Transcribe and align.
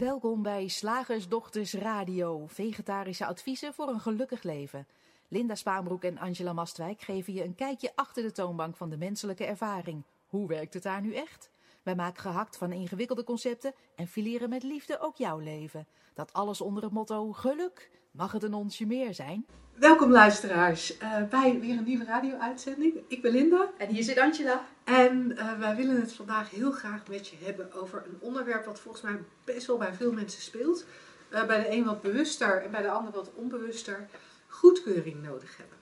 Welkom 0.00 0.42
bij 0.42 0.68
Slagersdochters 0.68 1.74
Radio, 1.74 2.46
vegetarische 2.46 3.26
adviezen 3.26 3.74
voor 3.74 3.88
een 3.88 4.00
gelukkig 4.00 4.42
leven. 4.42 4.86
Linda 5.28 5.54
Spaanbroek 5.54 6.04
en 6.04 6.18
Angela 6.18 6.52
Mastwijk 6.52 7.00
geven 7.00 7.32
je 7.32 7.44
een 7.44 7.54
kijkje 7.54 7.92
achter 7.94 8.22
de 8.22 8.32
toonbank 8.32 8.76
van 8.76 8.90
de 8.90 8.96
menselijke 8.96 9.44
ervaring. 9.44 10.02
Hoe 10.26 10.48
werkt 10.48 10.74
het 10.74 10.82
daar 10.82 11.00
nu 11.00 11.14
echt? 11.14 11.50
Wij 11.82 11.94
maken 11.94 12.20
gehakt 12.20 12.56
van 12.56 12.72
ingewikkelde 12.72 13.24
concepten 13.24 13.74
en 13.96 14.06
fileren 14.06 14.48
met 14.48 14.62
liefde 14.62 15.00
ook 15.00 15.16
jouw 15.16 15.38
leven. 15.38 15.86
Dat 16.14 16.32
alles 16.32 16.60
onder 16.60 16.82
het 16.82 16.92
motto 16.92 17.32
geluk. 17.32 17.90
Mag 18.10 18.32
het 18.32 18.42
een 18.42 18.54
onsje 18.54 18.86
meer 18.86 19.14
zijn? 19.14 19.46
Welkom 19.74 20.10
luisteraars 20.10 20.98
uh, 20.98 21.22
bij 21.28 21.60
weer 21.60 21.78
een 21.78 21.84
nieuwe 21.84 22.04
radio-uitzending. 22.04 22.94
Ik 23.08 23.22
ben 23.22 23.32
Linda. 23.32 23.70
En 23.78 23.88
hier 23.88 24.02
zit 24.02 24.18
Angela. 24.18 24.64
En 24.84 25.30
uh, 25.30 25.58
wij 25.58 25.76
willen 25.76 26.00
het 26.00 26.12
vandaag 26.12 26.50
heel 26.50 26.72
graag 26.72 27.08
met 27.08 27.28
je 27.28 27.36
hebben 27.40 27.72
over 27.72 28.04
een 28.06 28.16
onderwerp 28.20 28.64
wat 28.64 28.80
volgens 28.80 29.02
mij 29.02 29.18
best 29.44 29.66
wel 29.66 29.76
bij 29.76 29.94
veel 29.94 30.12
mensen 30.12 30.42
speelt. 30.42 30.84
Uh, 31.30 31.46
bij 31.46 31.62
de 31.62 31.70
een 31.70 31.84
wat 31.84 32.02
bewuster 32.02 32.62
en 32.62 32.70
bij 32.70 32.82
de 32.82 32.90
ander 32.90 33.12
wat 33.12 33.30
onbewuster. 33.34 34.08
Goedkeuring 34.48 35.22
nodig 35.22 35.56
hebben. 35.56 35.78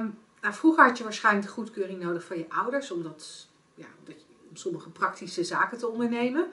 Um, 0.00 0.18
nou, 0.40 0.54
vroeger 0.54 0.84
had 0.84 0.98
je 0.98 1.04
waarschijnlijk 1.04 1.46
de 1.46 1.52
goedkeuring 1.52 2.02
nodig 2.02 2.24
van 2.24 2.38
je 2.38 2.46
ouders, 2.48 2.90
omdat, 2.90 3.48
ja, 3.74 3.86
omdat 3.98 4.20
je, 4.20 4.26
om 4.48 4.56
sommige 4.56 4.90
praktische 4.90 5.44
zaken 5.44 5.78
te 5.78 5.88
ondernemen. 5.88 6.50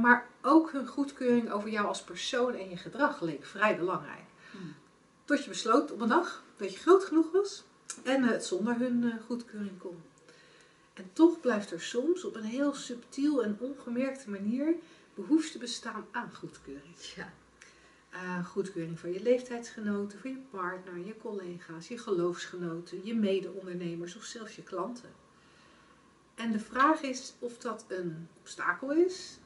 Maar 0.00 0.26
ook 0.42 0.72
hun 0.72 0.86
goedkeuring 0.86 1.50
over 1.50 1.70
jou 1.70 1.86
als 1.86 2.02
persoon 2.02 2.54
en 2.54 2.70
je 2.70 2.76
gedrag 2.76 3.20
leek 3.20 3.44
vrij 3.44 3.76
belangrijk. 3.76 4.24
Hmm. 4.50 4.74
Tot 5.24 5.44
je 5.44 5.48
besloot 5.48 5.92
op 5.92 6.00
een 6.00 6.08
dag 6.08 6.42
dat 6.56 6.72
je 6.72 6.78
groot 6.78 7.04
genoeg 7.04 7.32
was 7.32 7.64
en 8.02 8.22
het 8.22 8.44
zonder 8.44 8.78
hun 8.78 9.20
goedkeuring 9.26 9.78
kon. 9.78 10.02
En 10.94 11.10
toch 11.12 11.40
blijft 11.40 11.70
er 11.70 11.80
soms 11.80 12.24
op 12.24 12.34
een 12.34 12.44
heel 12.44 12.74
subtiel 12.74 13.42
en 13.42 13.56
ongemerkte 13.60 14.30
manier 14.30 14.74
behoefte 15.14 15.58
bestaan 15.58 16.06
aan 16.10 16.34
goedkeuring. 16.34 16.96
Ja. 17.16 17.32
Uh, 18.12 18.46
goedkeuring 18.46 18.98
van 18.98 19.12
je 19.12 19.22
leeftijdsgenoten, 19.22 20.18
van 20.18 20.30
je 20.30 20.42
partner, 20.50 20.98
je 21.06 21.16
collega's, 21.16 21.88
je 21.88 21.98
geloofsgenoten, 21.98 23.04
je 23.04 23.14
mede-ondernemers 23.14 24.16
of 24.16 24.24
zelfs 24.24 24.56
je 24.56 24.62
klanten. 24.62 25.10
En 26.34 26.52
de 26.52 26.58
vraag 26.58 27.02
is 27.02 27.34
of 27.38 27.58
dat 27.58 27.84
een 27.88 28.28
obstakel 28.38 28.92
is. 28.92 29.38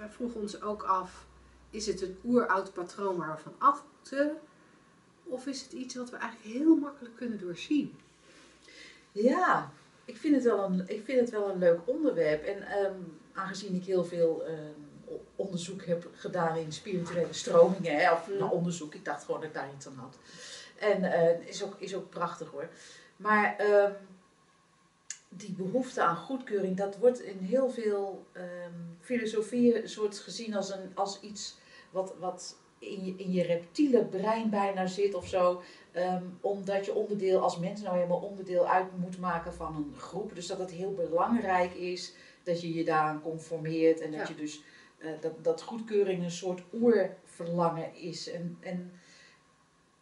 Wij 0.00 0.08
vroegen 0.08 0.40
ons 0.40 0.62
ook 0.62 0.82
af, 0.82 1.26
is 1.70 1.86
het 1.86 2.02
een 2.02 2.18
oeroud 2.24 2.72
patroon 2.72 3.16
waar 3.16 3.36
we 3.36 3.42
van 3.42 3.54
af 3.58 3.84
moeten? 3.96 4.36
Of 5.24 5.46
is 5.46 5.62
het 5.62 5.72
iets 5.72 5.94
wat 5.94 6.10
we 6.10 6.16
eigenlijk 6.16 6.56
heel 6.56 6.76
makkelijk 6.76 7.16
kunnen 7.16 7.40
doorzien? 7.40 7.98
Ja, 9.12 9.72
ik 10.04 10.16
vind 10.16 10.34
het 10.34 10.44
wel 10.44 10.64
een, 10.64 10.84
ik 10.86 11.04
vind 11.04 11.20
het 11.20 11.30
wel 11.30 11.50
een 11.50 11.58
leuk 11.58 11.80
onderwerp. 11.84 12.44
En 12.44 12.84
um, 12.84 13.18
aangezien 13.32 13.74
ik 13.74 13.84
heel 13.84 14.04
veel 14.04 14.42
um, 14.48 15.14
onderzoek 15.36 15.84
heb 15.84 16.08
gedaan 16.14 16.56
in 16.56 16.72
spirituele 16.72 17.32
stromingen, 17.32 17.96
hè, 17.96 18.12
of 18.12 18.28
nou, 18.38 18.52
onderzoek, 18.52 18.94
ik 18.94 19.04
dacht 19.04 19.24
gewoon 19.24 19.40
dat 19.40 19.48
ik 19.48 19.54
daar 19.54 19.74
iets 19.76 19.86
aan 19.86 19.96
had. 19.96 20.16
En 20.78 21.02
uh, 21.02 21.48
is, 21.48 21.64
ook, 21.64 21.74
is 21.78 21.94
ook 21.94 22.10
prachtig 22.10 22.50
hoor. 22.50 22.68
Maar 23.16 23.56
um, 23.60 23.92
die 25.32 25.52
behoefte 25.52 26.02
aan 26.02 26.16
goedkeuring, 26.16 26.76
dat 26.76 26.98
wordt 26.98 27.20
in 27.20 27.38
heel 27.38 27.70
veel 27.70 28.26
filosofieën 29.00 29.88
soort 29.88 30.18
gezien 30.18 30.54
als, 30.54 30.70
een, 30.70 30.90
als 30.94 31.20
iets 31.20 31.58
wat, 31.90 32.14
wat 32.18 32.56
in 32.80 33.04
je, 33.04 33.14
in 33.16 33.32
je 33.32 33.42
reptiele 33.42 34.04
brein 34.04 34.50
bijna 34.50 34.86
zit 34.86 35.14
of 35.14 35.28
zo. 35.28 35.62
Um, 35.96 36.38
omdat 36.40 36.84
je 36.84 36.94
onderdeel 36.94 37.40
als 37.40 37.58
mens 37.58 37.82
nou 37.82 37.96
helemaal 37.96 38.20
onderdeel 38.20 38.68
uit 38.68 38.98
moet 38.98 39.18
maken 39.18 39.54
van 39.54 39.76
een 39.76 39.94
groep. 39.98 40.34
Dus 40.34 40.46
dat 40.46 40.58
het 40.58 40.70
heel 40.70 40.94
belangrijk 40.94 41.74
is 41.74 42.14
dat 42.42 42.60
je 42.60 42.74
je 42.74 42.84
daaraan 42.84 43.22
conformeert. 43.22 44.00
En 44.00 44.12
dat 44.12 44.28
je 44.28 44.34
dus 44.34 44.62
uh, 44.98 45.10
dat, 45.20 45.44
dat 45.44 45.62
goedkeuring 45.62 46.22
een 46.22 46.30
soort 46.30 46.62
oerverlangen 46.72 47.94
is. 47.94 48.30
En, 48.30 48.56
en 48.60 48.92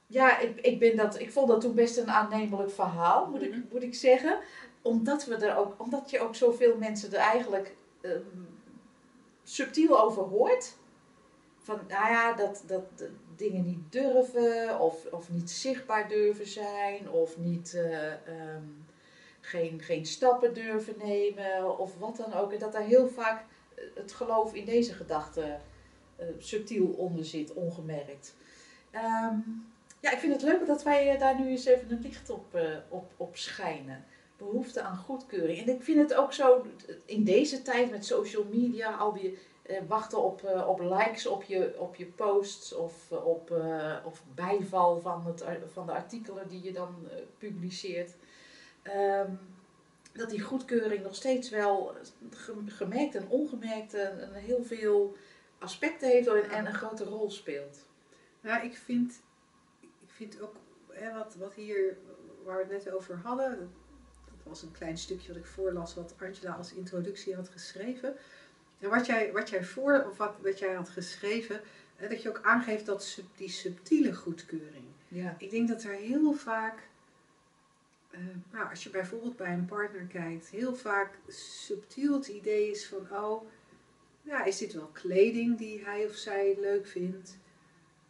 ja, 0.07 0.39
ik, 0.39 0.61
ik, 0.61 0.79
ben 0.79 0.97
dat, 0.97 1.21
ik 1.21 1.33
vond 1.33 1.49
dat 1.49 1.61
toen 1.61 1.75
best 1.75 1.97
een 1.97 2.11
aannemelijk 2.11 2.71
verhaal, 2.71 3.27
moet, 3.31 3.43
ik, 3.43 3.51
mhm. 3.51 3.61
moet 3.73 3.83
ik 3.83 3.95
zeggen. 3.95 4.39
Omdat, 4.89 5.25
we 5.25 5.35
er 5.35 5.57
ook, 5.57 5.75
omdat 5.81 6.11
je 6.11 6.21
ook 6.21 6.35
zoveel 6.35 6.77
mensen 6.77 7.13
er 7.13 7.19
eigenlijk 7.19 7.77
um, 8.01 8.49
subtiel 9.43 10.01
over 10.01 10.23
hoort 10.23 10.77
van, 11.59 11.81
nou 11.89 12.11
ja, 12.11 12.33
dat, 12.33 12.63
dat, 12.67 12.85
dingen 13.37 13.65
niet 13.65 13.93
durven 13.93 14.81
of, 14.81 15.07
of 15.11 15.31
niet 15.31 15.51
zichtbaar 15.51 16.09
durven 16.09 16.47
zijn 16.47 17.11
of 17.11 17.39
niet, 17.39 17.73
uh, 17.77 18.13
um, 18.55 18.87
geen, 19.41 19.81
geen 19.81 20.07
stappen 20.07 20.55
durven 20.55 20.95
nemen 20.99 21.79
of 21.79 21.99
wat 21.99 22.17
dan 22.17 22.33
ook. 22.33 22.53
En 22.53 22.59
dat 22.59 22.73
daar 22.73 22.83
heel 22.83 23.09
vaak 23.09 23.45
het 23.95 24.13
geloof 24.13 24.55
in 24.55 24.65
deze 24.65 24.93
gedachte 24.93 25.59
uh, 26.21 26.27
subtiel 26.39 26.87
onder 26.87 27.25
zit, 27.25 27.53
ongemerkt. 27.53 28.35
Um, 28.95 29.73
ja, 30.01 30.13
ik 30.13 30.19
vind 30.19 30.33
het 30.33 30.43
leuk 30.43 30.67
dat 30.67 30.83
wij 30.83 31.19
daar 31.19 31.41
nu 31.41 31.49
eens 31.49 31.65
even 31.65 31.91
een 31.91 32.01
licht 32.01 32.31
op, 32.31 32.59
op, 32.89 33.11
op 33.17 33.37
schijnen. 33.37 34.05
Behoefte 34.39 34.83
aan 34.83 34.97
goedkeuring. 34.97 35.59
En 35.59 35.69
ik 35.69 35.83
vind 35.83 35.99
het 35.99 36.15
ook 36.15 36.33
zo 36.33 36.67
in 37.05 37.25
deze 37.25 37.63
tijd 37.63 37.91
met 37.91 38.07
social 38.07 38.45
media, 38.51 38.97
al 38.97 39.13
die 39.13 39.39
eh, 39.63 39.77
wachten 39.89 40.23
op, 40.23 40.43
uh, 40.43 40.69
op 40.69 40.81
likes 40.81 41.27
op 41.27 41.43
je, 41.43 41.75
op 41.79 41.95
je 41.95 42.07
posts 42.07 42.75
of, 42.75 43.11
uh, 43.13 43.27
op 43.27 43.51
of 44.05 44.23
bijval 44.35 45.01
van, 45.01 45.27
het, 45.27 45.45
van 45.73 45.87
de 45.87 45.93
artikelen 45.93 46.49
die 46.49 46.63
je 46.63 46.73
dan 46.73 46.95
publiceert. 47.39 48.15
Um, 48.97 49.39
dat 50.13 50.31
die 50.31 50.41
goedkeuring 50.41 51.03
nog 51.03 51.15
steeds 51.15 51.51
wel 51.51 51.95
gemerkt 52.67 53.15
en 53.15 53.29
ongemerkt 53.29 53.93
een, 53.93 54.33
heel 54.33 54.65
veel 54.65 55.17
aspecten 55.59 56.09
heeft 56.09 56.29
en, 56.29 56.51
en, 56.51 56.67
een 56.67 56.75
grote 56.75 57.05
rol 57.05 57.31
speelt. 57.31 57.79
Nou, 58.41 58.65
ik 58.65 58.77
vind, 58.77 59.21
ik 59.81 59.89
vind 60.07 60.41
ook 60.41 60.55
hè, 60.89 61.13
wat, 61.13 61.35
wat 61.35 61.55
hier, 61.55 61.97
waar 62.45 62.57
we 62.57 62.75
het 62.75 62.85
net 62.85 62.95
over 62.95 63.17
hadden, 63.17 63.73
was 64.49 64.63
een 64.63 64.73
klein 64.73 64.99
stukje 64.99 65.29
wat 65.29 65.37
ik 65.37 65.47
voorlas 65.47 65.95
wat 65.95 66.15
Angela 66.19 66.53
als 66.53 66.73
introductie 66.73 67.35
had 67.35 67.49
geschreven 67.49 68.17
en 68.79 68.91
wat 68.91 69.07
jij, 69.07 69.33
wat 69.33 69.49
jij 69.51 69.65
voor, 69.65 70.05
of 70.11 70.17
wat, 70.17 70.35
wat 70.43 70.59
jij 70.59 70.75
had 70.75 70.89
geschreven, 70.89 71.61
dat 72.09 72.23
je 72.23 72.29
ook 72.29 72.43
aangeeft 72.43 72.87
dat 72.87 73.23
die 73.37 73.49
subtiele 73.49 74.15
goedkeuring. 74.15 74.85
Ja. 75.09 75.35
Ik 75.39 75.51
denk 75.51 75.69
dat 75.69 75.83
er 75.83 75.95
heel 75.95 76.33
vaak, 76.33 76.89
uh, 78.11 78.21
nou, 78.53 78.71
als 78.71 78.83
je 78.83 78.91
bijvoorbeeld 78.91 79.37
bij 79.37 79.53
een 79.53 79.67
partner 79.67 80.05
kijkt, 80.05 80.49
heel 80.49 80.75
vaak 80.75 81.19
subtiel 81.29 82.15
het 82.15 82.27
idee 82.27 82.71
is 82.71 82.87
van, 82.87 83.07
oh, 83.11 83.49
ja, 84.23 84.45
is 84.45 84.59
dit 84.59 84.73
wel 84.73 84.91
kleding 84.93 85.59
die 85.59 85.85
hij 85.85 86.07
of 86.07 86.15
zij 86.15 86.57
leuk 86.61 86.87
vindt? 86.87 87.39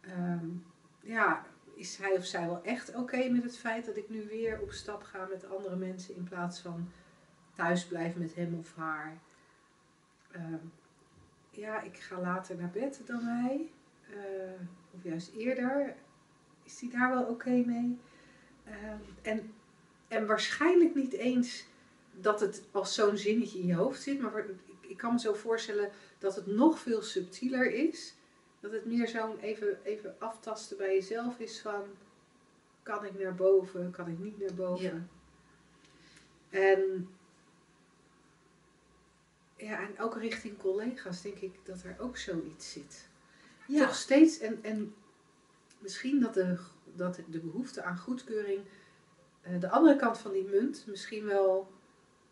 Um, 0.07 0.65
ja, 1.01 1.45
is 1.79 1.97
hij 1.97 2.17
of 2.17 2.25
zij 2.25 2.45
wel 2.45 2.63
echt 2.63 2.95
oké 2.95 3.29
met 3.29 3.43
het 3.43 3.57
feit 3.57 3.85
dat 3.85 3.97
ik 3.97 4.09
nu 4.09 4.27
weer 4.27 4.59
op 4.61 4.71
stap 4.71 5.03
ga 5.03 5.27
met 5.29 5.49
andere 5.49 5.75
mensen 5.75 6.15
in 6.15 6.23
plaats 6.23 6.59
van 6.59 6.91
thuis 7.55 7.85
blijven 7.85 8.21
met 8.21 8.35
hem 8.35 8.55
of 8.59 8.75
haar? 8.75 9.17
uh, 10.35 10.55
ja, 11.49 11.81
ik 11.81 11.97
ga 11.97 12.19
later 12.19 12.55
naar 12.55 12.69
bed 12.69 13.01
dan 13.05 13.23
hij, 13.23 13.69
uh, 14.09 14.61
of 14.91 15.03
juist 15.03 15.31
eerder, 15.37 15.95
is 16.63 16.79
hij 16.79 16.89
daar 16.89 17.09
wel 17.09 17.23
oké 17.23 17.49
mee? 17.49 17.99
Uh, 18.67 18.73
en, 19.21 19.53
en 20.07 20.27
waarschijnlijk 20.27 20.95
niet 20.95 21.13
eens 21.13 21.65
dat 22.11 22.39
het 22.39 22.63
als 22.71 22.93
zo'n 22.93 23.17
zinnetje 23.17 23.59
in 23.59 23.65
je 23.65 23.75
hoofd 23.75 24.01
zit, 24.01 24.21
maar 24.21 24.37
ik, 24.37 24.49
ik 24.79 24.97
kan 24.97 25.13
me 25.13 25.19
zo 25.19 25.33
voorstellen 25.33 25.89
dat 26.17 26.35
het 26.35 26.47
nog 26.47 26.79
veel 26.79 27.01
subtieler 27.01 27.71
is. 27.71 28.13
Dat 28.59 28.71
het 28.71 28.85
meer 28.85 29.07
zo'n 29.07 29.39
even, 29.39 29.79
even 29.83 30.15
aftasten 30.19 30.77
bij 30.77 30.93
jezelf 30.93 31.39
is 31.39 31.61
van, 31.61 31.83
kan 32.83 33.05
ik 33.05 33.19
naar 33.19 33.35
boven, 33.35 33.91
kan 33.91 34.07
ik 34.07 34.19
niet 34.19 34.39
naar 34.39 34.53
boven? 34.53 35.09
Ja. 36.49 36.59
En 36.59 37.09
ja, 39.55 39.79
en 39.79 39.99
ook 39.99 40.17
richting 40.17 40.57
collega's 40.57 41.21
denk 41.21 41.37
ik 41.37 41.59
dat 41.63 41.83
er 41.83 41.95
ook 41.99 42.17
zoiets 42.17 42.71
zit. 42.71 43.07
Ja. 43.67 43.85
Toch 43.85 43.95
steeds, 43.95 44.39
en, 44.39 44.63
en 44.63 44.95
misschien 45.79 46.19
dat 46.19 46.33
de, 46.33 46.57
dat 46.95 47.19
de 47.29 47.39
behoefte 47.39 47.83
aan 47.83 47.97
goedkeuring 47.97 48.61
uh, 49.47 49.59
de 49.59 49.69
andere 49.69 49.95
kant 49.95 50.17
van 50.17 50.31
die 50.31 50.45
munt 50.45 50.85
misschien 50.87 51.25
wel 51.25 51.71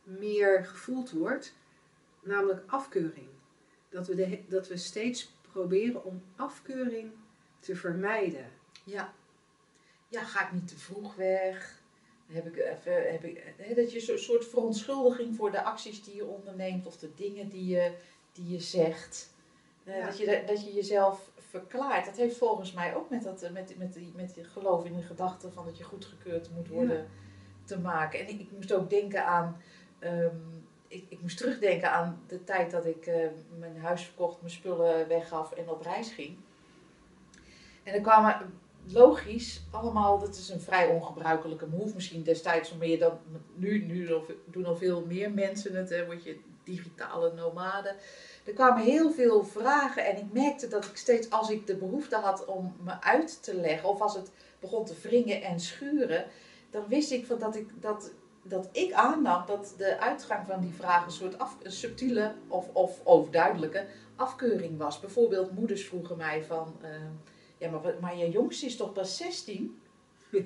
meer 0.03 0.65
gevoeld 0.65 1.12
wordt, 1.12 1.56
namelijk 2.21 2.63
afkeuring. 2.68 3.27
Dat 3.89 4.07
we, 4.07 4.15
de, 4.15 4.44
dat 4.47 4.68
we 4.68 4.77
steeds 4.77 5.37
proberen 5.51 6.03
om 6.03 6.21
afkeuring 6.35 7.11
te 7.59 7.75
vermijden. 7.75 8.45
Ja. 8.83 9.13
Ja, 10.07 10.23
ga 10.23 10.45
ik 10.45 10.53
niet 10.53 10.67
te 10.67 10.77
vroeg 10.77 11.15
weg? 11.15 11.77
heb 12.31 12.47
ik 12.47 12.55
even, 12.55 13.11
heb 13.11 13.23
ik, 13.23 13.75
dat 13.75 13.91
je 13.91 14.11
een 14.11 14.19
soort 14.19 14.45
verontschuldiging 14.45 15.35
voor 15.35 15.51
de 15.51 15.63
acties 15.63 16.03
die 16.03 16.15
je 16.15 16.25
onderneemt 16.25 16.85
of 16.85 16.97
de 16.97 17.13
dingen 17.15 17.49
die 17.49 17.67
je, 17.67 17.91
die 18.31 18.49
je 18.49 18.59
zegt. 18.59 19.35
Uh, 19.83 20.05
dat, 20.05 20.17
je, 20.17 20.44
dat 20.47 20.65
je 20.65 20.73
jezelf 20.73 21.31
verklaart. 21.35 22.05
Dat 22.05 22.15
heeft 22.15 22.38
volgens 22.38 22.73
mij 22.73 22.95
ook 22.95 23.09
met, 23.09 23.23
dat, 23.23 23.49
met, 23.51 23.77
met, 23.77 23.94
die, 23.94 24.11
met 24.15 24.33
die 24.33 24.44
geloof 24.44 24.85
in 24.85 24.95
de 24.95 25.01
gedachte 25.01 25.51
van 25.51 25.65
dat 25.65 25.77
je 25.77 25.83
goedgekeurd 25.83 26.49
moet 26.55 26.67
worden 26.67 27.07
te 27.63 27.79
maken. 27.79 28.19
En 28.19 28.27
ik, 28.27 28.39
ik 28.39 28.51
moest 28.51 28.73
ook 28.73 28.89
denken 28.89 29.25
aan, 29.25 29.61
um, 29.99 30.56
ik, 30.88 31.06
ik 31.10 31.22
moest 31.22 31.38
terugdenken 31.38 31.92
aan 31.92 32.24
de 32.28 32.44
tijd 32.44 32.72
dat 32.72 32.86
ik 32.86 33.06
eh, 33.06 33.28
mijn 33.60 33.78
huis 33.78 34.04
verkocht, 34.04 34.42
mijn 34.42 34.54
spullen 34.54 35.07
weggaf 35.07 35.51
en 35.51 35.69
op 35.69 35.81
reis 35.81 36.10
ging. 36.10 36.38
En 37.84 37.94
er 37.94 38.01
kwamen 38.01 38.60
logisch 38.92 39.62
allemaal, 39.72 40.19
dat 40.19 40.36
is 40.36 40.50
een 40.50 40.62
vrij 40.62 40.88
ongebruikelijke 40.88 41.68
move 41.68 41.94
misschien 41.95 42.24
destijds, 42.24 42.74
meer 42.74 43.00
dan 43.00 43.19
nu, 43.56 43.86
nu 43.86 44.10
doen 44.45 44.66
al 44.66 44.75
veel 44.75 45.06
meer 45.06 45.31
mensen 45.31 45.75
het, 45.75 45.89
hè, 45.89 46.06
word 46.06 46.24
je 46.24 46.39
digitale 46.63 47.33
nomade. 47.33 47.95
Er 48.45 48.54
kwamen 48.54 48.83
heel 48.83 49.12
veel 49.12 49.44
vragen 49.44 50.06
en 50.06 50.18
ik 50.18 50.33
merkte 50.33 50.68
dat 50.68 50.86
ik 50.86 50.98
steeds, 50.98 51.30
als 51.30 51.50
ik 51.50 51.68
de 51.68 51.75
behoefte 51.75 52.16
had 52.16 52.45
om 52.45 52.75
me 52.83 53.01
uit 53.01 53.44
te 53.44 53.56
leggen, 53.56 53.90
of 53.90 54.01
als 54.01 54.16
het 54.16 54.31
begon 54.60 54.86
te 54.86 54.95
wringen 55.01 55.42
en 55.42 55.60
schuren, 55.60 56.25
dan 56.69 56.88
wist 56.88 57.12
ik 57.12 57.25
van 57.25 57.40
dat 57.40 57.56
ik, 57.56 57.81
dat, 57.81 58.12
dat 58.47 58.69
ik 58.71 58.94
aannam 58.94 59.45
dat 59.45 59.73
de 59.77 59.99
uitgang 59.99 60.47
van 60.47 60.61
die 60.61 60.73
vraag 60.73 61.05
een 61.05 61.11
soort 61.11 61.39
af, 61.39 61.57
een 61.63 61.71
subtiele 61.71 62.33
of, 62.47 62.69
of 62.73 62.99
overduidelijke 63.03 63.85
afkeuring 64.15 64.77
was. 64.77 64.99
Bijvoorbeeld 64.99 65.51
moeders 65.51 65.85
vroegen 65.85 66.17
mij 66.17 66.44
van, 66.44 66.75
uh, 66.83 66.89
ja 67.57 67.69
maar, 67.69 67.94
maar 68.01 68.17
je 68.17 68.29
jongste 68.29 68.65
is 68.65 68.75
toch 68.75 68.94
pas 68.94 69.17
16? 69.17 69.79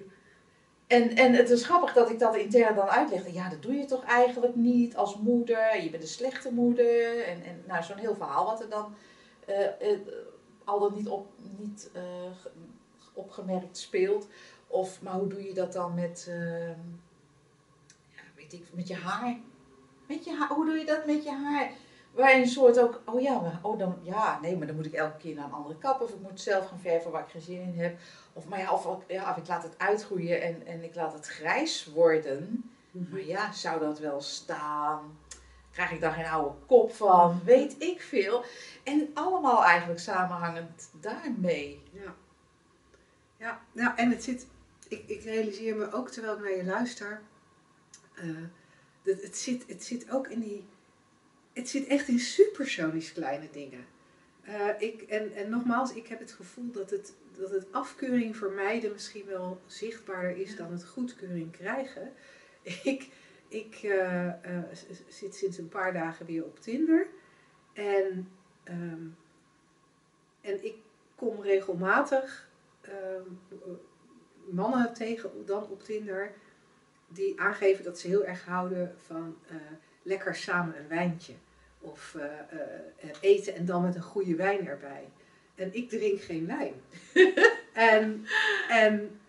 En, 0.87 1.15
en 1.15 1.33
het 1.33 1.49
is 1.49 1.65
grappig 1.65 1.93
dat 1.93 2.09
ik 2.09 2.19
dat 2.19 2.35
intern 2.35 2.75
dan 2.75 2.87
uitlegde. 2.87 3.33
Ja, 3.33 3.49
dat 3.49 3.61
doe 3.61 3.73
je 3.73 3.85
toch 3.85 4.03
eigenlijk 4.03 4.55
niet 4.55 4.95
als 4.95 5.17
moeder. 5.17 5.83
Je 5.83 5.89
bent 5.89 6.03
een 6.03 6.09
slechte 6.09 6.53
moeder. 6.53 7.23
En, 7.23 7.43
en 7.43 7.63
nou, 7.67 7.83
zo'n 7.83 7.97
heel 7.97 8.15
verhaal 8.15 8.45
wat 8.45 8.61
er 8.61 8.69
dan 8.69 8.93
uh, 9.49 9.91
uh, 9.91 9.99
al 10.63 10.79
dan 10.79 10.93
niet, 10.93 11.07
op, 11.07 11.27
niet 11.57 11.91
opgemerkt 13.13 13.77
speelt. 13.77 14.27
Of, 14.67 15.01
maar 15.01 15.13
hoe 15.13 15.27
doe 15.27 15.43
je 15.43 15.53
dat 15.53 15.73
dan 15.73 15.93
met, 15.93 16.31
weet 18.51 18.61
ik, 18.61 18.73
met 18.73 18.87
je 18.87 18.95
haar? 18.95 19.37
Met 20.07 20.25
je 20.25 20.35
haar? 20.35 20.49
Hoe 20.49 20.65
doe 20.65 20.77
je 20.77 20.85
dat 20.85 21.05
met 21.05 21.23
je 21.23 21.31
haar? 21.31 21.71
Waar 22.11 22.33
een 22.33 22.47
soort 22.47 22.79
ook, 22.79 23.01
oh 23.05 23.21
ja, 23.21 23.39
maar, 23.39 23.59
oh 23.61 23.79
dan, 23.79 23.99
ja, 24.01 24.39
nee, 24.41 24.57
maar 24.57 24.67
dan 24.67 24.75
moet 24.75 24.85
ik 24.85 24.93
elke 24.93 25.17
keer 25.17 25.35
naar 25.35 25.45
een 25.45 25.51
andere 25.51 25.77
kap. 25.77 26.01
Of 26.01 26.09
ik 26.09 26.19
moet 26.19 26.41
zelf 26.41 26.67
gaan 26.67 26.79
verven 26.79 27.11
waar 27.11 27.23
ik 27.23 27.29
geen 27.29 27.41
zin 27.41 27.61
in 27.61 27.79
heb. 27.79 27.97
Of, 28.33 28.47
maar 28.47 28.59
ja, 28.59 28.73
of, 28.73 28.97
ja, 29.07 29.29
of 29.31 29.37
ik 29.37 29.47
laat 29.47 29.63
het 29.63 29.77
uitgroeien 29.77 30.41
en, 30.41 30.65
en 30.65 30.83
ik 30.83 30.95
laat 30.95 31.13
het 31.13 31.27
grijs 31.27 31.85
worden. 31.85 32.71
Mhm. 32.91 33.11
Maar 33.11 33.25
ja, 33.25 33.51
zou 33.51 33.79
dat 33.79 33.99
wel 33.99 34.21
staan? 34.21 35.17
Krijg 35.71 35.91
ik 35.91 36.01
daar 36.01 36.11
geen 36.11 36.25
oude 36.25 36.55
kop 36.65 36.93
van? 36.93 37.41
Weet 37.43 37.75
ik 37.81 38.01
veel. 38.01 38.43
En 38.83 39.09
allemaal 39.13 39.63
eigenlijk 39.63 39.99
samenhangend 39.99 40.89
daarmee. 40.99 41.81
Ja, 41.91 42.15
ja 43.37 43.59
nou, 43.71 43.95
en 43.95 44.09
het 44.09 44.23
zit, 44.23 44.47
ik, 44.87 45.03
ik 45.07 45.23
realiseer 45.23 45.75
me 45.75 45.91
ook 45.91 46.09
terwijl 46.09 46.35
ik 46.35 46.41
naar 46.41 46.55
je 46.55 46.63
luister. 46.63 47.21
Uh, 48.15 48.37
dat 49.01 49.21
het, 49.21 49.37
zit, 49.37 49.67
het 49.67 49.83
zit 49.83 50.11
ook 50.11 50.27
in 50.27 50.39
die. 50.39 50.65
Het 51.53 51.69
zit 51.69 51.87
echt 51.87 52.07
in 52.07 52.19
supersonisch 52.19 53.13
kleine 53.13 53.49
dingen. 53.51 53.85
Uh, 54.47 54.69
ik, 54.81 55.01
en, 55.01 55.33
en 55.33 55.49
nogmaals, 55.49 55.93
ik 55.93 56.07
heb 56.07 56.19
het 56.19 56.31
gevoel 56.31 56.71
dat 56.71 56.89
het, 56.89 57.13
dat 57.37 57.51
het 57.51 57.71
afkeuring 57.71 58.37
vermijden 58.37 58.91
misschien 58.91 59.25
wel 59.25 59.61
zichtbaarder 59.65 60.37
is 60.37 60.55
dan 60.55 60.71
het 60.71 60.85
goedkeuring 60.85 61.51
krijgen. 61.51 62.11
Ik, 62.83 63.09
ik 63.47 63.83
uh, 63.83 64.33
zit 65.07 65.35
sinds 65.35 65.57
een 65.57 65.69
paar 65.69 65.93
dagen 65.93 66.25
weer 66.25 66.45
op 66.45 66.59
Tinder. 66.59 67.07
En, 67.73 68.31
um, 68.63 69.15
en 70.41 70.65
ik 70.65 70.75
kom 71.15 71.41
regelmatig 71.41 72.49
um, 72.87 73.39
mannen 74.49 74.93
tegen 74.93 75.45
dan 75.45 75.69
op 75.69 75.83
Tinder 75.83 76.33
die 77.13 77.39
aangeven 77.39 77.83
dat 77.83 77.99
ze 77.99 78.07
heel 78.07 78.25
erg 78.25 78.45
houden 78.45 78.95
van 79.05 79.37
uh, 79.51 79.55
lekker 80.01 80.35
samen 80.35 80.77
een 80.77 80.87
wijntje. 80.87 81.33
Of 81.79 82.17
eten 83.21 83.55
en 83.55 83.65
dan 83.65 83.81
met 83.81 83.95
een 83.95 84.01
goede 84.01 84.35
wijn 84.35 84.67
erbij. 84.67 85.09
En 85.55 85.73
ik 85.73 85.89
drink 85.89 86.21
geen 86.21 86.45
wijn. 86.45 86.73
en, 87.73 88.25
en 88.69 89.19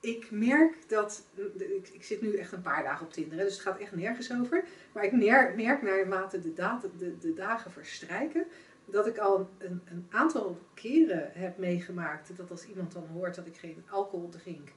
ik 0.00 0.30
merk 0.30 0.88
dat. 0.88 1.26
Ik, 1.56 1.88
ik, 1.88 2.04
zit 2.04 2.22
nu 2.22 2.36
echt 2.36 2.52
een 2.52 2.62
paar 2.62 2.82
dagen 2.82 3.06
op 3.06 3.12
Tinder, 3.12 3.38
dus 3.38 3.52
het 3.52 3.62
gaat 3.62 3.78
echt 3.78 3.94
nergens 3.94 4.32
over. 4.32 4.64
Maar 4.92 5.04
ik 5.04 5.12
merk 5.56 5.82
naarmate 5.82 6.40
de, 6.40 6.52
de, 6.98 7.18
de 7.18 7.34
dagen 7.34 7.70
verstrijken. 7.70 8.46
Dat 8.84 9.06
ik 9.06 9.18
al 9.18 9.50
een, 9.58 9.82
een 9.84 10.06
aantal 10.10 10.58
keren 10.74 11.30
heb 11.32 11.58
meegemaakt 11.58 12.36
dat 12.36 12.50
als 12.50 12.66
iemand 12.66 12.92
dan 12.92 13.06
hoort 13.06 13.34
dat 13.34 13.46
ik 13.46 13.56
geen 13.56 13.84
alcohol 13.90 14.28
drink. 14.28 14.68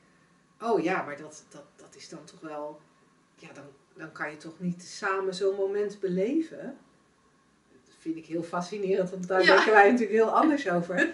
Oh 0.61 0.83
ja, 0.83 1.03
maar 1.03 1.17
dat, 1.17 1.43
dat, 1.49 1.63
dat 1.75 1.95
is 1.95 2.09
dan 2.09 2.23
toch 2.23 2.39
wel. 2.39 2.79
Ja, 3.35 3.53
dan, 3.53 3.65
dan 3.93 4.11
kan 4.11 4.31
je 4.31 4.37
toch 4.37 4.59
niet 4.59 4.83
samen 4.83 5.33
zo'n 5.33 5.55
moment 5.55 5.99
beleven 5.99 6.77
vind 8.05 8.17
ik 8.17 8.25
heel 8.25 8.43
fascinerend, 8.43 9.09
want 9.09 9.27
daar 9.27 9.43
denken 9.43 9.71
wij 9.71 9.83
natuurlijk 9.83 10.11
heel 10.11 10.29
anders 10.29 10.69
over. 10.69 10.95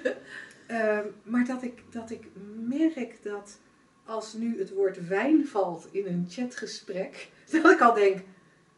Ehm, 0.67 1.05
maar 1.23 1.45
dat 1.45 1.63
ik, 1.63 1.83
dat 1.89 2.11
ik 2.11 2.23
merk 2.67 3.23
dat 3.23 3.57
als 4.05 4.33
nu 4.33 4.59
het 4.59 4.73
woord 4.73 5.07
wijn 5.07 5.47
valt 5.47 5.87
in 5.91 6.05
een 6.05 6.25
chatgesprek, 6.29 7.29
dat 7.51 7.71
ik 7.71 7.81
al 7.81 7.93
denk, 7.93 8.19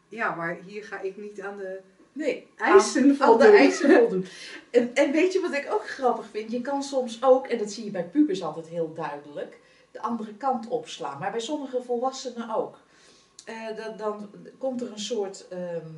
ja, 0.10 0.36
maar 0.36 0.58
hier 0.66 0.84
ga 0.84 1.02
ik 1.02 1.18
niet 1.18 1.42
aan 1.42 1.58
de 1.58 1.80
nee, 2.14 2.48
eisen 2.58 3.16
voldoen. 3.16 3.52
de 3.52 3.58
eisen 3.58 3.90
voldoen. 4.00 4.26
En, 4.72 4.96
en 4.96 5.12
weet 5.12 5.34
je 5.34 5.40
wat 5.40 5.54
ik 5.54 5.68
ook 5.72 5.88
grappig 5.88 6.26
vind? 6.32 6.52
Je 6.52 6.62
kan 6.62 6.84
soms 6.84 7.24
ook, 7.24 7.48
en 7.48 7.58
dat 7.58 7.72
zie 7.72 7.84
je 7.86 7.92
bij 7.92 8.06
pubers 8.06 8.44
altijd 8.44 8.68
heel 8.68 8.94
duidelijk, 8.94 9.60
de 9.94 10.02
andere 10.02 10.34
kant 10.34 10.68
opslaan. 10.68 11.20
Maar 11.20 11.32
bij 11.32 11.40
sommige 11.40 11.82
volwassenen 11.82 12.56
ook. 12.56 12.78
Uh, 13.50 13.78
dan, 13.78 13.98
dan, 13.98 14.30
komt 14.58 14.82
er 14.82 14.92
een 14.92 15.00
soort... 15.00 15.48
Ehm, 15.48 15.92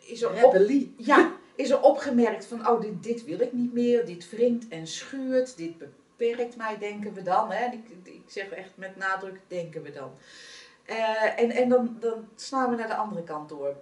is 0.00 0.22
er, 0.22 0.44
op, 0.44 0.56
ja, 0.96 1.32
is 1.54 1.70
er 1.70 1.80
opgemerkt 1.80 2.46
van, 2.46 2.68
oh, 2.68 2.80
dit, 2.80 3.02
dit 3.02 3.24
wil 3.24 3.40
ik 3.40 3.52
niet 3.52 3.72
meer, 3.72 4.06
dit 4.06 4.30
wringt 4.30 4.68
en 4.68 4.86
schuurt, 4.86 5.56
dit 5.56 5.74
beperkt 5.78 6.56
mij, 6.56 6.78
denken 6.78 7.14
we 7.14 7.22
dan. 7.22 7.50
Hè? 7.50 7.64
Ik, 7.64 7.88
ik 8.02 8.22
zeg 8.26 8.48
echt 8.48 8.70
met 8.74 8.96
nadruk, 8.96 9.40
denken 9.46 9.82
we 9.82 9.92
dan. 9.92 10.10
Uh, 10.86 11.40
en 11.40 11.50
en 11.50 11.68
dan, 11.68 11.96
dan 12.00 12.28
slaan 12.34 12.70
we 12.70 12.76
naar 12.76 12.88
de 12.88 12.94
andere 12.94 13.24
kant 13.24 13.48
door. 13.48 13.76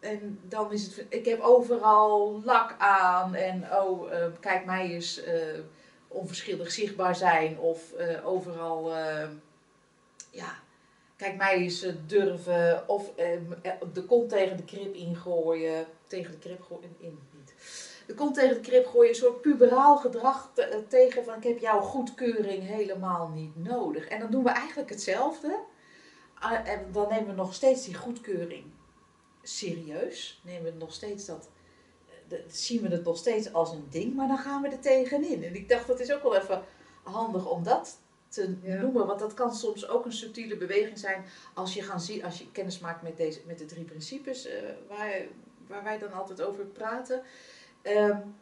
En 0.00 0.40
dan 0.48 0.72
is 0.72 0.84
het, 0.84 1.06
ik 1.08 1.24
heb 1.24 1.40
overal 1.40 2.40
lak 2.44 2.74
aan 2.78 3.34
en 3.34 3.64
oh, 3.72 4.12
uh, 4.12 4.26
kijk 4.40 4.64
mij 4.64 4.90
eens 4.90 5.26
uh, 5.26 5.58
onverschillig 6.08 6.70
zichtbaar 6.70 7.16
zijn 7.16 7.58
of 7.58 7.92
overal, 8.24 8.92
ja, 10.30 10.54
Kijk, 11.16 11.36
mij 11.36 11.54
eens 11.54 11.82
eh, 11.82 11.92
durven 12.06 12.88
of 12.88 13.16
eh, 13.16 13.40
de 13.92 14.04
kont 14.04 14.28
tegen 14.28 14.56
de 14.56 14.64
krip 14.64 14.94
ingooien. 14.94 15.86
Tegen 16.06 16.30
de 16.30 16.38
krip 16.38 16.62
gooien, 16.62 16.94
in, 16.98 17.18
niet. 17.32 17.54
De 18.06 18.14
kont 18.14 18.34
tegen 18.34 18.54
de 18.54 18.60
krip 18.60 18.86
gooien, 18.86 19.08
een 19.08 19.14
soort 19.14 19.40
puberaal 19.40 19.96
gedrag 19.96 20.50
eh, 20.54 20.78
tegen 20.88 21.24
van 21.24 21.36
ik 21.36 21.42
heb 21.42 21.58
jouw 21.58 21.80
goedkeuring 21.80 22.66
helemaal 22.66 23.28
niet 23.28 23.56
nodig. 23.56 24.08
En 24.08 24.20
dan 24.20 24.30
doen 24.30 24.44
we 24.44 24.50
eigenlijk 24.50 24.90
hetzelfde. 24.90 25.58
En 26.64 26.92
dan 26.92 27.08
nemen 27.08 27.26
we 27.26 27.32
nog 27.32 27.54
steeds 27.54 27.84
die 27.84 27.94
goedkeuring 27.94 28.64
serieus. 29.42 30.40
Nemen 30.44 30.72
we 30.72 30.78
nog 30.78 30.92
steeds 30.92 31.26
dat, 31.26 31.48
zien 32.46 32.82
we 32.82 32.88
het 32.88 33.04
nog 33.04 33.16
steeds 33.16 33.52
als 33.52 33.72
een 33.72 33.86
ding, 33.90 34.14
maar 34.14 34.28
dan 34.28 34.38
gaan 34.38 34.62
we 34.62 34.68
er 34.68 34.80
tegenin. 34.80 35.44
En 35.44 35.54
ik 35.54 35.68
dacht, 35.68 35.86
dat 35.86 36.00
is 36.00 36.12
ook 36.12 36.22
wel 36.22 36.36
even 36.36 36.62
handig 37.02 37.50
om 37.50 37.62
dat 37.62 37.98
te 38.28 38.56
noemen. 38.62 39.06
Want 39.06 39.18
dat 39.18 39.34
kan 39.34 39.54
soms 39.54 39.88
ook 39.88 40.04
een 40.04 40.12
subtiele 40.12 40.56
beweging 40.56 40.98
zijn 40.98 41.24
als 41.54 41.74
je, 41.74 41.82
gaan 41.82 42.00
zien, 42.00 42.24
als 42.24 42.38
je 42.38 42.50
kennis 42.52 42.78
maakt 42.78 43.02
met, 43.02 43.16
deze, 43.16 43.40
met 43.46 43.58
de 43.58 43.64
drie 43.64 43.84
principes 43.84 44.46
uh, 44.46 44.52
waar, 44.88 45.22
waar 45.66 45.82
wij 45.82 45.98
dan 45.98 46.12
altijd 46.12 46.42
over 46.42 46.64
praten. 46.64 47.22
Um, 47.82 48.34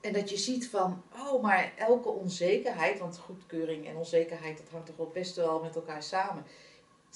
en 0.00 0.12
dat 0.12 0.30
je 0.30 0.36
ziet 0.36 0.68
van, 0.68 1.02
oh, 1.14 1.42
maar 1.42 1.72
elke 1.76 2.08
onzekerheid, 2.08 2.98
want 2.98 3.18
goedkeuring 3.18 3.86
en 3.86 3.96
onzekerheid, 3.96 4.58
dat 4.58 4.68
hangt 4.70 4.86
toch 4.86 4.96
wel 4.96 5.10
best 5.10 5.36
wel 5.36 5.62
met 5.62 5.74
elkaar 5.74 6.02
samen, 6.02 6.44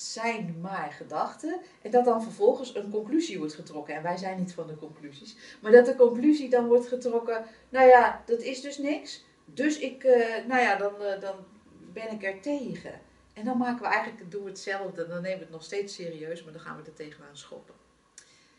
zijn 0.00 0.58
maar 0.60 0.92
gedachten. 0.92 1.60
En 1.82 1.90
dat 1.90 2.04
dan 2.04 2.22
vervolgens 2.22 2.74
een 2.74 2.90
conclusie 2.90 3.38
wordt 3.38 3.54
getrokken. 3.54 3.94
En 3.94 4.02
wij 4.02 4.16
zijn 4.16 4.38
niet 4.38 4.54
van 4.54 4.66
de 4.66 4.76
conclusies. 4.76 5.36
Maar 5.60 5.72
dat 5.72 5.86
de 5.86 5.94
conclusie 5.94 6.50
dan 6.50 6.66
wordt 6.66 6.86
getrokken, 6.86 7.44
nou 7.68 7.88
ja, 7.88 8.22
dat 8.26 8.40
is 8.40 8.60
dus 8.60 8.78
niks. 8.78 9.24
Dus 9.44 9.78
ik, 9.78 10.04
uh, 10.04 10.14
nou 10.46 10.60
ja, 10.60 10.76
dan, 10.76 10.92
uh, 11.00 11.20
dan, 11.20 11.34
ben 11.92 12.10
ik 12.12 12.24
er 12.24 12.40
tegen? 12.40 13.00
En 13.32 13.44
dan 13.44 13.58
maken 13.58 13.82
we 13.82 13.88
eigenlijk, 13.88 14.30
doen 14.30 14.42
we 14.42 14.48
hetzelfde. 14.48 15.06
Dan 15.06 15.22
nemen 15.22 15.38
we 15.38 15.44
het 15.44 15.52
nog 15.52 15.64
steeds 15.64 15.94
serieus, 15.94 16.44
maar 16.44 16.52
dan 16.52 16.62
gaan 16.62 16.76
we 16.76 16.82
er 16.82 16.94
tegenaan 16.94 17.36
schoppen. 17.36 17.74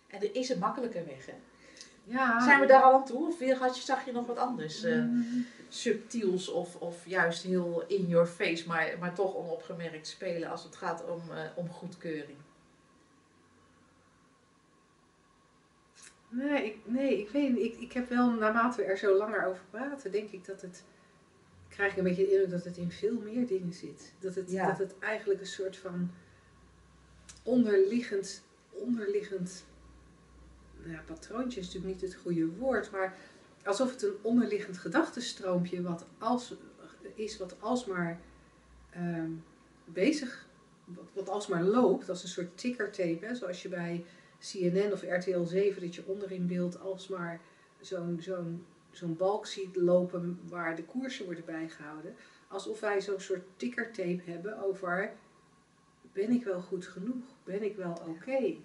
En 0.08 0.22
er 0.22 0.36
is 0.36 0.50
een 0.50 0.60
makkelijker 0.60 1.06
weg, 1.06 1.26
hè? 1.26 1.34
Ja. 2.04 2.44
Zijn 2.44 2.60
we 2.60 2.66
daar 2.66 2.82
al 2.82 2.94
aan 2.94 3.06
toe? 3.06 3.28
Of 3.28 3.60
had 3.60 3.78
je, 3.78 3.84
zag 3.84 4.06
je 4.06 4.12
nog 4.12 4.26
wat 4.26 4.38
anders? 4.38 4.84
Uh, 4.84 5.04
subtiels 5.70 6.50
of, 6.50 6.76
of 6.76 7.06
juist 7.06 7.44
heel 7.44 7.84
in 7.88 8.08
your 8.08 8.28
face, 8.28 8.68
maar, 8.68 8.96
maar 9.00 9.14
toch 9.14 9.36
onopgemerkt 9.36 10.08
spelen 10.08 10.50
als 10.50 10.64
het 10.64 10.76
gaat 10.76 11.06
om, 11.06 11.22
uh, 11.32 11.40
om 11.56 11.70
goedkeuring? 11.70 12.38
Nee, 16.30 16.66
ik, 16.66 16.78
nee, 16.84 17.20
ik 17.20 17.30
weet 17.30 17.54
niet. 17.54 17.64
Ik, 17.64 17.80
ik 17.80 17.92
heb 17.92 18.10
wel, 18.10 18.30
naarmate 18.32 18.82
we 18.82 18.84
er 18.84 18.98
zo 18.98 19.18
langer 19.18 19.46
over 19.46 19.64
praten, 19.70 20.12
denk 20.12 20.32
ik 20.32 20.46
dat 20.46 20.62
het 20.62 20.84
krijg 21.70 21.92
ik 21.92 21.98
een 21.98 22.04
beetje 22.04 22.26
de 22.26 22.32
indruk 22.32 22.50
dat 22.50 22.64
het 22.64 22.78
in 22.78 22.92
veel 22.92 23.20
meer 23.20 23.48
dingen 23.48 23.74
zit. 23.74 24.14
Dat 24.20 24.36
het, 24.36 24.52
dat 24.52 24.78
het 24.78 25.00
eigenlijk 25.00 25.40
een 25.40 25.46
soort 25.46 25.78
van 25.78 26.12
onderliggend 27.44 28.44
onderliggend 28.70 29.66
nou 30.84 31.02
patroontje 31.06 31.60
is 31.60 31.66
natuurlijk 31.66 31.94
niet 31.94 32.12
het 32.12 32.22
goede 32.22 32.48
woord, 32.48 32.92
maar 32.92 33.18
alsof 33.68 33.92
het 33.92 34.04
een 34.04 34.18
onderliggend 34.22 34.78
gedachtenstroompje 34.78 35.82
wat 35.82 36.06
als, 36.18 36.54
is 37.16 37.38
wat 37.38 37.56
alsmaar 37.60 38.20
ehm, 38.90 39.32
bezig, 39.86 40.48
wat, 40.84 41.10
wat 41.14 41.30
alsmaar 41.30 41.64
loopt, 41.64 42.10
als 42.10 42.24
een 42.24 42.30
soort 42.30 42.58
tickertape, 42.58 43.26
hè, 43.26 43.36
zoals 43.36 43.62
je 43.62 43.70
bij 43.70 44.06
CNN 44.40 44.92
of 44.92 45.02
RTL 45.02 45.44
7 45.44 45.82
dat 45.82 45.96
je 45.96 46.06
onderin 46.06 46.48
beeld 46.48 46.80
alsmaar 46.80 47.42
zo'n 47.80 48.18
zo'n 48.22 48.66
zo'n 48.92 49.16
balk 49.16 49.46
ziet 49.46 49.76
lopen 49.76 50.40
waar 50.50 50.76
de 50.76 50.84
koersen 50.84 51.26
worden 51.26 51.46
bijgehouden. 51.46 52.16
Alsof 52.48 52.80
wij 52.80 53.02
zo'n 53.02 53.20
soort 53.20 53.44
tickertape 53.56 54.22
hebben 54.26 54.64
over 54.64 55.14
ben 56.12 56.32
ik 56.32 56.44
wel 56.44 56.62
goed 56.62 56.88
genoeg? 56.88 57.26
Ben 57.44 57.64
ik 57.64 57.76
wel 57.76 58.02
oké? 58.08 58.56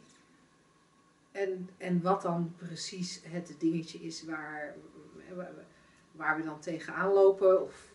En, 1.33 1.69
en 1.77 2.03
wat 2.03 2.23
dan 2.23 2.55
precies 2.57 3.21
het 3.25 3.55
dingetje 3.59 3.99
is 3.99 4.25
waar, 4.25 4.77
waar 6.13 6.37
we 6.37 6.43
dan 6.43 6.61
tegenaan 6.61 7.13
lopen 7.13 7.63
of 7.63 7.93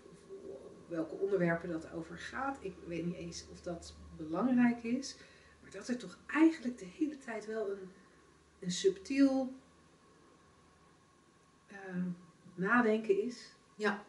welke 0.88 1.16
onderwerpen 1.16 1.70
dat 1.70 1.92
over 1.92 2.18
gaat. 2.18 2.58
Ik 2.62 2.76
weet 2.86 3.06
niet 3.06 3.16
eens 3.16 3.46
of 3.52 3.62
dat 3.62 3.96
belangrijk 4.18 4.84
is. 4.84 5.16
Maar 5.62 5.72
dat 5.72 5.88
er 5.88 5.98
toch 5.98 6.18
eigenlijk 6.28 6.78
de 6.78 6.86
hele 6.86 7.18
tijd 7.18 7.46
wel 7.46 7.72
een, 7.72 7.92
een 8.60 8.72
subtiel 8.72 9.54
uh, 11.72 12.04
nadenken 12.56 13.24
is. 13.24 13.56
Ja, 13.76 14.04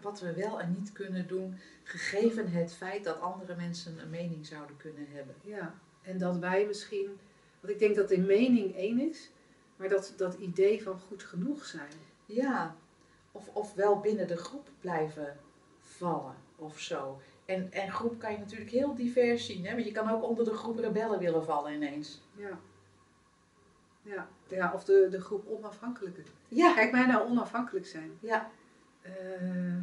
wat 0.00 0.20
we 0.20 0.34
wel 0.34 0.60
en 0.60 0.72
niet 0.72 0.92
kunnen 0.92 1.28
doen, 1.28 1.58
gegeven 1.82 2.50
het 2.50 2.72
feit 2.72 3.04
dat 3.04 3.20
andere 3.20 3.56
mensen 3.56 3.98
een 3.98 4.10
mening 4.10 4.46
zouden 4.46 4.76
kunnen 4.76 5.06
hebben. 5.08 5.34
Ja, 5.42 5.74
en 6.02 6.18
dat 6.18 6.38
wij 6.38 6.66
misschien, 6.66 7.18
want 7.60 7.72
ik 7.72 7.78
denk 7.78 7.96
dat 7.96 8.08
de 8.08 8.18
mening 8.18 8.74
één 8.74 9.00
is, 9.10 9.30
maar 9.76 9.88
dat 9.88 10.14
dat 10.16 10.34
idee 10.34 10.82
van 10.82 10.98
goed 10.98 11.22
genoeg 11.22 11.64
zijn. 11.64 11.92
Ja, 12.26 12.74
of, 13.32 13.48
of 13.52 13.74
wel 13.74 14.00
binnen 14.00 14.28
de 14.28 14.36
groep 14.36 14.68
blijven 14.80 15.36
vallen 15.80 16.34
of 16.56 16.78
zo. 16.80 17.20
En, 17.44 17.72
en 17.72 17.92
groep 17.92 18.18
kan 18.18 18.32
je 18.32 18.38
natuurlijk 18.38 18.70
heel 18.70 18.94
divers 18.94 19.46
zien, 19.46 19.66
hè? 19.66 19.72
want 19.72 19.86
je 19.86 19.92
kan 19.92 20.10
ook 20.10 20.22
onder 20.22 20.44
de 20.44 20.54
groep 20.54 20.78
rebellen 20.78 21.18
willen 21.18 21.44
vallen 21.44 21.72
ineens. 21.72 22.20
Ja. 22.36 22.58
Ja, 24.02 24.28
ja 24.48 24.72
of 24.74 24.84
de, 24.84 25.08
de 25.10 25.20
groep 25.20 25.46
onafhankelijke. 25.48 26.22
Ja. 26.48 26.74
Kijk 26.74 26.92
mij 26.92 27.06
nou 27.06 27.28
onafhankelijk 27.30 27.86
zijn. 27.86 28.18
Ja. 28.20 28.50
Uh, 29.02 29.76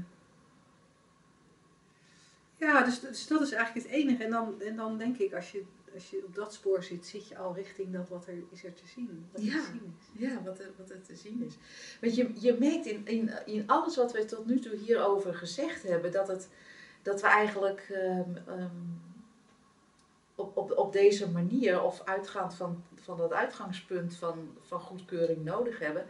ja, 2.56 2.84
dus, 2.84 3.00
dus 3.00 3.28
dat 3.28 3.42
is 3.42 3.52
eigenlijk 3.52 3.88
het 3.88 3.96
enige. 3.96 4.24
En 4.24 4.30
dan, 4.30 4.62
en 4.62 4.76
dan 4.76 4.98
denk 4.98 5.18
ik, 5.18 5.34
als 5.34 5.52
je, 5.52 5.64
als 5.94 6.10
je 6.10 6.24
op 6.26 6.36
dat 6.36 6.54
spoor 6.54 6.84
zit, 6.84 7.06
zit 7.06 7.28
je 7.28 7.38
al 7.38 7.56
richting 7.56 7.94
dat 7.94 8.10
wat 8.10 8.28
er 8.28 8.44
is 8.52 8.64
er 8.64 8.74
te 8.74 8.88
zien. 8.88 9.28
Wat 9.32 9.44
ja, 9.44 9.52
te 9.52 9.66
zien 9.72 9.96
is. 10.00 10.22
ja 10.22 10.44
wat, 10.44 10.60
er, 10.60 10.72
wat 10.78 10.90
er 10.90 11.02
te 11.02 11.16
zien 11.16 11.44
is. 11.46 11.54
Want 12.02 12.16
je, 12.16 12.32
je 12.40 12.56
merkt 12.60 12.86
in, 12.86 13.08
in, 13.08 13.32
in 13.46 13.68
alles 13.68 13.96
wat 13.96 14.12
we 14.12 14.26
tot 14.26 14.46
nu 14.46 14.60
toe 14.60 14.76
hierover 14.76 15.36
gezegd 15.36 15.84
hebben, 15.84 16.12
dat, 16.12 16.28
het, 16.28 16.50
dat 17.02 17.22
we 17.22 17.28
eigenlijk 17.28 17.88
um, 17.92 18.38
um, 18.48 19.02
op, 20.36 20.58
op, 20.58 20.78
op 20.78 20.94
deze 20.94 21.30
manier, 21.30 21.82
of 21.82 22.02
uitgaand 22.06 22.56
van, 22.56 22.84
van 22.96 23.18
dat 23.18 23.34
uitgangspunt 23.34 24.16
van, 24.16 24.58
van 24.62 24.80
goedkeuring 24.80 25.44
nodig 25.44 25.80
hebben, 25.80 26.06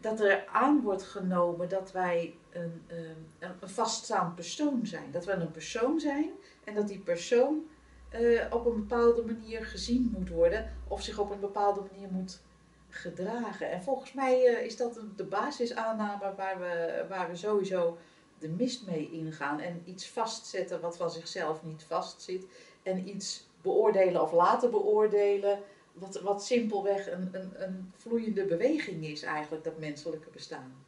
dat 0.00 0.20
er 0.20 0.46
aan 0.46 0.80
wordt 0.80 1.02
genomen 1.02 1.68
dat 1.68 1.92
wij 1.92 2.34
een, 2.50 2.82
een, 2.86 3.28
een 3.38 3.68
vaststaand 3.68 4.34
persoon 4.34 4.86
zijn. 4.86 5.10
Dat 5.10 5.24
we 5.24 5.32
een 5.32 5.50
persoon 5.50 6.00
zijn 6.00 6.30
en 6.64 6.74
dat 6.74 6.88
die 6.88 6.98
persoon 6.98 7.66
uh, 8.14 8.42
op 8.50 8.66
een 8.66 8.86
bepaalde 8.86 9.22
manier 9.22 9.64
gezien 9.64 10.10
moet 10.18 10.28
worden 10.28 10.72
of 10.88 11.02
zich 11.02 11.18
op 11.18 11.30
een 11.30 11.40
bepaalde 11.40 11.80
manier 11.92 12.08
moet 12.10 12.40
gedragen. 12.88 13.70
En 13.70 13.82
volgens 13.82 14.12
mij 14.12 14.44
uh, 14.44 14.64
is 14.64 14.76
dat 14.76 15.00
de 15.16 15.24
basisaanname 15.24 16.34
waar 16.36 16.58
we, 16.58 17.04
waar 17.08 17.30
we 17.30 17.36
sowieso 17.36 17.98
de 18.38 18.48
mist 18.48 18.86
mee 18.86 19.10
ingaan. 19.10 19.60
En 19.60 19.82
iets 19.84 20.08
vastzetten 20.08 20.80
wat 20.80 20.96
van 20.96 21.10
zichzelf 21.10 21.64
niet 21.64 21.82
vastzit. 21.82 22.46
En 22.82 23.08
iets 23.08 23.46
beoordelen 23.62 24.22
of 24.22 24.32
laten 24.32 24.70
beoordelen 24.70 25.58
wat, 25.92 26.20
wat 26.20 26.44
simpelweg 26.44 27.10
een, 27.10 27.28
een, 27.32 27.62
een 27.62 27.92
vloeiende 27.96 28.44
beweging 28.44 29.06
is 29.06 29.22
eigenlijk, 29.22 29.64
dat 29.64 29.78
menselijke 29.78 30.30
bestaan. 30.30 30.86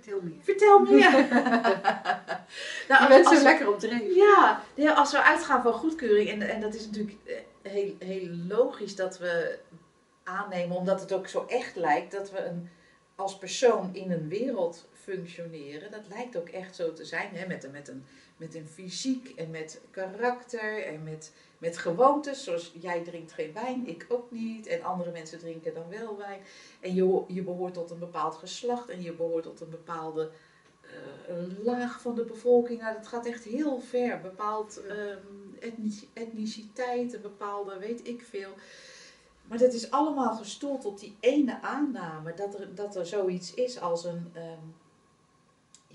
Vertel 0.00 0.20
meer. 0.22 0.42
Vertel 0.42 0.78
meer. 0.78 1.10
nou, 2.88 3.02
je 3.02 3.06
bent 3.08 3.26
zo 3.26 3.42
lekker 3.42 3.68
op 3.68 3.78
dreef. 3.78 4.14
Ja, 4.14 4.60
ja, 4.74 4.92
als 4.92 5.12
we 5.12 5.22
uitgaan 5.22 5.62
van 5.62 5.72
goedkeuring, 5.72 6.30
en, 6.30 6.42
en 6.42 6.60
dat 6.60 6.74
is 6.74 6.86
natuurlijk 6.86 7.16
eh, 7.24 7.36
heel, 7.62 7.94
heel 7.98 8.28
logisch 8.48 8.96
dat 8.96 9.18
we 9.18 9.58
aannemen, 10.24 10.76
omdat 10.76 11.00
het 11.00 11.12
ook 11.12 11.28
zo 11.28 11.44
echt 11.48 11.76
lijkt, 11.76 12.12
dat 12.12 12.30
we 12.30 12.44
een, 12.44 12.68
als 13.14 13.38
persoon 13.38 13.90
in 13.92 14.10
een 14.10 14.28
wereld 14.28 14.88
functioneren. 15.06 15.90
Dat 15.90 16.08
lijkt 16.08 16.36
ook 16.36 16.48
echt 16.48 16.76
zo 16.76 16.92
te 16.92 17.04
zijn, 17.04 17.30
hè? 17.32 17.46
Met, 17.46 17.64
een, 17.64 17.70
met, 17.70 17.88
een, 17.88 18.04
met 18.36 18.54
een 18.54 18.68
fysiek 18.68 19.32
en 19.36 19.50
met 19.50 19.80
karakter 19.90 20.84
en 20.84 21.02
met 21.02 21.32
met 21.58 21.78
gewoontes, 21.78 22.44
zoals 22.44 22.72
jij 22.80 23.02
drinkt 23.02 23.32
geen 23.32 23.52
wijn, 23.52 23.86
ik 23.86 24.06
ook 24.08 24.30
niet. 24.30 24.66
En 24.66 24.82
andere 24.82 25.10
mensen 25.10 25.38
drinken 25.38 25.74
dan 25.74 25.88
wel 25.88 26.16
wijn. 26.16 26.40
En 26.80 26.94
je, 26.94 27.24
je 27.26 27.42
behoort 27.42 27.74
tot 27.74 27.90
een 27.90 27.98
bepaald 27.98 28.34
geslacht 28.34 28.88
en 28.88 29.02
je 29.02 29.12
behoort 29.12 29.42
tot 29.42 29.60
een 29.60 29.70
bepaalde 29.70 30.30
uh, 30.82 31.64
laag 31.64 32.00
van 32.00 32.14
de 32.14 32.24
bevolking. 32.24 32.80
Nou, 32.80 32.94
dat 32.94 33.06
gaat 33.06 33.26
echt 33.26 33.44
heel 33.44 33.80
ver. 33.80 34.20
Bepaald 34.20 34.80
um, 34.90 35.58
etniciteit, 36.12 37.14
een 37.14 37.20
bepaalde 37.20 37.78
weet 37.78 38.08
ik 38.08 38.22
veel. 38.22 38.50
Maar 39.48 39.58
dat 39.58 39.72
is 39.72 39.90
allemaal 39.90 40.36
gestoeld 40.36 40.84
op 40.84 40.98
die 40.98 41.16
ene 41.20 41.62
aanname 41.62 42.34
dat 42.34 42.58
er, 42.58 42.74
dat 42.74 42.96
er 42.96 43.06
zoiets 43.06 43.54
is 43.54 43.80
als 43.80 44.04
een, 44.04 44.32
um, 44.36 44.74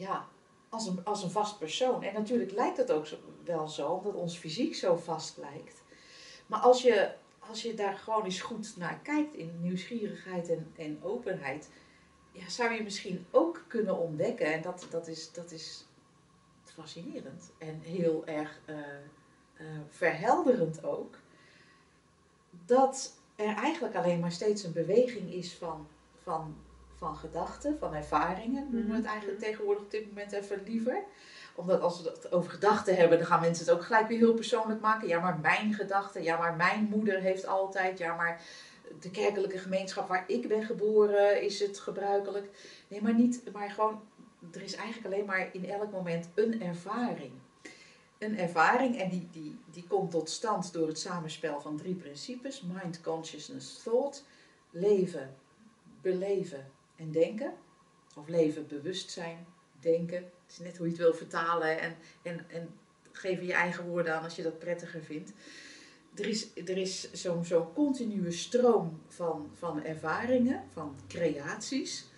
ja, 0.01 0.27
als 0.69 0.87
een, 0.87 1.05
als 1.05 1.23
een 1.23 1.31
vast 1.31 1.57
persoon. 1.57 2.03
En 2.03 2.13
natuurlijk 2.13 2.51
lijkt 2.51 2.77
het 2.77 2.91
ook 2.91 3.07
wel 3.43 3.67
zo, 3.67 3.87
omdat 3.87 4.13
ons 4.13 4.37
fysiek 4.37 4.75
zo 4.75 4.95
vast 4.95 5.37
lijkt. 5.37 5.83
Maar 6.47 6.59
als 6.59 6.81
je, 6.81 7.13
als 7.39 7.61
je 7.61 7.73
daar 7.73 7.97
gewoon 7.97 8.23
eens 8.23 8.41
goed 8.41 8.77
naar 8.77 8.99
kijkt 9.03 9.33
in 9.33 9.61
nieuwsgierigheid 9.61 10.49
en, 10.49 10.71
en 10.77 10.99
openheid, 11.03 11.69
ja, 12.31 12.49
zou 12.49 12.73
je 12.73 12.83
misschien 12.83 13.25
ook 13.31 13.65
kunnen 13.67 13.97
ontdekken, 13.97 14.53
en 14.53 14.61
dat, 14.61 14.87
dat, 14.89 15.07
is, 15.07 15.31
dat 15.31 15.51
is 15.51 15.85
fascinerend 16.63 17.51
en 17.57 17.79
heel 17.79 18.25
erg 18.25 18.59
uh, 18.65 18.75
uh, 18.77 19.79
verhelderend 19.89 20.83
ook, 20.83 21.17
dat 22.65 23.13
er 23.35 23.55
eigenlijk 23.55 23.95
alleen 23.95 24.19
maar 24.19 24.31
steeds 24.31 24.63
een 24.63 24.73
beweging 24.73 25.33
is 25.33 25.53
van, 25.53 25.87
van 26.23 26.55
van 27.01 27.15
gedachten, 27.15 27.77
van 27.79 27.93
ervaringen, 27.93 28.67
noemen 28.71 28.89
we 28.89 28.93
het 28.93 29.03
mhm. 29.03 29.11
eigenlijk 29.11 29.39
tegenwoordig 29.39 29.83
op 29.83 29.91
dit 29.91 30.07
moment 30.07 30.31
even 30.31 30.63
liever. 30.65 31.03
Omdat 31.55 31.81
als 31.81 32.01
we 32.01 32.09
het 32.09 32.31
over 32.31 32.51
gedachten 32.51 32.95
hebben, 32.95 33.17
dan 33.17 33.27
gaan 33.27 33.41
mensen 33.41 33.65
het 33.65 33.73
ook 33.73 33.83
gelijk 33.83 34.07
weer 34.07 34.17
heel 34.17 34.33
persoonlijk 34.33 34.81
maken. 34.81 35.07
Ja, 35.07 35.19
maar 35.19 35.39
mijn 35.39 35.73
gedachten, 35.73 36.23
ja, 36.23 36.37
maar 36.37 36.55
mijn 36.55 36.83
moeder 36.83 37.19
heeft 37.19 37.45
altijd, 37.45 37.97
ja, 37.97 38.15
maar 38.15 38.41
de 38.99 39.11
kerkelijke 39.11 39.57
gemeenschap 39.57 40.07
waar 40.07 40.23
ik 40.27 40.47
ben 40.47 40.63
geboren 40.63 41.41
is 41.41 41.59
het 41.59 41.79
gebruikelijk. 41.79 42.47
Nee, 42.87 43.01
maar 43.01 43.13
niet, 43.13 43.43
maar 43.53 43.69
gewoon, 43.69 44.01
er 44.51 44.61
is 44.61 44.75
eigenlijk 44.75 45.13
alleen 45.13 45.25
maar 45.25 45.49
in 45.53 45.69
elk 45.69 45.91
moment 45.91 46.29
een 46.35 46.61
ervaring. 46.61 47.31
Een 48.17 48.37
ervaring 48.37 48.99
en 48.99 49.09
die, 49.09 49.29
die, 49.31 49.59
die 49.71 49.87
komt 49.87 50.11
tot 50.11 50.29
stand 50.29 50.73
door 50.73 50.87
het 50.87 50.99
samenspel 50.99 51.61
van 51.61 51.77
drie 51.77 51.95
principes: 51.95 52.61
mind, 52.61 53.01
consciousness, 53.01 53.83
thought. 53.83 54.23
Leven, 54.73 55.35
beleven 56.01 56.71
en 57.01 57.11
denken. 57.11 57.53
Of 58.15 58.27
leven, 58.27 58.67
bewustzijn, 58.67 59.45
denken. 59.79 60.17
Het 60.17 60.51
is 60.51 60.59
net 60.59 60.77
hoe 60.77 60.85
je 60.85 60.91
het 60.91 61.01
wil 61.01 61.13
vertalen 61.13 61.79
en, 61.79 61.95
en, 62.21 62.49
en 62.49 62.69
geef 63.11 63.41
je 63.41 63.53
eigen 63.53 63.87
woorden 63.87 64.15
aan 64.15 64.23
als 64.23 64.35
je 64.35 64.43
dat 64.43 64.59
prettiger 64.59 65.03
vindt. 65.03 65.31
Er 66.15 66.27
is, 66.27 66.47
er 66.55 66.77
is 66.77 67.11
zo'n 67.11 67.45
zo 67.45 67.71
continue 67.73 68.31
stroom 68.31 69.01
van, 69.07 69.49
van 69.53 69.83
ervaringen, 69.83 70.63
van 70.73 70.95
creaties. 71.07 72.09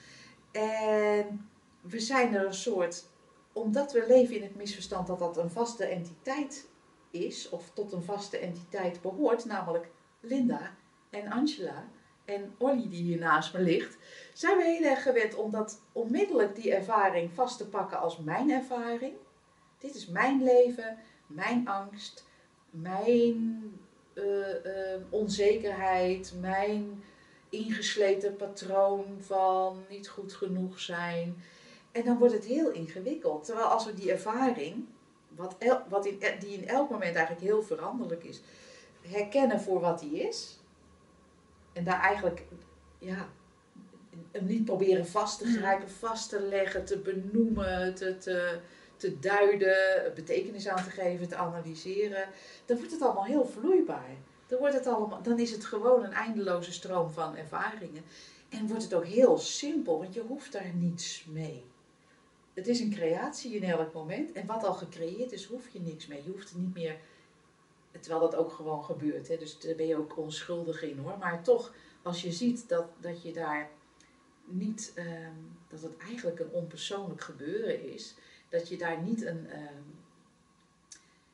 En 0.51 1.49
we 1.81 1.99
zijn 1.99 2.35
er 2.35 2.45
een 2.45 2.53
soort, 2.53 3.05
omdat 3.51 3.91
we 3.91 4.05
leven 4.07 4.35
in 4.35 4.43
het 4.43 4.55
misverstand 4.55 5.07
dat 5.07 5.19
dat 5.19 5.37
een 5.37 5.51
vaste 5.51 5.85
entiteit 5.85 6.67
is, 7.11 7.49
of 7.49 7.71
tot 7.73 7.91
een 7.91 8.03
vaste 8.03 8.37
entiteit 8.37 9.01
behoort, 9.01 9.45
namelijk 9.45 9.89
Linda 10.19 10.75
en 11.09 11.31
Angela 11.31 11.87
en 12.25 12.56
Olly 12.58 12.89
die 12.89 13.03
hier 13.03 13.20
naast 13.20 13.53
me 13.53 13.60
ligt, 13.60 13.98
zijn 14.34 14.58
we 14.58 14.63
heel 14.63 14.89
erg 14.89 15.03
gewend 15.03 15.36
om 15.36 15.51
dat 15.51 15.82
onmiddellijk 15.92 16.56
die 16.56 16.74
ervaring 16.74 17.32
vast 17.34 17.58
te 17.58 17.68
pakken 17.68 18.00
als 18.00 18.18
mijn 18.18 18.51
ervaring. 18.51 19.13
Dit 19.77 19.96
is 19.96 20.08
mijn 20.08 20.44
leven, 20.44 20.98
mijn 21.27 21.68
angst, 21.68 22.25
mijn 22.70 23.62
uh, 24.13 24.24
uh, 24.65 25.01
onzekerheid, 25.10 26.34
mijn 26.39 27.03
ingesleten 27.50 28.36
patroon 28.36 29.06
van 29.20 29.84
niet 29.89 30.08
goed 30.08 30.34
genoeg 30.34 30.80
zijn. 30.80 31.44
En 31.92 32.06
dan 32.06 32.18
wordt 32.18 32.34
het 32.34 32.46
heel 32.46 32.72
ingewikkeld. 32.72 33.46
Terwijl 33.46 33.68
als 33.68 33.86
we 33.86 33.94
die 33.94 34.12
ervaring, 34.12 34.86
wat, 35.36 35.56
wat 35.89 36.03
die 36.39 36.58
in 36.58 36.68
elk 36.68 36.89
moment 36.89 37.15
eigenlijk 37.15 37.46
heel 37.46 37.63
veranderlijk 37.63 38.24
is, 38.24 38.42
herkennen 39.01 39.62
voor 39.62 39.80
wat 39.80 40.00
die 40.00 40.27
is 40.27 40.58
en 41.74 41.84
daar 41.84 42.01
eigenlijk, 42.01 42.44
ja, 43.00 43.30
hem 44.32 44.46
niet 44.46 44.65
proberen 44.65 45.08
vast 45.08 45.39
te 45.39 45.46
grijpen, 45.46 45.89
vast 45.89 46.30
te 46.30 46.42
leggen, 46.42 46.86
te 46.86 46.98
benoemen, 46.98 47.96
te, 47.96 48.18
te, 48.18 48.60
te 48.98 49.20
duiden, 49.20 50.12
betekenis 50.15 50.68
aan 50.68 50.84
te 50.84 50.89
geven, 50.89 51.27
te 51.27 51.36
analyseren. 51.36 52.27
Dan 52.65 52.77
wordt 52.77 52.92
het 52.92 53.01
allemaal 53.01 53.25
heel 53.25 53.46
vloeibaar. 53.46 54.15
Dan, 54.48 54.60
wordt 54.60 54.75
het 54.75 54.88
allemaal, 54.88 55.22
dan 55.22 55.39
is 55.39 55.51
het 55.51 55.65
gewoon 55.65 56.03
een 56.03 56.13
eindeloze 56.13 56.72
stroom 56.72 57.12
van 57.12 57.36
ervaringen. 57.36 58.03
En 58.50 58.68
wordt 58.68 58.84
het 58.84 58.94
ook 58.94 59.06
heel 59.06 59.38
simpel, 59.38 59.98
want 59.98 60.13
je 60.13 60.22
hoeft 60.22 60.51
daar 60.51 60.74
niets 60.74 61.25
mee. 61.30 61.63
Het 62.53 62.68
is 62.68 62.80
een 62.80 62.94
creatie 62.94 63.56
in 63.56 63.63
elk 63.63 63.94
moment. 63.94 64.32
En 64.32 64.46
wat 64.46 64.63
al 64.63 64.74
gecreëerd 64.74 65.32
is, 65.32 65.46
hoef 65.46 65.70
je 65.70 65.80
niks 65.80 66.08
mee. 66.08 66.24
Je 66.24 66.32
hoeft 66.32 66.51
er 66.51 66.60
niet 66.60 66.74
meer. 66.74 66.98
Terwijl 68.00 68.21
dat 68.21 68.35
ook 68.35 68.51
gewoon 68.51 68.83
gebeurt. 68.83 69.27
Hè? 69.27 69.38
Dus 69.38 69.59
daar 69.59 69.75
ben 69.75 69.88
je 69.88 69.97
ook 69.97 70.17
onschuldig 70.17 70.83
in 70.83 70.97
hoor. 70.97 71.17
Maar 71.17 71.43
toch, 71.43 71.73
als 72.01 72.21
je 72.21 72.31
ziet 72.31 72.69
dat, 72.69 72.85
dat 73.00 73.21
je 73.21 73.33
daar 73.33 73.69
niet. 74.45 74.91
Ehm, 74.95 75.35
dat 75.67 75.81
het 75.81 75.97
eigenlijk 75.97 76.39
een 76.39 76.51
onpersoonlijk 76.51 77.21
gebeuren 77.21 77.93
is. 77.93 78.15
Dat 78.50 78.67
je 78.69 78.77
daar 78.77 79.01
niet 79.01 79.25
een. 79.25 79.50
Ehm, 79.50 79.81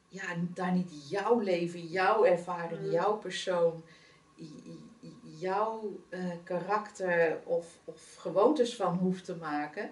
ja, 0.08 0.36
daar 0.54 0.72
niet 0.72 1.10
jouw 1.10 1.40
leven, 1.40 1.86
jouw 1.88 2.26
ervaring, 2.26 2.82
Mm. 2.82 2.92
jouw 2.92 3.18
persoon, 3.18 3.84
jouw 5.22 6.00
eh, 6.10 6.32
karakter 6.44 7.42
of, 7.46 7.80
of 7.84 8.16
gewoontes 8.16 8.76
van 8.76 8.98
hoeft 8.98 9.26
te 9.26 9.36
maken. 9.36 9.92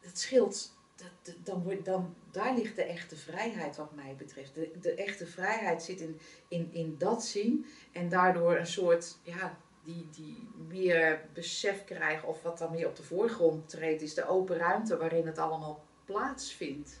Het 0.00 0.18
scheelt. 0.18 0.75
Dat, 0.96 1.34
dan 1.44 1.80
dan, 1.82 2.14
daar 2.30 2.54
ligt 2.54 2.76
de 2.76 2.84
echte 2.84 3.16
vrijheid, 3.16 3.76
wat 3.76 3.94
mij 3.94 4.14
betreft. 4.16 4.54
De, 4.54 4.94
echte 4.94 5.26
vrijheid 5.26 5.82
zit 5.82 6.00
in, 6.00 6.20
in, 6.48 6.68
in 6.72 6.94
dat 6.98 7.24
zien 7.24 7.66
en 7.92 8.08
daardoor 8.08 8.56
een 8.56 8.66
soort, 8.66 9.18
ja, 9.22 9.58
die, 9.82 10.08
die 10.10 10.48
meer 10.68 11.28
besef 11.32 11.84
krijgen 11.84 12.28
of 12.28 12.42
wat 12.42 12.58
dan 12.58 12.70
meer 12.70 12.88
op 12.88 12.96
de 12.96 13.02
voorgrond 13.02 13.68
treedt, 13.68 14.02
is 14.02 14.14
de 14.14 14.28
open 14.28 14.56
ruimte 14.56 14.96
waarin 14.96 15.26
het 15.26 15.38
allemaal 15.38 15.84
plaatsvindt. 16.04 17.00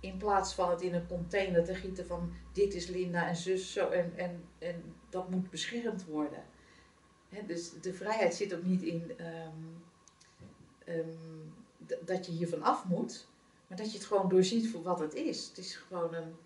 In 0.00 0.16
plaats 0.16 0.54
van 0.54 0.70
het 0.70 0.80
in 0.80 0.94
een 0.94 1.06
container 1.06 1.64
te 1.64 1.74
gieten 1.74 2.06
van 2.06 2.32
dit 2.52 2.74
is 2.74 2.86
Linda 2.86 3.28
en 3.28 3.36
zus 3.36 3.72
zo 3.72 3.88
en, 3.88 4.12
en, 4.16 4.44
en 4.58 4.94
dat 5.08 5.30
moet 5.30 5.50
beschermd 5.50 6.04
worden. 6.04 6.44
Dus 7.46 7.72
de 7.80 7.92
vrijheid 7.92 8.34
zit 8.34 8.54
ook 8.54 8.62
niet 8.62 8.82
in 8.82 9.12
ehm, 9.16 9.56
ehm, 10.84 11.08
dat 12.04 12.26
je 12.26 12.32
hiervan 12.32 12.62
af 12.62 12.84
moet, 12.84 13.26
maar 13.66 13.78
dat 13.78 13.92
je 13.92 13.98
het 13.98 14.06
gewoon 14.06 14.28
doorziet 14.28 14.70
voor 14.70 14.82
wat 14.82 14.98
het 15.00 15.14
is. 15.14 15.48
Het 15.48 15.58
is 15.58 15.76
gewoon 15.76 16.14
een. 16.14 16.36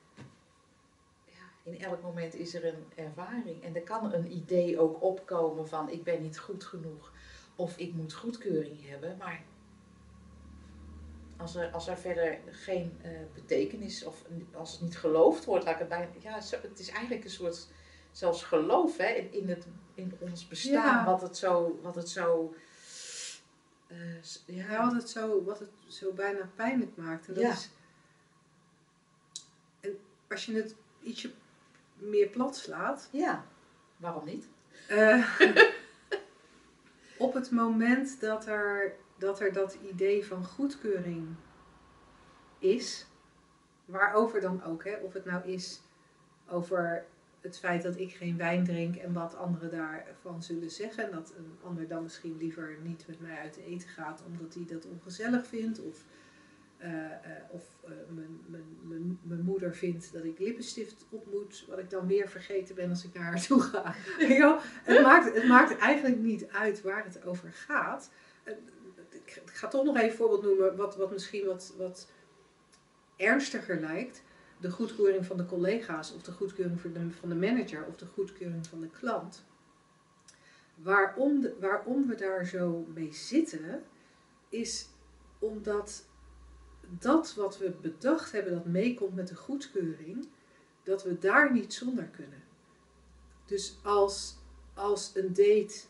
Ja, 1.24 1.72
in 1.72 1.80
elk 1.80 2.02
moment 2.02 2.34
is 2.34 2.54
er 2.54 2.64
een 2.66 2.84
ervaring 2.94 3.62
en 3.62 3.74
er 3.74 3.82
kan 3.82 4.12
een 4.12 4.32
idee 4.32 4.78
ook 4.78 5.02
opkomen 5.02 5.68
van 5.68 5.90
ik 5.90 6.04
ben 6.04 6.22
niet 6.22 6.38
goed 6.38 6.64
genoeg 6.64 7.12
of 7.56 7.76
ik 7.76 7.92
moet 7.94 8.12
goedkeuring 8.12 8.88
hebben, 8.88 9.16
maar 9.18 9.42
als 11.36 11.54
er, 11.54 11.70
als 11.70 11.88
er 11.88 11.98
verder 11.98 12.38
geen 12.50 12.92
eh, 13.02 13.10
betekenis 13.34 14.04
of 14.04 14.24
als 14.52 14.72
het 14.72 14.80
niet 14.80 14.98
geloofd 14.98 15.44
wordt, 15.44 15.64
laat 15.64 15.72
ik 15.74 15.78
het 15.78 15.88
bijna. 15.88 16.06
Ja, 16.18 16.34
het 16.62 16.78
is 16.78 16.88
eigenlijk 16.88 17.24
een 17.24 17.30
soort 17.30 17.66
zelfs 18.12 18.42
geloof 18.42 18.96
hè, 18.96 19.06
in, 19.08 19.32
in, 19.32 19.48
het, 19.48 19.66
in 19.94 20.12
ons 20.18 20.48
bestaan, 20.48 20.72
Ja. 20.72 21.04
wat 21.04 21.20
het 21.20 21.36
zo. 21.36 21.78
Wat 21.82 21.94
het 21.94 22.08
zo 22.08 22.54
ja, 24.46 24.64
Ja, 24.64 24.84
wat 24.84 24.92
het 24.94 25.10
zo, 25.10 25.44
wat 25.44 25.58
het 25.58 25.70
zo 25.88 26.12
bijna 26.12 26.48
pijnlijk 26.54 26.96
maakt. 26.96 27.28
En 27.28 27.34
dat 27.34 27.42
Ja. 27.42 27.50
is, 27.52 27.70
en 29.80 29.98
als 30.28 30.44
je 30.46 30.54
het 30.54 30.74
ietsje 31.02 31.32
meer 31.96 32.28
plat 32.28 32.56
slaat, 32.56 33.08
ja, 33.12 33.44
waarom 33.96 34.24
niet? 34.24 34.48
eh, 34.88 35.40
op 37.18 37.34
het 37.34 37.50
moment 37.50 38.20
dat 38.20 38.46
er, 38.46 38.92
dat 39.18 39.40
er 39.40 39.52
dat 39.52 39.76
idee 39.90 40.26
van 40.26 40.44
goedkeuring 40.44 41.34
is, 42.58 43.06
waarover 43.84 44.40
dan 44.40 44.62
ook, 44.62 44.84
hè, 44.84 44.94
of 44.96 45.12
het 45.12 45.24
nou 45.24 45.44
is 45.48 45.80
over 46.48 47.04
het 47.44 47.58
feit 47.58 47.82
dat 47.82 47.98
ik 47.98 48.12
geen 48.12 48.36
wijn 48.36 48.64
drink 48.64 48.96
en 48.96 49.12
wat 49.12 49.36
anderen 49.36 49.70
daarvan 49.70 50.42
zullen 50.42 50.70
zeggen. 50.70 51.04
En 51.04 51.10
dat 51.10 51.32
een 51.36 51.58
ander 51.62 51.88
dan 51.88 52.02
misschien 52.02 52.36
liever 52.36 52.76
niet 52.82 53.04
met 53.06 53.20
mij 53.20 53.38
uit 53.38 53.56
eten 53.56 53.88
gaat 53.88 54.22
omdat 54.26 54.54
hij 54.54 54.64
dat 54.66 54.86
ongezellig 54.86 55.46
vindt. 55.46 55.80
Of, 55.80 56.04
eh, 56.76 57.04
eh, 57.04 57.12
of 57.48 57.62
eh, 57.84 57.90
mijn, 58.08 58.40
mijn, 58.46 58.64
mijn, 58.82 59.18
mijn 59.22 59.42
moeder 59.42 59.74
vindt 59.74 60.12
dat 60.12 60.24
ik 60.24 60.38
lippenstift 60.38 61.06
op 61.10 61.26
moet, 61.32 61.64
wat 61.68 61.78
ik 61.78 61.90
dan 61.90 62.06
weer 62.06 62.28
vergeten 62.28 62.74
ben 62.74 62.90
als 62.90 63.04
ik 63.04 63.14
naar 63.14 63.24
haar 63.24 63.46
toe 63.46 63.60
ga. 63.60 63.94
Het, 64.84 65.02
maakt, 65.02 65.34
het 65.34 65.48
maakt 65.48 65.78
eigenlijk 65.78 66.18
niet 66.18 66.48
uit 66.48 66.82
waar 66.82 67.04
het 67.04 67.24
over 67.24 67.52
gaat. 67.52 68.10
Ik 68.44 69.42
ik 69.44 69.50
ga 69.54 69.68
toch 69.68 69.84
nog 69.84 69.96
even 69.96 70.08
een 70.08 70.16
voorbeeld 70.16 70.42
noemen 70.42 70.76
wat, 70.76 70.96
wat 70.96 71.10
misschien 71.10 71.46
wat, 71.46 71.74
wat 71.76 72.10
ernstiger 73.16 73.80
lijkt 73.80 74.22
de 74.64 74.70
goedkeuring 74.70 75.26
van 75.26 75.36
de 75.36 75.46
collega's 75.46 76.12
of 76.12 76.22
de 76.22 76.32
goedkeuring 76.32 76.80
van 76.80 76.92
de, 76.92 77.10
van 77.10 77.28
de 77.28 77.34
manager 77.34 77.86
of 77.86 77.96
de 77.96 78.06
goedkeuring 78.06 78.66
van 78.66 78.80
de 78.80 78.88
klant. 78.88 79.44
Waarom, 80.74 81.46
waarom 81.60 82.06
we 82.06 82.14
daar 82.14 82.46
zo 82.46 82.86
mee 82.94 83.12
zitten, 83.12 83.82
is 84.48 84.88
omdat 85.38 86.06
dat 86.88 87.34
wat 87.34 87.58
we 87.58 87.70
bedacht 87.80 88.32
hebben 88.32 88.52
dat 88.52 88.64
meekomt 88.64 89.14
met 89.14 89.28
de 89.28 89.34
goedkeuring, 89.34 90.28
dat 90.82 91.02
we 91.02 91.18
daar 91.18 91.52
niet 91.52 91.74
zonder 91.74 92.04
kunnen. 92.04 92.42
Dus 93.46 93.78
als, 93.82 94.36
als 94.74 95.12
een 95.14 95.28
date 95.28 95.80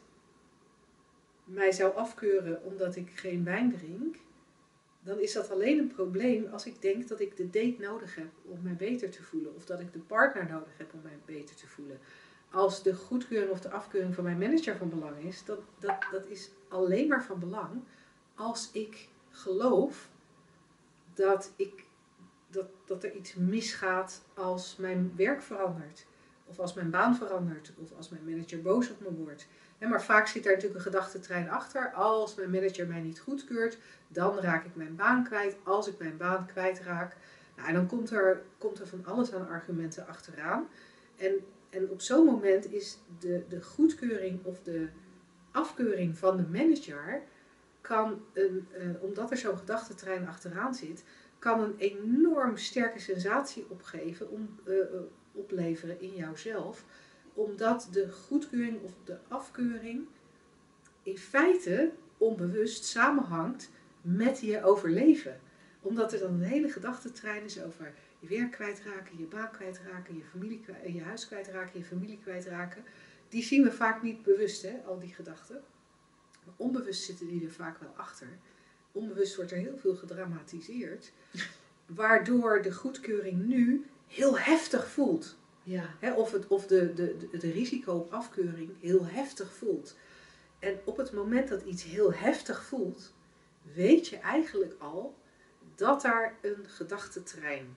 mij 1.45 1.73
zou 1.73 1.95
afkeuren 1.95 2.63
omdat 2.63 2.97
ik 2.97 3.11
geen 3.15 3.45
wijn 3.45 3.73
drink, 3.73 4.17
dan 5.05 5.21
is 5.21 5.33
dat 5.33 5.51
alleen 5.51 5.79
een 5.79 5.95
probleem 5.95 6.47
als 6.53 6.67
ik 6.67 6.83
denk 6.83 7.09
dat 7.09 7.21
ik 7.21 7.37
de 7.37 7.51
date 7.51 7.77
nodig 7.79 8.15
heb 8.15 8.31
om 8.43 8.59
mij 8.63 8.77
beter 8.77 9.11
te 9.11 9.23
voelen. 9.23 9.55
Of 9.55 9.65
dat 9.65 9.81
ik 9.81 9.93
de 9.93 9.99
partner 9.99 10.47
nodig 10.47 10.79
heb 10.79 10.95
om 10.95 11.01
mij 11.03 11.19
beter 11.25 11.57
te 11.57 11.67
voelen. 11.67 11.99
Als 12.51 12.83
de 12.83 12.95
goedkeuring 12.95 13.51
of 13.51 13.61
de 13.61 13.71
afkeuring 13.71 14.15
van 14.15 14.25
mijn 14.25 14.39
manager 14.39 14.77
van 14.77 14.89
belang 14.89 15.19
is, 15.19 15.45
dat, 15.45 15.61
dat, 15.79 15.97
dat 16.11 16.27
is 16.27 16.51
alleen 16.69 17.09
maar 17.09 17.25
van 17.25 17.39
belang 17.39 17.83
als 18.35 18.71
ik 18.73 19.09
geloof 19.31 20.09
dat, 21.15 21.53
ik, 21.57 21.85
dat, 22.51 22.67
dat 22.85 23.05
er 23.05 23.15
iets 23.15 23.35
misgaat 23.35 24.23
als 24.35 24.77
mijn 24.77 25.13
werk 25.17 25.43
verandert. 25.43 26.07
Of 26.47 26.59
als 26.59 26.75
mijn 26.75 26.91
baan 26.91 27.17
verandert. 27.17 27.73
Of 27.77 27.93
als 27.97 28.09
mijn 28.09 28.25
manager 28.25 28.63
boos 28.63 28.91
op 28.91 29.01
me 29.01 29.13
wordt. 29.13 29.47
Maar 29.89 30.03
vaak 30.03 30.27
zit 30.27 30.45
daar 30.45 30.53
natuurlijk 30.53 30.85
een 30.85 30.93
gedachtentrein 30.93 31.51
achter. 31.51 31.93
Als 31.93 32.35
mijn 32.35 32.51
manager 32.51 32.87
mij 32.87 33.01
niet 33.01 33.21
goedkeurt, 33.21 33.79
dan 34.09 34.39
raak 34.39 34.65
ik 34.65 34.77
mijn 34.77 34.97
baan 34.97 35.25
kwijt. 35.25 35.57
Als 35.63 35.89
ik 35.89 35.99
mijn 35.99 36.17
baan 36.17 36.47
kwijtraak, 36.47 37.17
nou, 37.57 37.73
dan 37.73 37.87
komt 37.87 38.11
er, 38.11 38.43
komt 38.59 38.79
er 38.81 38.87
van 38.87 39.05
alles 39.05 39.33
aan 39.33 39.49
argumenten 39.49 40.07
achteraan. 40.07 40.69
En, 41.17 41.33
en 41.71 41.91
op 41.91 42.01
zo'n 42.01 42.25
moment 42.25 42.73
is 42.73 42.99
de, 43.19 43.45
de 43.49 43.63
goedkeuring 43.63 44.45
of 44.45 44.63
de 44.63 44.89
afkeuring 45.51 46.19
van 46.19 46.37
de 46.37 46.47
manager, 46.47 47.23
kan 47.81 48.25
een, 48.33 48.69
eh, 48.73 49.03
omdat 49.03 49.31
er 49.31 49.37
zo'n 49.37 49.59
gedachtentrein 49.59 50.29
achteraan 50.29 50.75
zit, 50.75 51.05
kan 51.39 51.61
een 51.61 51.75
enorm 51.77 52.57
sterke 52.57 52.99
sensatie 52.99 53.67
opgeven, 53.69 54.31
om, 54.31 54.59
eh, 54.65 54.81
eh, 54.81 54.87
opleveren 55.33 56.01
in 56.01 56.15
jouzelf. 56.15 56.85
Omdat 57.35 57.89
de 57.93 58.13
goedkeuring 58.13 58.83
of 58.83 58.93
de 59.05 59.19
afkeuring 59.29 60.07
in 61.03 61.19
feite 61.19 61.93
onbewust 62.19 62.85
samenhangt 62.85 63.71
met 64.01 64.41
je 64.41 64.63
overleven. 64.63 65.41
Omdat 65.81 66.13
er 66.13 66.19
dan 66.19 66.33
een 66.33 66.43
hele 66.43 66.69
gedachtentrein 66.69 67.45
is 67.45 67.63
over 67.63 67.95
je 68.19 68.39
werk 68.39 68.51
kwijtraken, 68.51 69.19
je 69.19 69.25
baan 69.25 69.51
kwijtraken, 69.51 70.17
je, 70.17 70.25
familie 70.25 70.61
kwijt, 70.61 70.93
je 70.93 71.03
huis 71.03 71.27
kwijtraken, 71.27 71.79
je 71.79 71.85
familie 71.85 72.19
kwijtraken. 72.23 72.85
Die 73.29 73.43
zien 73.43 73.63
we 73.63 73.73
vaak 73.73 74.03
niet 74.03 74.23
bewust, 74.23 74.63
hè, 74.63 74.81
al 74.87 74.99
die 74.99 75.15
gedachten. 75.15 75.63
Maar 76.45 76.55
onbewust 76.57 77.05
zitten 77.05 77.27
die 77.27 77.45
er 77.45 77.53
vaak 77.53 77.79
wel 77.81 77.93
achter. 77.97 78.29
Onbewust 78.93 79.37
wordt 79.37 79.51
er 79.51 79.59
heel 79.59 79.79
veel 79.79 79.95
gedramatiseerd. 79.95 81.13
Waardoor 81.87 82.63
de 82.63 82.73
goedkeuring 82.73 83.47
nu 83.47 83.87
heel 84.07 84.39
heftig 84.39 84.89
voelt. 84.89 85.37
Ja, 85.65 86.15
of 86.17 86.33
het, 86.33 86.47
of 86.47 86.67
de, 86.67 86.95
de, 86.95 87.29
de, 87.39 87.51
risico 87.51 87.93
op 87.93 88.13
afkeuring 88.13 88.71
heel 88.81 89.07
heftig 89.07 89.55
voelt. 89.55 89.97
En 90.59 90.81
op 90.85 90.97
het 90.97 91.13
moment 91.13 91.49
dat 91.49 91.63
iets 91.63 91.85
heel 91.85 92.13
heftig 92.13 92.65
voelt, 92.65 93.13
weet 93.75 94.09
je 94.09 94.17
eigenlijk 94.17 94.75
al 94.79 95.15
dat 95.75 96.03
daar 96.03 96.39
een 96.43 96.69
gedachtentrein 96.69 97.77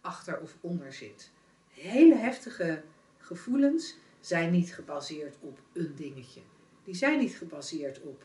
achter 0.00 0.40
of 0.40 0.56
onder 0.60 0.92
zit. 0.92 1.30
Hele 1.68 2.14
heftige 2.14 2.82
gevoelens 3.18 3.96
zijn 4.20 4.50
niet 4.50 4.74
gebaseerd 4.74 5.36
op 5.40 5.58
een 5.72 5.94
dingetje. 5.94 6.40
Die 6.84 6.94
zijn 6.94 7.18
niet 7.18 7.36
gebaseerd 7.36 8.00
op 8.00 8.24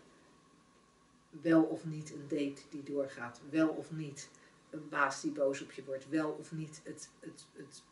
wel 1.29 1.63
of 1.63 1.85
niet 1.85 2.13
een 2.13 2.27
date 2.27 2.61
die 2.69 2.83
doorgaat, 2.83 3.41
wel 3.49 3.69
of 3.69 3.91
niet 3.91 4.29
een 4.69 4.89
baas 4.89 5.21
die 5.21 5.31
boos 5.31 5.61
op 5.61 5.71
je 5.71 5.83
wordt, 5.83 6.09
wel 6.09 6.29
of 6.31 6.51
niet 6.51 6.81
het, 6.83 7.09
het, 7.19 7.45
het 7.53 7.83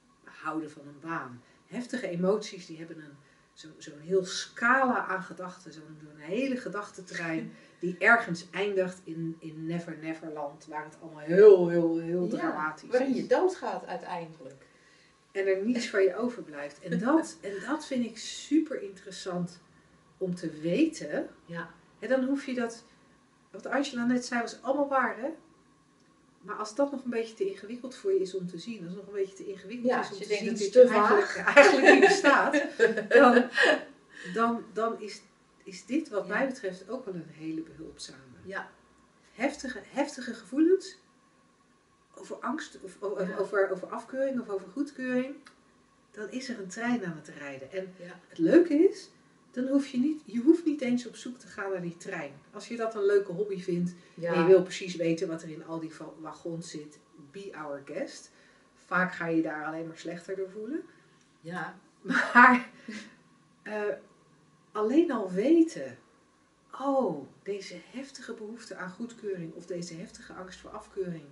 houden 0.42 0.72
van 0.72 0.88
een 0.88 1.10
baan. 1.10 1.42
Heftige 1.68 2.08
emoties 2.08 2.66
die 2.66 2.78
hebben 2.78 2.98
een 2.98 3.18
zo'n 3.58 3.74
zo'n 3.78 4.00
heel 4.00 4.26
scala 4.26 5.06
aan 5.06 5.24
gedachten, 5.24 5.74
zo'n 5.74 5.98
hele 6.18 6.58
gedachtentrein 6.58 7.54
die 7.80 7.96
ergens 7.98 8.50
eindigt 8.52 9.02
in, 9.04 9.36
in 9.40 9.66
Never 9.66 9.98
Neverland, 10.02 10.66
waar 10.66 10.84
het 10.84 10.98
allemaal 11.02 11.24
heel, 11.24 11.70
heel, 11.70 11.98
heel 11.98 12.28
dramatisch 12.28 12.90
waarin 12.90 13.10
is. 13.10 13.16
je 13.16 13.28
doodgaat 13.28 13.86
uiteindelijk. 13.86 14.66
En 15.32 15.48
er 15.48 15.66
niets 15.66 15.90
van 15.90 16.04
je 16.04 16.16
overblijft. 16.16 16.80
En 16.80 17.00
dat, 17.00 17.38
en 17.42 17.52
dat 17.68 17.86
vind 17.86 18.06
ik 18.06 18.18
super 18.18 18.82
interessant 18.82 19.62
om 20.18 20.36
te 20.36 20.60
weten. 20.62 21.30
Ja. 21.46 21.70
En 22.00 22.10
dan 22.10 22.24
hoef 22.24 22.46
je 22.46 22.54
dat, 22.54 22.84
wat 23.52 23.66
Angela 23.66 24.06
net 24.06 24.26
zei, 24.26 24.42
was 24.42 24.62
allemaal 24.62 24.88
waar, 24.88 25.18
hè? 25.18 25.30
Maar 26.48 26.56
als 26.56 26.76
dat 26.76 26.92
nog 26.92 27.04
een 27.04 27.10
beetje 27.10 27.34
te 27.36 27.50
ingewikkeld 27.50 27.96
voor 27.96 28.14
je 28.14 28.20
is 28.20 28.36
om 28.36 28.48
te 28.48 28.58
zien, 28.58 28.78
als 28.86 28.88
het 28.88 28.96
nog 28.96 29.08
een 29.08 29.14
beetje 29.22 29.36
te 29.36 29.46
ingewikkeld 29.48 29.88
Ja, 29.92 30.00
is 30.00 30.12
om 30.12 30.18
te 30.18 30.24
zien 30.24 30.50
dat 30.50 30.60
je 30.60 30.70
te 30.70 30.82
eigenlijk, 30.82 31.36
eigenlijk 31.56 31.92
niet 31.92 32.00
bestaat, 32.00 32.64
dan, 33.10 33.50
dan, 34.34 34.64
dan 34.74 35.02
is, 35.02 35.22
is 35.64 35.86
dit 35.86 36.10
wat 36.10 36.28
Ja. 36.28 36.34
mij 36.34 36.48
betreft 36.48 36.90
ook 36.90 37.06
wel 37.06 37.14
een 37.14 37.30
hele 37.32 37.62
behulpzame. 37.62 38.18
Ja. 38.46 38.70
Heftige, 39.34 39.80
heftige 39.84 40.34
gevoelens 40.34 40.98
over 42.16 42.36
angst 42.36 42.78
of 42.82 42.98
Ja. 43.02 43.08
over, 43.38 43.70
over 43.72 43.88
afkeuring 43.88 44.40
of 44.42 44.50
over 44.50 44.68
goedkeuring, 44.68 45.36
dan 46.12 46.30
is 46.32 46.50
er 46.50 46.60
een 46.60 46.68
trein 46.68 47.06
aan 47.06 47.16
het 47.24 47.28
rijden. 47.38 47.72
En 47.72 47.94
Ja. 48.00 48.20
het 48.28 48.38
leuke 48.38 48.74
is, 48.90 49.10
dan 49.58 49.67
hoef 49.67 49.88
je 49.88 49.98
niet, 50.00 50.22
je 50.26 50.39
hoeft 50.39 50.65
niet 50.65 50.82
eens 50.82 51.08
op 51.08 51.15
zoek 51.15 51.38
te 51.38 51.48
gaan 51.48 51.72
naar 51.72 51.82
die 51.82 51.98
trein. 51.98 52.32
Als 52.52 52.67
je 52.67 52.76
dat 52.76 52.96
een 52.96 53.06
leuke 53.06 53.32
hobby 53.32 53.60
vindt 53.62 53.93
Ja. 54.13 54.34
en 54.34 54.39
je 54.41 54.46
wil 54.48 54.62
precies 54.62 54.96
weten 54.96 55.28
wat 55.28 55.41
er 55.41 55.50
in 55.50 55.65
al 55.65 55.80
die 55.80 55.91
wagons 56.20 56.70
zit, 56.70 57.00
be 57.32 57.52
our 57.56 57.82
guest. 57.86 58.32
Vaak 58.86 59.13
ga 59.13 59.28
je 59.28 59.36
je 59.36 59.41
daar 59.41 59.65
alleen 59.65 59.88
maar 59.88 59.98
slechter 59.98 60.36
door 60.36 60.50
voelen. 60.50 60.84
ja. 61.41 61.78
Maar 62.34 62.70
eh, 63.63 63.84
alleen 64.72 65.12
al 65.12 65.32
weten, 65.32 65.98
oh, 66.80 67.28
deze 67.43 67.76
heftige 67.91 68.34
behoefte 68.34 68.76
aan 68.76 68.89
goedkeuring 68.91 69.54
of 69.54 69.65
deze 69.65 69.93
heftige 69.93 70.34
angst 70.34 70.60
voor 70.60 70.70
afkeuring 70.70 71.24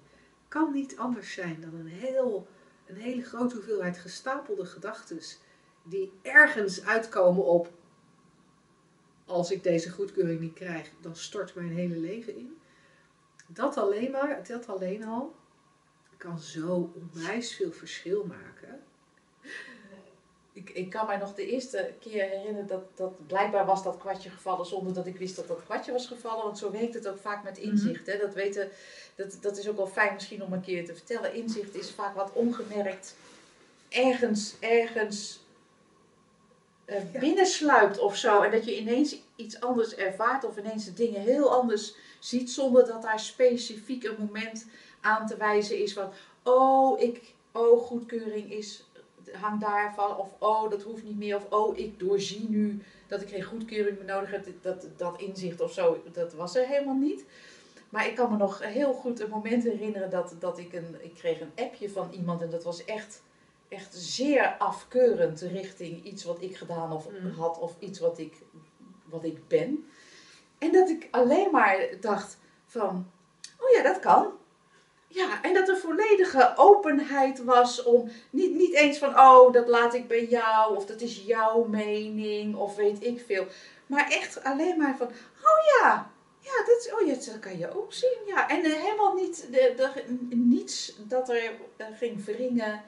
kan 0.48 0.72
niet 0.74 0.98
anders 0.98 1.34
zijn 1.34 1.62
dan 1.62 1.74
een, 1.80 1.88
heel, 1.88 2.48
een 2.86 2.96
hele 2.96 3.24
grote 3.24 3.56
hoeveelheid 3.56 3.98
gestapelde 3.98 4.66
gedachten 4.66 5.20
die 5.84 6.12
ergens 6.22 6.86
uitkomen 6.86 7.46
op, 7.46 7.72
als 9.26 9.52
ik 9.52 9.64
deze 9.64 9.90
goedkeuring 9.90 10.40
niet 10.40 10.54
krijg, 10.54 10.92
dan 11.02 11.16
stort 11.16 11.56
mijn 11.56 11.72
hele 11.72 11.98
leven 11.98 12.36
in. 12.36 12.58
Dat 13.48 13.78
alleen 13.78 14.12
maar, 14.12 14.48
dat 14.48 14.70
alleen 14.70 15.04
al, 15.04 15.36
kan 16.18 16.40
zo 16.40 16.92
onwijs 16.96 17.56
veel 17.56 17.72
verschil 17.72 18.26
maken. 18.26 18.84
Ik, 20.54 20.70
ik 20.70 20.90
kan 20.90 21.06
mij 21.06 21.18
nog 21.18 21.34
de 21.34 21.46
eerste 21.46 21.94
keer 22.00 22.24
herinneren 22.24 22.68
dat, 22.68 22.84
dat 22.96 23.28
blijkbaar 23.28 23.66
was 23.66 23.84
dat 23.84 23.98
kwartje 23.98 24.30
gevallen 24.30 24.66
zonder 24.66 24.94
dat 24.94 25.06
ik 25.06 25.18
wist 25.18 25.36
dat 25.36 25.48
dat 25.48 25.64
kwartje 25.64 25.92
was 25.92 26.08
gevallen. 26.08 26.44
Want 26.44 26.58
zo 26.58 26.72
werkt 26.72 26.94
het 26.94 27.08
ook 27.08 27.18
vaak 27.18 27.44
met 27.44 27.58
inzicht. 27.58 28.06
Hè? 28.06 28.18
Dat, 28.18 28.34
weten, 28.34 28.70
dat, 29.16 29.38
dat 29.42 29.58
is 29.58 29.70
ook 29.70 29.76
wel 29.76 29.88
fijn 29.88 30.14
misschien 30.14 30.44
om 30.44 30.54
een 30.54 30.62
keer 30.62 30.86
te 30.86 30.96
vertellen. 30.96 31.34
Inzicht 31.34 31.76
is 31.76 31.92
vaak 31.92 32.16
wat 32.16 32.34
ongemerkt 32.34 33.16
ergens, 33.90 34.56
ergens 34.60 35.40
eh, 36.86 37.02
binnensluipt 37.20 38.00
of 38.00 38.16
zo. 38.16 38.42
En 38.42 38.52
dat 38.52 38.66
je 38.66 38.80
ineens 38.80 39.18
iets 39.36 39.62
anders 39.62 39.96
ervaart 39.96 40.46
of 40.46 40.58
ineens 40.58 40.86
de 40.86 40.94
dingen 40.94 41.22
heel 41.22 41.54
anders 41.54 41.96
ziet 42.20 42.52
zonder 42.52 42.86
dat 42.86 43.02
daar 43.02 43.20
specifiek 43.20 44.04
een 44.04 44.16
moment 44.20 44.68
aan 45.02 45.28
te 45.28 45.38
wijzen 45.38 45.80
is 45.80 45.94
van 45.94 46.10
oh, 46.44 47.02
ik, 47.02 47.34
oh, 47.52 47.82
goedkeuring 47.82 48.52
is 48.52 48.84
hangt 49.32 49.62
daarvan. 49.62 50.18
Of 50.18 50.28
oh, 50.40 50.70
dat 50.70 50.84
hoeft 50.84 51.04
niet 51.04 51.18
meer. 51.18 51.36
Of 51.36 51.46
oh, 51.50 51.78
ik 51.78 52.00
doorzie 52.00 52.50
nu 52.50 52.82
dat 53.08 53.22
ik 53.22 53.30
geen 53.30 53.44
goedkeuring 53.44 53.98
meer 53.98 54.08
nodig 54.08 54.32
heb. 54.32 54.48
Dat, 54.62 54.88
dat 54.98 55.20
inzicht 55.22 55.62
of 55.62 55.74
zo, 55.74 56.02
dat 56.12 56.34
was 56.34 56.56
er 56.56 56.68
helemaal 56.68 56.96
niet. 56.96 57.26
Maar 57.90 58.08
ik 58.08 58.16
kan 58.16 58.32
me 58.32 58.38
nog 58.38 58.64
heel 58.64 58.94
goed 58.94 59.20
een 59.20 59.30
moment 59.30 59.64
herinneren 59.64 60.10
dat, 60.10 60.36
dat 60.40 60.58
ik 60.58 60.74
een... 60.74 60.96
Ik 61.02 61.14
kreeg 61.14 61.40
een 61.40 61.52
appje 61.56 61.90
van 61.90 62.12
iemand 62.12 62.42
en 62.42 62.50
dat 62.50 62.64
was 62.64 62.86
echt, 62.86 63.22
echt 63.70 63.96
zeer 63.96 64.56
afkeurend 64.58 65.42
richting 65.42 66.04
iets 66.04 66.24
wat 66.24 66.42
ik 66.42 66.58
gedaan 66.58 66.92
of 66.92 67.08
Mm. 67.10 67.32
had. 67.32 67.60
Of 67.60 67.76
iets 67.80 68.00
wat 68.00 68.20
ik, 68.20 68.34
wat 69.06 69.24
ik 69.24 69.48
ben. 69.48 69.86
En 70.58 70.72
dat 70.72 70.90
ik 70.90 71.08
alleen 71.12 71.52
maar 71.52 71.88
dacht 72.00 72.38
van... 72.66 73.12
Oh 73.60 73.70
ja, 73.70 73.84
dat 73.84 74.00
kan. 74.00 74.34
Ja, 75.08 75.42
en 75.42 75.54
dat 75.54 75.70
er 75.70 75.78
volledige 75.78 76.54
openheid 76.56 77.44
was 77.44 77.84
om 77.84 78.10
niet, 78.30 78.56
niet 78.56 78.74
eens 78.74 78.98
van, 78.98 79.20
oh, 79.20 79.54
dat 79.54 79.68
laat 79.68 79.94
ik 79.94 80.08
bij 80.08 80.26
jou, 80.26 80.76
of 80.76 80.86
dat 80.86 81.02
is 81.02 81.24
jouw 81.26 81.64
mening, 81.64 82.56
of 82.56 82.76
weet 82.76 83.04
ik 83.04 83.24
veel. 83.26 83.46
Maar 83.88 84.10
echt 84.10 84.44
alleen 84.44 84.78
maar 84.78 84.98
van, 84.98 85.08
oh 85.44 85.82
ja, 85.82 86.12
ja, 86.40 86.66
dat, 86.66 86.94
oh 86.94 87.08
ja, 87.08 87.14
dat 87.14 87.40
kan 87.40 87.58
je 87.58 87.76
ook 87.78 87.94
zien. 87.94 88.18
Ja. 88.26 88.50
En 88.50 88.64
eh, 88.64 88.74
helemaal 88.74 89.14
niet, 89.14 89.48
de, 89.52 89.74
de, 89.76 90.04
niets 90.36 90.96
dat 91.08 91.30
er 91.30 91.52
eh, 91.78 91.86
ging 91.98 92.26
wringen 92.26 92.84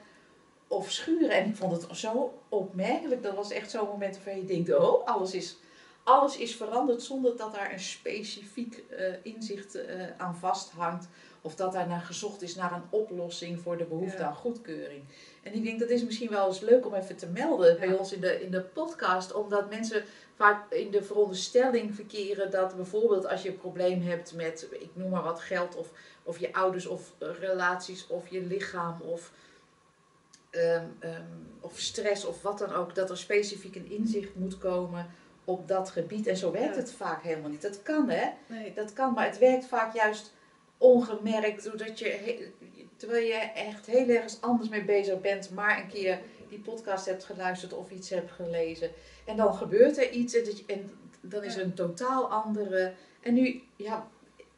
of 0.68 0.90
schuren. 0.90 1.30
En 1.30 1.48
ik 1.48 1.56
vond 1.56 1.72
het 1.72 1.96
zo 1.98 2.32
opmerkelijk. 2.48 3.22
Dat 3.22 3.34
was 3.34 3.50
echt 3.50 3.70
zo'n 3.70 3.86
moment 3.86 4.14
waarvan 4.14 4.36
je 4.36 4.44
denkt, 4.44 4.74
oh, 4.74 5.06
alles 5.06 5.34
is, 5.34 5.56
alles 6.02 6.36
is 6.36 6.56
veranderd 6.56 7.02
zonder 7.02 7.36
dat 7.36 7.54
daar 7.54 7.72
een 7.72 7.80
specifiek 7.80 8.84
eh, 8.88 9.04
inzicht 9.22 9.74
eh, 9.74 10.06
aan 10.16 10.36
vasthangt. 10.36 11.08
Of 11.42 11.54
dat 11.54 11.72
daar 11.72 11.88
naar 11.88 12.00
gezocht 12.00 12.42
is 12.42 12.54
naar 12.54 12.72
een 12.72 12.82
oplossing 12.90 13.60
voor 13.60 13.76
de 13.76 13.84
behoefte 13.84 14.18
Ja. 14.22 14.26
aan 14.26 14.34
goedkeuring. 14.34 15.04
En 15.42 15.54
ik 15.54 15.64
denk 15.64 15.80
dat 15.80 15.88
is 15.90 16.04
misschien 16.04 16.30
wel 16.30 16.46
eens 16.46 16.60
leuk 16.60 16.86
om 16.86 16.94
even 16.94 17.16
te 17.16 17.26
melden 17.26 17.78
bij 17.80 17.92
ons 17.92 18.12
in 18.12 18.20
de, 18.20 18.42
in 18.42 18.50
de 18.50 18.60
podcast. 18.60 19.32
Omdat 19.32 19.70
mensen 19.70 20.04
vaak 20.34 20.72
in 20.72 20.90
de 20.90 21.02
veronderstelling 21.02 21.94
verkeren 21.94 22.50
dat 22.50 22.76
bijvoorbeeld 22.76 23.26
als 23.26 23.42
je 23.42 23.48
een 23.48 23.58
probleem 23.58 24.02
hebt 24.02 24.34
met, 24.34 24.66
ik 24.70 24.90
noem 24.92 25.10
maar 25.10 25.22
wat, 25.22 25.40
geld 25.40 25.76
of, 25.76 25.90
of 26.22 26.38
je 26.38 26.52
ouders 26.54 26.86
of 26.86 27.12
eh, 27.18 27.28
relaties 27.40 28.06
of 28.06 28.28
je 28.28 28.40
lichaam 28.42 29.00
of, 29.00 29.32
ehm, 30.58 30.84
ehm, 30.98 31.22
of 31.60 31.78
stress 31.78 32.24
of 32.24 32.42
wat 32.42 32.58
dan 32.58 32.72
ook, 32.72 32.94
dat 32.94 33.10
er 33.10 33.18
specifiek 33.18 33.76
een 33.76 33.90
inzicht 33.90 34.34
moet 34.34 34.58
komen 34.58 35.06
op 35.44 35.68
dat 35.68 35.90
gebied. 35.90 36.26
En 36.26 36.36
zo 36.36 36.50
werkt 36.52 36.74
Ja. 36.74 36.80
het 36.80 36.92
vaak 36.92 37.22
helemaal 37.22 37.50
niet. 37.50 37.62
Dat 37.62 37.82
kan 37.82 38.08
hè, 38.08 38.28
Nee. 38.46 38.72
dat 38.74 38.92
kan, 38.92 39.12
maar 39.12 39.24
het 39.26 39.38
werkt 39.38 39.66
vaak 39.66 39.94
juist 39.94 40.32
ongemerkt, 40.78 41.64
doordat 41.64 41.98
je, 41.98 42.48
terwijl 42.96 43.26
je 43.26 43.34
echt 43.54 43.86
heel 43.86 44.08
ergens 44.08 44.40
anders 44.40 44.68
mee 44.68 44.84
bezig 44.84 45.20
bent, 45.20 45.50
maar 45.50 45.78
een 45.80 45.88
keer 45.88 46.18
die 46.48 46.58
podcast 46.58 47.06
hebt 47.06 47.24
geluisterd 47.24 47.72
of 47.72 47.90
iets 47.90 48.10
hebt 48.10 48.30
gelezen. 48.30 48.90
En 49.24 49.36
dan 49.36 49.54
gebeurt 49.54 49.98
er 49.98 50.10
iets 50.10 50.34
en, 50.34 50.44
dat 50.44 50.58
je- 50.58 50.64
en 50.66 50.90
dan 51.20 51.44
is 51.44 51.56
er 51.56 51.62
een 51.62 51.74
totaal 51.74 52.30
andere. 52.30 52.92
En 53.20 53.34
nu, 53.34 53.62
ja, 53.76 54.08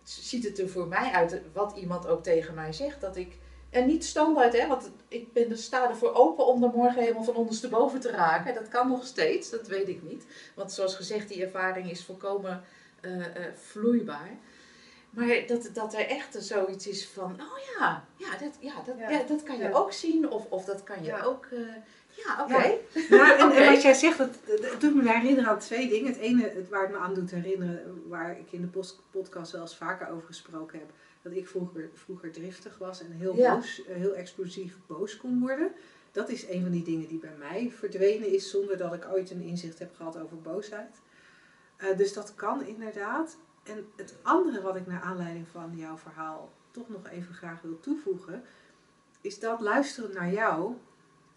ziet 0.02 0.44
het 0.44 0.58
er 0.58 0.68
voor 0.68 0.86
mij 0.88 1.10
uit, 1.10 1.40
wat 1.52 1.76
iemand 1.76 2.06
ook 2.06 2.22
tegen 2.22 2.54
mij 2.54 2.72
zegt, 2.72 3.00
dat 3.00 3.16
ik. 3.16 3.36
En 3.70 3.86
niet 3.86 4.04
standaard, 4.04 4.58
hè, 4.60 4.66
want 4.66 4.90
ik 5.08 5.32
ben 5.32 5.50
er, 5.50 5.56
sta 5.58 5.88
ervoor 5.88 6.14
open 6.14 6.46
om 6.46 6.62
er 6.64 6.70
morgen 6.74 7.02
helemaal 7.02 7.24
van 7.24 7.34
ondersteboven 7.34 8.00
te 8.00 8.10
raken. 8.10 8.54
Dat 8.54 8.68
kan 8.68 8.88
nog 8.88 9.06
steeds, 9.06 9.50
dat 9.50 9.66
weet 9.66 9.88
ik 9.88 10.02
niet. 10.02 10.24
Want 10.54 10.72
zoals 10.72 10.94
gezegd, 10.96 11.28
die 11.28 11.44
ervaring 11.44 11.90
is 11.90 12.04
volkomen 12.04 12.62
eh, 13.00 13.26
eh, 13.26 13.54
vloeibaar. 13.54 14.30
Maar 15.10 15.26
dat, 15.46 15.70
dat 15.72 15.94
er 15.94 16.06
echt 16.08 16.36
zoiets 16.38 16.86
is 16.86 17.06
van, 17.08 17.32
oh 17.40 17.58
ja, 17.78 18.04
ja, 18.16 18.30
dat, 18.30 18.56
ja, 18.60 18.74
dat, 18.86 18.94
Ja. 18.98 19.10
ja. 19.10 19.22
dat 19.22 19.42
kan 19.42 19.56
je 19.56 19.62
Ja. 19.62 19.70
ook 19.72 19.92
zien. 19.92 20.30
Of, 20.30 20.46
of 20.48 20.64
dat 20.64 20.82
kan 20.82 20.98
je 21.02 21.06
Ja. 21.06 21.22
ook, 21.22 21.46
eh, 21.50 21.58
ja, 22.24 22.42
oké. 22.44 22.62
Ja. 23.08 23.36
Nou, 23.36 23.54
en, 23.56 23.72
wat 23.72 23.82
jij 23.82 23.94
zegt, 23.94 24.18
dat, 24.18 24.34
dat 24.46 24.80
doet 24.80 24.94
me 24.94 25.12
herinneren 25.12 25.50
aan 25.50 25.58
twee 25.58 25.88
dingen. 25.88 26.12
Het 26.12 26.20
ene, 26.20 26.42
het, 26.42 26.68
waar 26.68 26.82
het 26.82 26.90
me 26.90 26.98
aan 26.98 27.14
doet 27.14 27.30
herinneren, 27.30 28.02
waar 28.08 28.38
ik 28.38 28.52
in 28.52 28.60
de 28.72 28.80
podcast 29.10 29.52
wel 29.52 29.60
eens 29.60 29.76
vaker 29.76 30.10
over 30.10 30.26
gesproken 30.26 30.78
heb, 30.78 30.90
dat 31.22 31.32
ik 31.32 31.48
vroeger, 31.48 31.90
vroeger 31.94 32.32
driftig 32.32 32.78
was 32.78 33.00
en 33.00 33.10
heel 33.12 33.36
Ja. 33.36 33.54
boos, 33.54 33.84
eh, 33.84 33.94
heel 33.96 34.14
explosief 34.14 34.76
boos 34.86 35.16
kon 35.16 35.40
worden. 35.40 35.72
Dat 36.12 36.28
is 36.28 36.48
een 36.48 36.62
van 36.62 36.70
die 36.70 36.82
dingen 36.84 37.08
die 37.08 37.18
bij 37.18 37.36
mij 37.38 37.70
verdwenen 37.70 38.32
is 38.32 38.50
zonder 38.50 38.76
dat 38.76 38.92
ik 38.94 39.06
ooit 39.12 39.30
een 39.30 39.40
inzicht 39.42 39.78
heb 39.78 39.94
gehad 39.94 40.18
over 40.18 40.40
boosheid. 40.40 40.96
Eh, 41.76 41.96
dus 41.96 42.12
dat 42.12 42.34
kan 42.34 42.66
inderdaad. 42.66 43.36
En 43.62 43.86
het 43.96 44.14
andere 44.22 44.60
wat 44.62 44.76
ik 44.76 44.86
naar 44.86 45.00
aanleiding 45.00 45.48
van 45.48 45.76
jouw 45.76 45.96
verhaal 45.96 46.52
toch 46.70 46.88
nog 46.88 47.08
even 47.08 47.34
graag 47.34 47.60
wil 47.62 47.80
toevoegen, 47.80 48.42
is 49.20 49.38
dat 49.38 49.60
luisteren 49.60 50.14
naar 50.14 50.32
jou, 50.32 50.74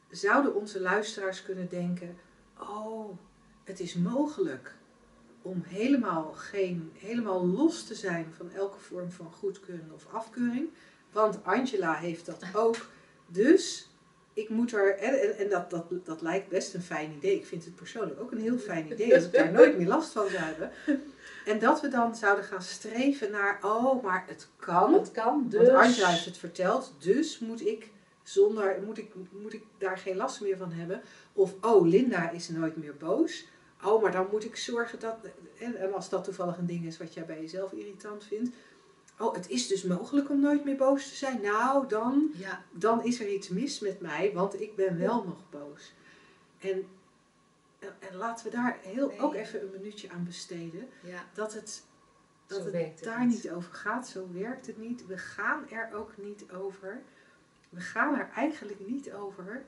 zouden 0.09 0.55
onze 0.55 0.81
luisteraars 0.81 1.43
kunnen 1.43 1.69
denken: 1.69 2.17
Oh, 2.59 3.17
het 3.63 3.79
is 3.79 3.93
mogelijk 3.95 4.75
om 5.43 5.63
helemaal, 5.67 6.33
geen, 6.35 6.91
helemaal 6.97 7.47
los 7.47 7.83
te 7.83 7.95
zijn 7.95 8.33
van 8.37 8.51
elke 8.51 8.79
vorm 8.79 9.11
van 9.11 9.31
goedkeuring 9.31 9.91
of 9.91 10.05
afkeuring. 10.11 10.69
Want 11.11 11.39
Angela 11.43 11.93
heeft 11.93 12.25
dat 12.25 12.43
ook. 12.53 12.75
Dus 13.27 13.89
ik 14.33 14.49
moet 14.49 14.73
er. 14.73 14.97
En, 14.97 15.37
en- 15.37 15.49
dat, 15.49 15.69
dat, 15.69 15.85
dat 16.05 16.21
lijkt 16.21 16.49
best 16.49 16.73
een 16.73 16.81
fijn 16.81 17.11
idee. 17.11 17.35
Ik 17.35 17.45
vind 17.45 17.65
het 17.65 17.75
persoonlijk 17.75 18.21
ook 18.21 18.31
een 18.31 18.41
heel 18.41 18.57
fijn 18.57 18.91
idee 18.91 19.15
als 19.15 19.25
ik 19.25 19.33
daar 19.33 19.51
nooit 19.59 19.77
meer 19.77 19.87
last 19.87 20.11
van 20.11 20.27
zou 20.27 20.41
hebben. 20.43 20.71
En 21.45 21.59
dat 21.59 21.81
we 21.81 21.87
dan 21.87 22.15
zouden 22.15 22.45
gaan 22.45 22.61
streven 22.61 23.31
naar: 23.31 23.59
Oh, 23.61 24.03
maar 24.03 24.23
het 24.27 24.47
kan. 24.55 24.93
Het 24.93 25.11
kan, 25.11 25.45
dus. 25.49 25.67
Want 25.67 25.83
Angela 25.83 26.07
heeft 26.07 26.25
het 26.25 26.37
verteld, 26.37 26.93
dus 26.99 27.39
moet 27.39 27.65
ik 27.65 27.91
zonder, 28.23 28.81
moet 28.85 28.97
ik, 28.97 29.11
moet 29.41 29.53
ik 29.53 29.63
daar 29.77 29.97
geen 29.97 30.15
last 30.15 30.41
meer 30.41 30.57
van 30.57 30.71
hebben? 30.71 31.01
Of, 31.33 31.53
oh, 31.61 31.87
Linda 31.87 32.29
is 32.29 32.49
nooit 32.49 32.75
meer 32.75 32.95
boos. 32.97 33.45
Oh, 33.83 34.01
maar 34.01 34.11
dan 34.11 34.27
moet 34.31 34.43
ik 34.45 34.55
zorgen 34.55 34.99
dat, 34.99 35.15
en, 35.59 35.75
en 35.75 35.93
als 35.93 36.09
dat 36.09 36.23
toevallig 36.23 36.57
een 36.57 36.65
ding 36.65 36.85
is 36.85 36.97
wat 36.97 37.13
jij 37.13 37.25
bij 37.25 37.41
jezelf 37.41 37.71
irritant 37.71 38.23
vindt. 38.23 38.55
Oh, 39.19 39.33
het 39.35 39.49
is 39.49 39.67
dus 39.67 39.83
mogelijk 39.83 40.29
om 40.29 40.39
nooit 40.39 40.63
meer 40.65 40.75
boos 40.75 41.09
te 41.09 41.15
zijn. 41.15 41.41
Nou, 41.41 41.87
dan, 41.87 42.31
Ja, 42.33 42.63
dan 42.71 43.03
is 43.03 43.19
er 43.19 43.27
iets 43.27 43.49
mis 43.49 43.79
met 43.79 43.99
mij, 44.01 44.31
want 44.33 44.61
ik 44.61 44.75
ben 44.75 44.97
wel 44.97 45.23
nog 45.23 45.49
boos. 45.49 45.93
En, 46.59 46.85
en, 47.79 47.95
en 47.99 48.15
laten 48.15 48.45
we 48.45 48.51
daar 48.51 48.77
heel, 48.81 49.07
Nee. 49.07 49.19
ook 49.19 49.33
even 49.33 49.61
een 49.61 49.71
minuutje 49.71 50.09
aan 50.09 50.23
besteden. 50.23 50.89
ja. 51.01 51.25
Dat 51.33 51.53
het, 51.53 51.83
dat 52.47 52.63
Zo 52.63 52.71
het 52.71 53.03
daar 53.03 53.25
niet 53.25 53.49
over 53.51 53.73
gaat. 53.73 54.07
Zo 54.07 54.27
werkt 54.31 54.67
het 54.67 54.77
niet. 54.77 55.05
We 55.05 55.17
gaan 55.17 55.69
er 55.69 55.89
ook 55.93 56.11
niet 56.17 56.51
over. 56.51 57.01
We 57.69 57.79
gaan 57.79 58.15
er 58.19 58.29
eigenlijk 58.35 58.87
niet 58.87 59.13
over 59.13 59.63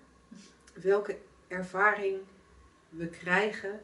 welke 0.73 1.17
ervaring 1.47 2.17
we 2.89 3.07
krijgen 3.07 3.81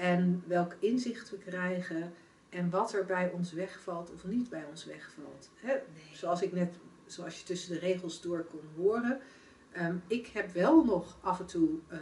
en 0.00 0.44
welk 0.46 0.74
inzicht 0.78 1.30
we 1.30 1.36
krijgen 1.38 2.12
en 2.48 2.70
wat 2.70 2.92
er 2.92 3.04
bij 3.04 3.30
ons 3.30 3.52
wegvalt 3.52 4.12
of 4.12 4.24
niet 4.24 4.48
bij 4.48 4.64
ons 4.70 4.84
wegvalt. 4.84 5.50
Hè, 5.54 5.72
Nee. 5.72 5.82
zoals 6.12 6.42
ik 6.42 6.52
net, 6.52 6.74
zoals 7.06 7.38
je 7.40 7.44
tussen 7.44 7.72
de 7.72 7.78
regels 7.78 8.20
door 8.20 8.44
kon 8.44 8.60
horen. 8.76 9.20
ehm, 9.72 9.96
ik 10.06 10.26
heb 10.26 10.52
wel 10.52 10.84
nog 10.84 11.18
af 11.20 11.40
en 11.40 11.46
toe 11.46 11.68
eh, 11.88 11.98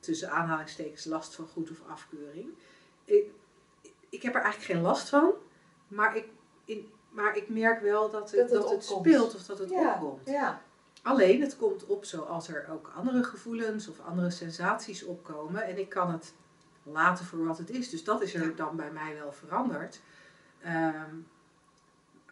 tussen 0.00 0.30
aanhalingstekens 0.30 1.04
last 1.04 1.34
van 1.34 1.46
goed 1.46 1.70
of 1.70 1.82
afkeuring. 1.88 2.48
Ik, 3.04 3.24
ik 4.08 4.22
heb 4.22 4.34
er 4.34 4.40
eigenlijk 4.42 4.72
geen 4.72 4.82
last 4.82 5.08
van, 5.08 5.32
maar 5.88 6.16
ik, 6.16 6.28
in, 6.64 6.90
maar 7.10 7.36
ik 7.36 7.48
merk 7.48 7.80
wel 7.80 8.10
dat 8.10 8.30
het, 8.30 8.40
Dat 8.40 8.50
het 8.50 8.60
dat 8.62 8.70
het 8.70 8.84
speelt 8.84 9.34
of 9.34 9.46
dat 9.46 9.58
het 9.58 9.70
ja, 9.70 9.94
opkomt. 9.94 10.28
Ja, 10.28 10.62
Alleen 11.02 11.40
het 11.40 11.56
komt 11.56 11.86
op 11.86 12.04
zoals 12.04 12.48
er 12.48 12.68
ook 12.70 12.92
andere 12.96 13.22
gevoelens 13.22 13.88
of 13.88 14.00
andere 14.00 14.30
sensaties 14.30 15.04
opkomen. 15.04 15.64
En 15.64 15.78
ik 15.78 15.88
kan 15.88 16.12
het 16.12 16.34
laten 16.92 17.24
voor 17.24 17.44
wat 17.44 17.58
het 17.58 17.70
is. 17.70 17.90
Dus 17.90 18.04
dat 18.04 18.22
is 18.22 18.34
er 18.34 18.56
dan 18.56 18.76
bij 18.76 18.90
mij 18.90 19.14
wel 19.14 19.32
veranderd. 19.32 20.00
Ehm, 20.60 21.14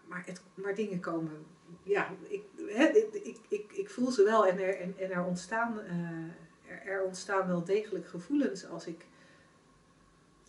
maar, 0.07 0.23
het, 0.27 0.43
maar 0.55 0.75
dingen 0.75 1.01
komen. 1.01 1.47
Ja, 1.83 2.11
ik, 2.29 2.43
hè, 2.67 2.85
ik, 2.85 3.39
ik, 3.49 3.73
ik, 3.73 3.91
voel 3.91 4.11
ze 4.11 4.25
wel 4.25 4.47
en 4.47 4.59
er, 4.59 4.81
en, 4.81 4.95
en 4.99 5.11
er, 5.11 5.25
ontstaan, 5.25 5.81
er, 6.69 6.83
er 6.87 7.03
ontstaan 7.03 7.47
wel 7.47 7.65
degelijk 7.65 8.07
gevoelens 8.09 8.67
als 8.67 8.87
ik 8.87 9.07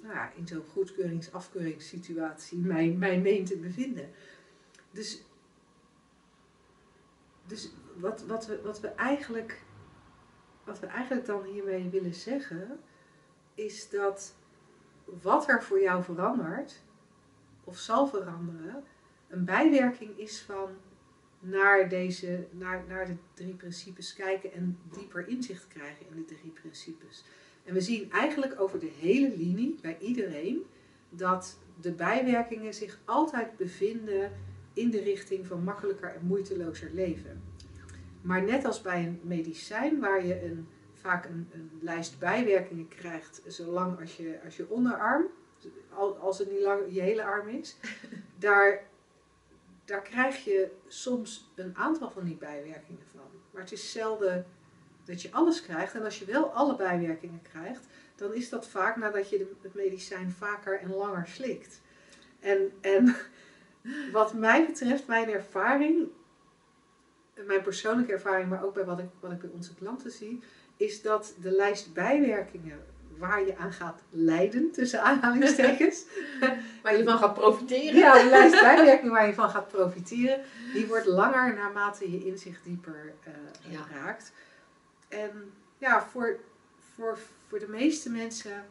nou 0.02 0.14
ja, 0.14 0.32
in 0.36 0.48
zo'n 0.48 0.64
goedkeurings-afkeuringssituatie 0.74 2.58
mij, 2.58 2.90
mij 2.90 3.20
meen 3.20 3.46
te 3.46 3.58
bevinden. 3.58 4.10
Dus 4.92 5.22
dus 7.48 7.72
wat, 7.96 8.24
wat, 8.26 8.46
we, 8.46 8.62
wat, 8.62 8.80
we 8.80 8.88
eigenlijk, 8.88 9.62
wat 10.64 10.80
we 10.80 10.86
eigenlijk 10.86 11.26
dan 11.26 11.44
hiermee 11.44 11.90
willen 11.90 12.14
zeggen, 12.14 12.80
is 13.58 13.90
dat 13.90 14.36
wat 15.22 15.50
er 15.50 15.64
voor 15.64 15.82
jou 15.82 16.04
verandert, 16.04 16.82
of 17.64 17.78
zal 17.78 18.08
veranderen, 18.08 18.84
een 19.28 19.46
bijwerking 19.46 20.18
is 20.18 20.42
van 20.42 20.70
naar, 21.40 21.90
deze, 21.90 22.48
naar, 22.52 22.84
naar 22.88 23.06
de 23.06 23.16
drie 23.34 23.54
principes 23.54 24.14
kijken 24.14 24.54
en 24.54 24.78
dieper 24.98 25.28
inzicht 25.28 25.68
krijgen 25.68 26.06
in 26.10 26.16
de 26.16 26.36
drie 26.36 26.52
principes. 26.52 27.24
En 27.64 27.74
we 27.74 27.82
zien 27.82 28.12
eigenlijk 28.12 28.60
over 28.60 28.80
de 28.80 28.92
hele 29.00 29.38
linie, 29.38 29.78
bij 29.82 29.98
iedereen, 30.00 30.66
dat 31.10 31.58
de 31.82 31.92
bijwerkingen 31.92 32.74
zich 32.74 33.00
altijd 33.06 33.58
bevinden 33.58 34.32
in 34.74 34.90
de 34.90 35.02
richting 35.02 35.48
van 35.48 35.64
makkelijker 35.64 36.16
en 36.16 36.26
moeitelozer 36.26 36.90
leven. 36.94 37.42
Maar 38.22 38.44
net 38.44 38.66
als 38.66 38.82
bij 38.82 39.06
een 39.06 39.20
medicijn, 39.24 40.00
waar 40.00 40.26
je 40.26 40.44
een, 40.44 40.68
vaak 41.08 41.26
een, 41.26 41.50
een 41.54 41.72
lijst 41.82 42.20
bijwerkingen 42.20 42.88
krijgt, 42.88 43.42
zolang 43.46 44.00
als 44.00 44.18
je, 44.18 44.40
als 44.46 44.58
je 44.58 44.70
onderarm, 44.70 45.26
al- 45.94 46.18
als 46.18 46.40
het 46.40 46.52
niet 46.52 46.62
lang 46.62 46.82
je 46.90 47.02
hele 47.02 47.24
arm 47.24 47.48
is, 47.48 47.78
daar, 48.46 48.84
daar 49.86 50.02
krijg 50.02 50.44
je 50.44 50.72
soms 50.88 51.52
een 51.56 51.76
aantal 51.78 52.10
van 52.12 52.24
die 52.24 52.36
bijwerkingen 52.36 53.06
van. 53.12 53.30
Maar 53.52 53.62
het 53.62 53.72
is 53.72 53.92
zelden 53.92 54.46
dat 55.06 55.22
je 55.22 55.32
alles 55.32 55.62
krijgt. 55.62 55.94
En 55.94 56.04
als 56.04 56.20
je 56.20 56.26
wel 56.26 56.52
alle 56.52 56.76
bijwerkingen 56.76 57.42
krijgt, 57.42 57.86
dan 58.16 58.34
is 58.34 58.50
dat 58.50 58.68
vaak 58.68 58.96
nadat 58.96 59.30
je 59.30 59.38
de- 59.38 59.54
het 59.62 59.74
medicijn 59.74 60.32
vaker 60.32 60.80
en 60.80 60.94
langer 60.94 61.28
slikt. 61.28 61.82
En, 62.40 62.72
en 62.82 63.16
wat 64.12 64.34
mij 64.34 64.66
betreft, 64.66 65.08
mijn 65.08 65.30
ervaring, 65.30 66.08
mijn 67.46 67.62
persoonlijke 67.62 68.12
ervaring, 68.12 68.50
maar 68.50 68.64
ook 68.64 68.74
bij 68.74 68.86
wat 68.86 69.00
ik, 69.00 69.10
wat 69.20 69.32
ik 69.32 69.40
bij 69.42 69.50
onze 69.54 69.76
klanten 69.76 70.12
zie, 70.12 70.44
is 70.78 71.02
dat 71.02 71.34
de 71.42 71.52
lijst 71.52 71.94
bijwerkingen 71.94 72.86
waar 73.18 73.46
je 73.46 73.58
aan 73.58 73.74
gaat 73.74 74.02
lijden, 74.10 74.72
tussen 74.72 75.02
aanhalingstekens, 75.02 76.04
waar 76.84 76.98
je 76.98 77.04
van 77.04 77.18
gaat 77.18 77.34
profiteren. 77.34 77.96
ja, 77.96 78.24
de 78.24 78.30
lijst 78.30 78.62
bijwerkingen 78.62 79.14
waar 79.14 79.28
je 79.28 79.34
van 79.34 79.50
gaat 79.50 79.68
profiteren, 79.68 80.42
die 80.74 80.88
wordt 80.88 81.06
langer 81.06 81.54
naarmate 81.54 82.12
je 82.12 82.26
inzicht 82.26 82.64
dieper 82.64 83.14
eh, 83.24 83.72
Ja. 83.72 83.88
raakt. 83.94 84.32
En 85.08 85.52
ja, 85.78 86.08
voor, 86.12 86.40
voor, 86.96 87.18
voor 87.48 87.60
de 87.60 87.68
meeste 87.68 88.10
mensen 88.10 88.66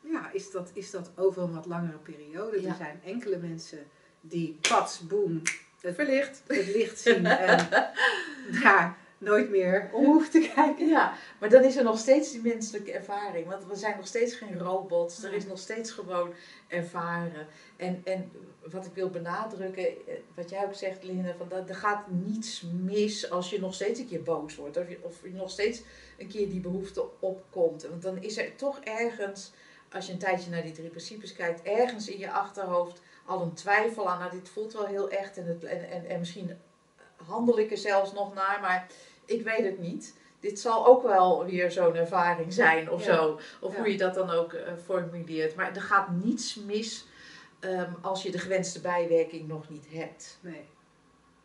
ja, 0.00 0.30
is, 0.32 0.50
dat, 0.50 0.70
is 0.74 0.90
dat 0.90 1.10
over 1.16 1.42
een 1.42 1.54
wat 1.54 1.66
langere 1.66 1.98
periode. 1.98 2.60
Ja. 2.62 2.68
Er 2.68 2.74
zijn 2.74 3.00
enkele 3.04 3.36
mensen 3.36 3.86
die 4.20 4.58
pats, 4.68 5.00
boem, 5.06 5.42
het, 5.80 5.94
Verlicht. 5.94 6.42
het 6.46 6.66
licht 6.66 6.98
zien 6.98 7.26
en 7.26 7.68
daar 8.62 8.96
nooit 9.20 9.50
meer 9.50 9.90
om 9.92 10.04
hoeven 10.04 10.30
te 10.30 10.50
kijken. 10.54 10.86
Ja, 10.86 11.12
maar 11.40 11.48
dan 11.48 11.64
is 11.64 11.76
er 11.76 11.84
nog 11.84 11.98
steeds 11.98 12.32
die 12.32 12.42
menselijke 12.42 12.92
ervaring. 12.92 13.46
Want 13.46 13.66
we 13.66 13.76
zijn 13.76 13.96
nog 13.96 14.06
steeds 14.06 14.34
geen 14.34 14.58
robots. 14.58 15.24
Er 15.24 15.32
is 15.32 15.46
nog 15.46 15.58
steeds 15.58 15.90
gewoon 15.90 16.32
ervaren. 16.68 17.46
En, 17.76 18.00
en 18.04 18.30
wat 18.70 18.86
ik 18.86 18.94
wil 18.94 19.10
benadrukken, 19.10 19.86
eh, 19.86 20.14
wat 20.34 20.50
jij 20.50 20.64
ook 20.64 20.74
zegt, 20.74 21.02
Linda, 21.04 21.34
van 21.38 21.48
dat, 21.48 21.68
er 21.68 21.74
gaat 21.74 22.10
niets 22.10 22.64
mis 22.82 23.30
als 23.30 23.50
je 23.50 23.60
nog 23.60 23.74
steeds 23.74 24.00
een 24.00 24.08
keer 24.08 24.22
boos 24.22 24.56
wordt. 24.56 24.76
Of 24.76 24.88
je, 24.88 24.98
of 25.02 25.22
je 25.22 25.32
nog 25.32 25.50
steeds 25.50 25.82
een 26.18 26.28
keer 26.28 26.48
die 26.48 26.60
behoefte 26.60 27.04
opkomt. 27.18 27.82
Want 27.82 28.02
dan 28.02 28.22
is 28.22 28.38
er 28.38 28.56
toch 28.56 28.80
ergens, 28.80 29.52
als 29.92 30.06
je 30.06 30.12
een 30.12 30.18
tijdje 30.18 30.50
naar 30.50 30.62
die 30.62 30.72
drie 30.72 30.90
principes 30.90 31.32
kijkt, 31.32 31.62
ergens 31.62 32.08
in 32.08 32.18
je 32.18 32.30
achterhoofd 32.30 33.00
al 33.26 33.42
een 33.42 33.54
twijfel 33.54 34.10
aan. 34.10 34.18
Nou, 34.18 34.30
dit 34.30 34.48
voelt 34.48 34.72
wel 34.72 34.86
heel 34.86 35.10
echt 35.10 35.36
en, 35.36 35.46
het, 35.46 35.64
en, 35.64 35.90
en, 35.90 36.06
en 36.06 36.18
misschien 36.18 36.58
handel 37.26 37.58
ik 37.58 37.70
er 37.70 37.76
zelfs 37.78 38.12
nog 38.12 38.34
naar, 38.34 38.58
maar 38.60 38.86
ik 39.24 39.42
weet 39.44 39.64
het 39.64 39.78
niet. 39.78 40.18
Dit 40.40 40.60
zal 40.60 40.86
ook 40.86 41.02
wel 41.02 41.44
weer 41.44 41.70
zo'n 41.70 41.94
ervaring 41.94 42.52
zijn 42.52 42.90
of 42.90 43.04
Ja. 43.06 43.14
zo. 43.14 43.40
Of 43.60 43.72
Ja. 43.72 43.78
hoe 43.78 43.90
je 43.92 43.96
dat 43.98 44.14
dan 44.14 44.30
ook 44.30 44.52
eh, 44.52 44.72
formuleert. 44.84 45.54
Maar 45.54 45.74
er 45.76 45.82
gaat 45.82 46.10
niets 46.10 46.54
mis 46.54 47.06
ehm, 47.60 47.92
als 48.00 48.22
je 48.22 48.30
de 48.30 48.38
gewenste 48.38 48.80
bijwerking 48.80 49.48
nog 49.48 49.68
niet 49.68 49.86
hebt. 49.90 50.38
Nee, 50.40 50.68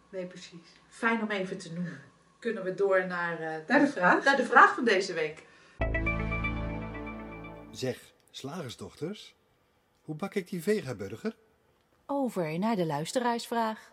nee 0.10 0.26
precies. 0.26 0.60
Fijn 0.88 1.22
om 1.22 1.32
even 1.32 1.58
te 1.58 1.74
noemen. 1.74 2.02
Kunnen 2.40 2.64
we 2.64 2.74
door 2.74 3.08
naar, 3.08 3.40
eh, 3.40 3.56
Naar 3.68 3.80
de 3.80 3.88
vraag. 3.88 4.24
naar 4.24 4.36
de 4.38 4.46
vraag 4.46 4.76
van 4.76 4.86
deze 4.86 5.14
week. 5.14 5.44
Zeg, 7.72 8.00
slagersdochters, 8.32 9.36
hoe 10.04 10.16
bak 10.16 10.34
ik 10.36 10.50
die 10.50 10.64
vegaburger? 10.64 11.36
Over 12.06 12.60
naar 12.60 12.76
de 12.76 12.86
luisteraarsvraag. 12.86 13.92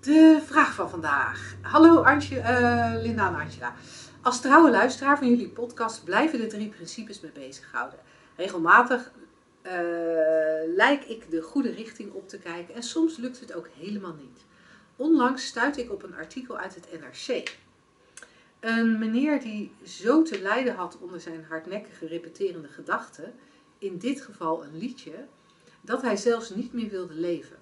De 0.00 0.40
vraag 0.44 0.74
van 0.74 0.90
vandaag. 0.90 1.54
Hallo 1.60 2.02
Antje, 2.02 2.38
eh, 2.38 3.02
Linda 3.02 3.28
en 3.28 3.34
Angela. 3.34 3.74
Als 4.22 4.40
trouwe 4.40 4.70
luisteraar 4.70 5.18
van 5.18 5.28
jullie 5.28 5.48
podcast 5.48 6.04
blijven 6.04 6.38
de 6.38 6.46
drie 6.46 6.68
principes 6.68 7.20
me 7.20 7.30
bezighouden. 7.34 7.98
Regelmatig 8.36 9.12
eh, 9.62 9.72
lijk 10.66 11.04
ik 11.04 11.30
de 11.30 11.42
goede 11.42 11.70
richting 11.70 12.12
op 12.12 12.28
te 12.28 12.38
kijken 12.38 12.74
en 12.74 12.82
soms 12.82 13.16
lukt 13.16 13.40
het 13.40 13.54
ook 13.54 13.68
helemaal 13.78 14.14
niet. 14.14 14.44
Onlangs 14.96 15.46
stuitte 15.46 15.82
ik 15.82 15.92
op 15.92 16.02
een 16.02 16.14
artikel 16.14 16.58
uit 16.58 16.74
het 16.74 16.88
NRC. 17.00 17.56
Een 18.60 18.98
meneer 18.98 19.40
die 19.40 19.72
zo 19.84 20.22
te 20.22 20.40
lijden 20.40 20.74
had 20.74 20.98
onder 21.00 21.20
zijn 21.20 21.46
hardnekkige 21.48 22.06
repeterende 22.06 22.68
gedachten, 22.68 23.34
in 23.78 23.98
dit 23.98 24.20
geval 24.20 24.64
een 24.64 24.78
liedje, 24.78 25.26
dat 25.80 26.02
hij 26.02 26.16
zelfs 26.16 26.50
niet 26.50 26.72
meer 26.72 26.90
wilde 26.90 27.14
leven. 27.14 27.57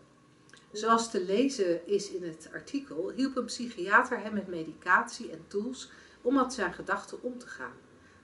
Zoals 0.76 1.10
te 1.10 1.24
lezen 1.24 1.86
is 1.86 2.10
in 2.10 2.22
het 2.22 2.48
artikel, 2.52 3.10
hielp 3.10 3.36
een 3.36 3.44
psychiater 3.44 4.20
hem 4.20 4.34
met 4.34 4.46
medicatie 4.46 5.30
en 5.30 5.44
tools 5.48 5.90
om 6.22 6.34
met 6.34 6.52
zijn 6.52 6.72
gedachten 6.72 7.22
om 7.22 7.38
te 7.38 7.46
gaan. 7.46 7.76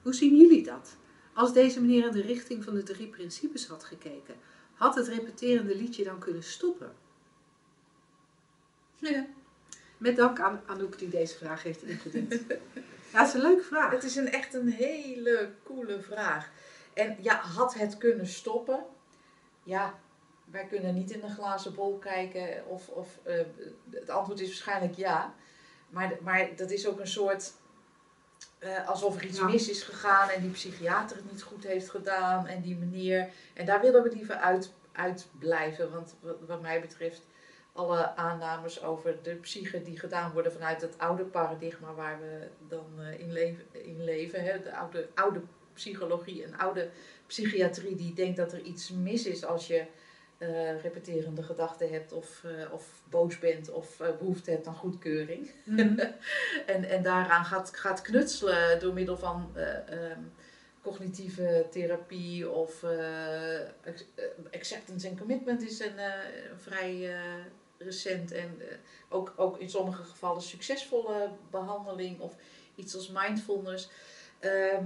Hoe 0.02 0.14
zien 0.14 0.36
jullie 0.36 0.62
dat? 0.62 0.96
Als 1.34 1.52
deze 1.52 1.80
meneer 1.80 2.06
in 2.06 2.12
de 2.12 2.22
richting 2.22 2.64
van 2.64 2.74
de 2.74 2.82
drie 2.82 3.06
principes 3.06 3.66
had 3.66 3.84
gekeken, 3.84 4.34
had 4.74 4.94
het 4.94 5.08
repeterende 5.08 5.76
liedje 5.76 6.04
dan 6.04 6.18
kunnen 6.18 6.42
stoppen? 6.42 6.92
Ja. 8.96 9.26
Met 9.98 10.16
dank 10.16 10.40
aan 10.40 10.62
Anouk 10.66 10.98
die 10.98 11.08
deze 11.08 11.36
vraag 11.36 11.62
heeft 11.62 11.82
ingediend. 11.82 12.32
Ja, 13.12 13.18
het 13.18 13.28
is 13.28 13.34
een 13.34 13.40
leuke 13.40 13.62
vraag. 13.62 13.90
Het 13.90 14.04
is 14.04 14.16
een, 14.16 14.28
echt 14.28 14.54
een 14.54 14.68
hele 14.68 15.50
coole 15.64 16.00
vraag. 16.00 16.50
En 16.94 17.16
ja, 17.20 17.40
had 17.40 17.74
het 17.74 17.98
kunnen 17.98 18.26
stoppen? 18.26 18.84
Ja, 19.62 20.00
wij 20.52 20.66
kunnen 20.66 20.94
niet 20.94 21.10
in 21.10 21.22
een 21.22 21.34
glazen 21.34 21.74
bol 21.74 21.98
kijken 21.98 22.66
of, 22.66 22.88
of 22.88 23.18
eh, 23.22 23.34
het 23.90 24.10
antwoord 24.10 24.40
is 24.40 24.46
waarschijnlijk 24.46 24.94
ja. 24.94 25.34
Maar, 25.88 26.16
maar 26.22 26.48
dat 26.56 26.70
is 26.70 26.86
ook 26.86 27.00
een 27.00 27.06
soort 27.06 27.52
eh, 28.58 28.88
alsof 28.88 29.16
er 29.16 29.24
iets 29.24 29.38
Ja. 29.38 29.44
mis 29.44 29.68
is 29.68 29.82
gegaan 29.82 30.28
en 30.28 30.40
die 30.40 30.50
psychiater 30.50 31.16
het 31.16 31.30
niet 31.30 31.42
goed 31.42 31.64
heeft 31.64 31.90
gedaan 31.90 32.46
en 32.46 32.60
die 32.60 32.76
meneer. 32.76 33.28
En 33.54 33.66
daar 33.66 33.80
willen 33.80 34.02
we 34.02 34.10
liever 34.12 34.34
uit, 34.34 34.72
uit 34.92 35.26
blijven, 35.38 35.90
want 35.90 36.14
wat, 36.20 36.36
wat 36.46 36.62
mij 36.62 36.80
betreft 36.80 37.22
alle 37.72 38.16
aannames 38.16 38.82
over 38.82 39.22
de 39.22 39.34
psyche 39.34 39.82
die 39.82 39.98
gedaan 39.98 40.32
worden 40.32 40.52
vanuit 40.52 40.80
het 40.80 40.98
oude 40.98 41.24
paradigma 41.24 41.94
waar 41.94 42.20
we 42.20 42.48
dan 42.68 42.86
eh, 42.98 43.20
in, 43.20 43.32
leven, 43.32 43.64
in 43.72 44.04
leven. 44.04 44.44
Hè? 44.44 44.62
De 44.62 44.76
oude, 44.76 45.08
oude 45.14 45.40
psychologie 45.74 46.44
en 46.44 46.58
oude 46.58 46.90
psychiatrie 47.26 47.96
die 47.96 48.14
denkt 48.14 48.36
dat 48.36 48.52
er 48.52 48.60
iets 48.60 48.90
mis 48.90 49.26
is 49.26 49.44
als 49.44 49.66
je 49.66 49.84
eh, 50.42 50.80
repeterende 50.80 51.42
gedachten 51.42 51.90
hebt 51.90 52.12
of, 52.12 52.44
eh, 52.44 52.72
of 52.72 53.02
boos 53.10 53.38
bent 53.38 53.70
of 53.70 54.00
eh, 54.00 54.16
behoefte 54.18 54.50
hebt 54.50 54.66
aan 54.66 54.74
goedkeuring. 54.74 55.50
Mhm. 55.64 55.98
en, 56.74 56.84
en 56.84 57.02
daaraan 57.02 57.44
gaat, 57.44 57.76
gaat 57.76 58.00
knutselen 58.02 58.80
door 58.80 58.92
middel 58.92 59.16
van 59.16 59.50
eh, 59.54 59.88
ehm, 59.88 60.20
cognitieve 60.82 61.66
therapie 61.70 62.50
of 62.50 62.84
ac- 62.84 64.06
acceptance 64.52 65.08
en 65.08 65.18
commitment 65.18 65.62
is 65.62 65.80
een 65.80 66.00
vrij 66.56 67.14
recent 67.78 68.32
en 68.32 68.58
ook, 69.08 69.32
ook 69.36 69.58
in 69.58 69.70
sommige 69.70 70.02
gevallen 70.02 70.42
succesvolle 70.42 71.30
behandeling 71.50 72.20
of 72.20 72.34
iets 72.74 72.94
als 72.94 73.08
mindfulness. 73.08 73.90
Ehm, 74.38 74.84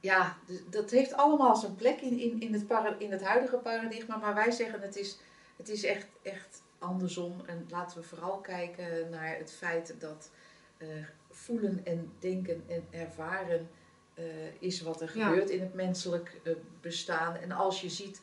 ja, 0.00 0.36
dus 0.46 0.58
dat 0.70 0.90
heeft 0.90 1.12
allemaal 1.14 1.56
zijn 1.56 1.74
plek 1.74 2.00
in, 2.00 2.18
in, 2.18 2.40
in, 2.40 2.52
het 2.52 2.66
para- 2.66 2.96
in 2.98 3.12
het 3.12 3.22
huidige 3.22 3.56
paradigma, 3.56 4.16
maar 4.16 4.34
wij 4.34 4.50
zeggen 4.50 4.80
het 4.80 4.96
is, 4.96 5.18
het 5.56 5.68
is 5.68 5.84
echt, 5.84 6.06
echt 6.22 6.62
andersom. 6.78 7.40
En 7.46 7.66
laten 7.70 7.98
we 7.98 8.04
vooral 8.04 8.38
kijken 8.38 9.10
naar 9.10 9.36
het 9.36 9.52
feit 9.52 9.94
dat 9.98 10.30
eh, 10.76 10.88
voelen 11.30 11.80
en 11.84 12.12
denken 12.18 12.64
en 12.68 12.86
ervaren 12.90 13.68
eh, 14.14 14.24
is 14.58 14.80
wat 14.80 15.00
er 15.00 15.18
Ja. 15.18 15.28
gebeurt 15.28 15.50
in 15.50 15.60
het 15.60 15.74
menselijk 15.74 16.40
eh, 16.44 16.52
bestaan. 16.80 17.36
En 17.36 17.52
als 17.52 17.80
je 17.80 17.90
ziet 17.90 18.20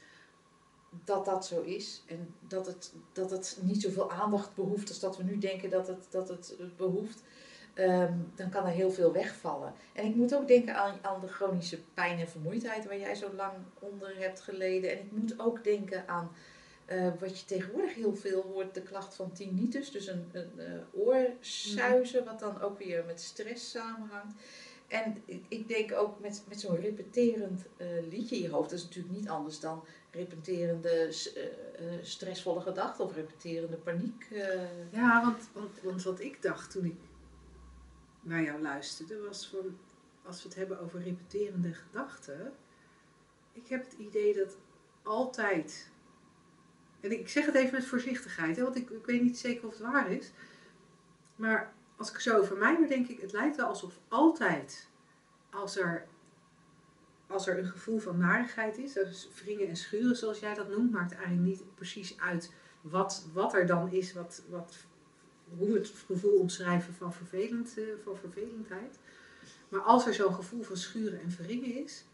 dat 1.03 1.25
dat 1.25 1.45
zo 1.45 1.61
is 1.61 2.03
en 2.07 2.33
dat 2.39 2.65
het, 2.65 2.93
dat 3.13 3.31
het 3.31 3.57
niet 3.61 3.81
zoveel 3.81 4.11
aandacht 4.11 4.55
behoeft 4.55 4.89
als 4.89 4.99
dat 4.99 5.17
we 5.17 5.23
nu 5.23 5.37
denken 5.37 5.69
dat 5.69 5.87
het, 5.87 6.07
dat 6.09 6.27
het 6.29 6.55
eh, 6.59 6.65
behoeft, 6.77 7.23
ehm, 7.77 8.13
dan 8.35 8.49
kan 8.49 8.65
er 8.65 8.71
heel 8.71 8.91
veel 8.91 9.11
wegvallen. 9.11 9.73
En 9.93 10.05
ik 10.05 10.15
moet 10.15 10.35
ook 10.35 10.47
denken 10.47 10.75
aan, 10.75 10.97
aan 11.01 11.21
de 11.21 11.27
chronische 11.27 11.79
pijn 11.93 12.19
en 12.19 12.29
vermoeidheid 12.29 12.85
waar 12.85 12.99
jij 12.99 13.15
zo 13.15 13.33
lang 13.35 13.53
onder 13.79 14.17
hebt 14.17 14.39
geleden. 14.41 14.91
En 14.91 14.97
ik 14.97 15.11
moet 15.11 15.39
ook 15.39 15.63
denken 15.63 16.07
aan 16.07 16.31
eh, 16.85 17.07
wat 17.19 17.39
je 17.39 17.45
tegenwoordig 17.45 17.93
heel 17.95 18.15
veel 18.15 18.41
hoort, 18.41 18.73
de 18.73 18.81
klacht 18.81 19.15
van 19.15 19.31
tinnitus, 19.31 19.91
dus 19.91 20.07
een, 20.07 20.29
een 20.31 20.51
eh, 20.59 20.65
oorsuizen, 20.93 22.25
wat 22.25 22.39
dan 22.39 22.61
ook 22.61 22.77
weer 22.79 23.03
met 23.05 23.21
stress 23.21 23.69
samenhangt. 23.71 24.33
En 24.87 25.21
ik- 25.47 25.67
denk 25.67 25.91
ook 25.93 26.19
met, 26.19 26.43
met 26.47 26.59
zo'n 26.59 26.75
repeterend 26.79 27.65
eh, 27.77 27.87
liedje 28.09 28.35
in 28.35 28.41
je 28.41 28.49
hoofd, 28.49 28.69
dat 28.69 28.79
is 28.79 28.85
natuurlijk 28.85 29.15
niet 29.15 29.29
anders 29.29 29.59
dan 29.59 29.83
repeterende 30.11 31.07
stressvolle 32.01 32.61
gedachten 32.61 33.03
of 33.05 33.15
repeterende 33.15 33.77
paniek. 33.77 34.27
Ja, 34.91 35.21
want, 35.23 35.49
want, 35.53 35.81
want 35.83 36.03
wat 36.03 36.19
ik 36.19 36.41
dacht 36.41 36.71
toen 36.71 36.85
ik 36.85 36.95
naar 38.27 38.43
jou 38.43 38.61
luisterde, 38.61 39.19
was 39.27 39.47
van 39.47 39.77
als 40.23 40.43
we 40.43 40.49
het 40.49 40.57
hebben 40.57 40.79
over 40.79 41.01
repeterende 41.01 41.73
gedachten. 41.73 42.53
Ik 43.53 43.67
heb 43.67 43.83
het 43.83 43.93
idee 43.93 44.33
dat 44.33 44.57
altijd. 45.03 45.91
En 46.99 47.11
ik 47.11 47.29
zeg 47.29 47.45
het 47.45 47.55
even 47.55 47.73
met 47.73 47.85
voorzichtigheid, 47.85 48.55
hè, 48.55 48.63
want 48.63 48.75
ik, 48.75 48.89
ik 48.89 49.05
weet 49.05 49.21
niet 49.21 49.37
zeker 49.37 49.67
of 49.67 49.71
het 49.71 49.81
waar 49.81 50.11
is. 50.11 50.31
Maar 51.35 51.73
als 51.97 52.11
ik 52.11 52.19
zo 52.19 52.37
over 52.37 52.57
mij 52.57 52.75
dan 52.75 52.87
denk 52.87 53.07
ik, 53.07 53.21
het 53.21 53.31
lijkt 53.31 53.55
wel 53.55 53.67
alsof 53.67 53.99
altijd 54.07 54.89
als 55.49 55.77
er, 55.77 56.07
als 57.27 57.47
er 57.47 57.57
een 57.57 57.67
gevoel 57.67 57.99
van 57.99 58.17
narigheid 58.17 58.77
is, 58.77 58.93
dus 58.93 59.29
wringen 59.43 59.67
en 59.67 59.75
schuren 59.75 60.15
zoals 60.15 60.39
jij 60.39 60.53
dat 60.53 60.69
noemt, 60.69 60.91
maakt 60.91 61.11
eigenlijk 61.11 61.47
niet 61.47 61.75
precies 61.75 62.19
uit 62.19 62.53
wat, 62.81 63.27
wat 63.33 63.53
er 63.53 63.65
dan 63.65 63.91
is, 63.91 64.13
wat, 64.13 64.43
wat, 64.49 64.85
hoe 65.57 65.73
het 65.73 65.91
gevoel 66.05 66.39
omschrijven 66.39 66.93
van, 66.93 67.13
vervelend, 67.13 67.77
eh, 67.77 67.83
van 68.03 68.17
vervelendheid. 68.17 68.99
Maar 69.69 69.81
als 69.81 70.07
er 70.07 70.13
zo'n 70.13 70.33
gevoel 70.33 70.61
van 70.63 70.77
schuren 70.77 71.21
en 71.21 71.29
wringen 71.29 71.83
is, 71.83 72.05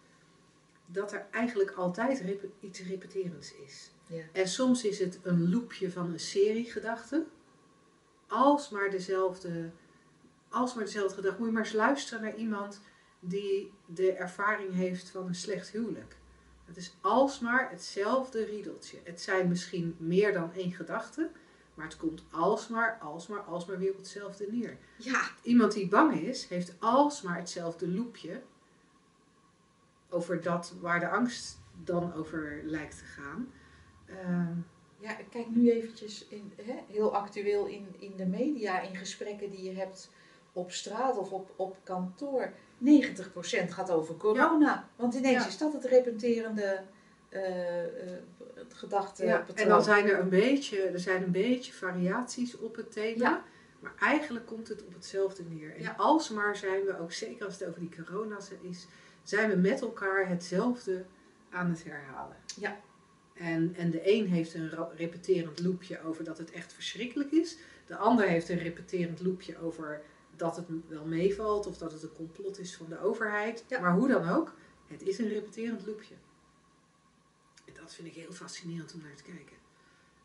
dat 0.86 1.13
er 1.13 1.28
eigenlijk 1.32 1.72
altijd 1.72 2.24
iets 2.60 2.82
repeterends 2.82 3.56
is. 3.56 3.91
Ja. 4.08 4.24
En 4.32 4.48
soms 4.48 4.84
is 4.84 5.00
het 5.00 5.19
een 5.24 5.50
loopje 5.50 5.91
van 5.91 6.12
een 6.12 6.19
serie 6.19 6.72
gedachten. 6.72 7.28
Alsmaar 8.28 8.89
dezelfde, 8.89 9.72
alsmaar 10.50 10.86
dezelfde 10.86 11.15
gedachte. 11.15 11.38
Moet 11.38 11.48
je 11.48 11.54
maar 11.54 11.63
eens 11.63 11.74
luisteren 11.74 12.24
naar 12.24 12.36
iemand 12.36 12.82
die 13.19 13.72
de 13.86 14.12
ervaring 14.12 14.74
heeft 14.74 15.10
van 15.10 15.28
een 15.28 15.36
slecht 15.36 15.69
huwelijk. 15.69 16.17
Het 16.65 16.78
is 16.78 16.96
alsmaar 17.02 17.69
hetzelfde 17.69 18.46
riedeltje. 18.46 18.98
Het 19.04 19.22
zijn 19.22 19.48
misschien 19.48 19.96
meer 20.00 20.34
dan 20.34 20.54
één 20.54 20.72
gedachte, 20.72 21.30
maar 21.73 21.86
het 21.86 21.97
komt 21.97 22.23
alsmaar, 22.31 22.97
alsmaar, 23.01 23.39
alsmaar 23.39 23.77
weer 23.77 23.91
op 23.91 23.97
hetzelfde 23.97 24.47
neer. 24.51 24.77
Ja, 24.97 25.21
Iemand 25.41 25.71
die 25.73 25.88
bang 25.88 26.13
is, 26.21 26.45
heeft 26.45 26.73
alsmaar 26.79 27.38
hetzelfde 27.38 27.88
loopje 27.91 28.41
over 30.09 30.41
dat 30.41 30.73
waar 30.81 30.99
de 30.99 31.09
angst 31.09 31.59
dan 31.83 32.13
over 32.13 32.62
lijkt 32.63 32.97
te 32.97 33.05
gaan. 33.05 33.51
Ehm, 34.05 34.53
Ja, 34.99 35.17
ik 35.17 35.25
kijk 35.29 35.47
nu 35.49 35.71
eventjes 35.71 36.25
in, 36.27 36.53
hè, 36.62 36.73
heel 36.88 37.15
actueel 37.15 37.65
in, 37.65 37.88
in 37.99 38.13
de 38.17 38.25
media, 38.25 38.79
in 38.81 38.95
gesprekken 38.95 39.49
die 39.51 39.63
je 39.63 39.71
hebt 39.77 40.09
op 40.53 40.71
straat 40.71 41.17
of 41.17 41.31
op, 41.31 41.53
op 41.55 41.77
kantoor. 41.83 42.53
90% 42.77 43.73
gaat 43.73 43.91
over 43.91 44.17
corona. 44.17 44.89
Want 44.95 45.13
ineens 45.13 45.41
Ja. 45.43 45.47
is 45.49 45.57
dat 45.57 45.73
het 45.73 45.86
repeterende 45.86 46.83
eh 47.34 48.12
eh, 48.13 48.19
gedachte. 48.69 49.26
ja, 49.26 49.46
en 49.56 49.67
dan 49.67 49.84
zijn 49.84 50.10
er 50.10 50.19
een 50.19 50.30
beetje, 50.30 50.82
er 50.82 51.00
zijn 51.00 51.24
een 51.24 51.32
beetje 51.32 51.74
variaties 51.74 52.58
op 52.58 52.76
het 52.76 52.91
thema. 52.91 53.30
Ja. 53.30 53.43
Maar 53.80 53.93
eigenlijk 54.00 54.46
komt 54.46 54.67
het 54.67 54.86
op 54.86 54.93
hetzelfde 54.93 55.43
neer. 55.43 55.76
En 55.76 55.82
Ja. 55.82 55.93
alsmaar 55.98 56.56
zijn 56.56 56.86
we, 56.86 57.00
ook 57.00 57.12
zeker 57.12 57.46
als 57.46 57.60
het 57.60 57.67
over 57.69 57.80
die 57.80 58.04
corona 58.06 58.38
is, 58.62 58.88
zijn 59.24 59.50
we 59.50 59.56
met 59.56 59.82
elkaar 59.82 60.28
hetzelfde 60.28 61.06
aan 61.50 61.69
het 61.69 61.84
herhalen. 61.84 62.38
Ja. 62.60 62.80
En, 63.34 63.74
en 63.78 63.91
de 63.91 64.02
een 64.15 64.28
heeft 64.28 64.54
een 64.54 64.72
repeterend 64.96 65.60
loopje 65.63 66.02
over 66.04 66.24
dat 66.24 66.38
het 66.38 66.52
echt 66.52 66.74
verschrikkelijk 66.74 67.32
is. 67.32 67.58
De 67.88 67.96
ander 67.96 68.28
heeft 68.28 68.50
een 68.50 68.58
repeterend 68.58 69.22
loopje 69.22 69.60
over 69.60 70.02
dat 70.36 70.56
het 70.56 70.65
wel 70.88 71.06
meevalt 71.06 71.67
of 71.67 71.78
dat 71.78 71.91
het 71.91 72.04
een 72.04 72.13
complot 72.15 72.60
is 72.60 72.76
van 72.76 72.86
de 72.89 73.00
overheid. 73.02 73.63
Ja. 73.67 73.80
Maar 73.80 73.93
hoe 73.93 74.08
dan 74.08 74.30
ook, 74.30 74.54
het 74.88 75.02
is 75.02 75.17
een 75.17 75.30
repeterend 75.30 75.86
loopje. 75.88 76.15
Dat 77.84 77.93
vind 77.93 78.08
ik 78.08 78.13
heel 78.13 78.32
fascinerend 78.32 78.93
om 78.93 79.02
naar 79.02 79.15
te 79.15 79.24
kijken. 79.24 79.58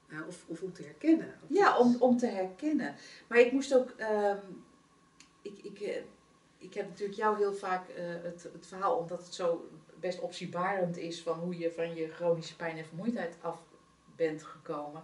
Eh, 0.08 0.26
of, 0.26 0.44
of 0.46 0.62
om 0.62 0.72
te 0.72 0.82
herkennen. 0.82 1.34
Of 1.42 1.48
Ja, 1.56 1.78
om, 1.78 1.96
om 1.98 2.16
te 2.16 2.26
herkennen. 2.26 2.94
Maar 3.28 3.38
ik 3.38 3.52
moest 3.52 3.74
ook. 3.74 3.90
ehm, 3.90 4.38
ik, 5.42 5.58
ik, 5.62 5.80
eh, 5.80 6.02
ik 6.58 6.74
heb 6.74 6.88
natuurlijk 6.88 7.18
jou 7.18 7.36
heel 7.36 7.54
vaak 7.54 7.88
eh, 7.88 8.04
het, 8.22 8.42
het 8.52 8.66
verhaal, 8.66 8.96
omdat 8.96 9.18
het 9.18 9.34
zo 9.34 9.70
best 10.00 10.20
optiebarend 10.20 10.96
is 10.96 11.22
van 11.22 11.38
hoe 11.38 11.58
je 11.58 11.72
van 11.72 11.94
je 11.94 12.08
chronische 12.08 12.56
pijn 12.56 12.76
en 12.76 12.84
vermoeidheid 12.86 13.36
af 13.40 13.62
bent 14.16 14.42
gekomen. 14.42 15.02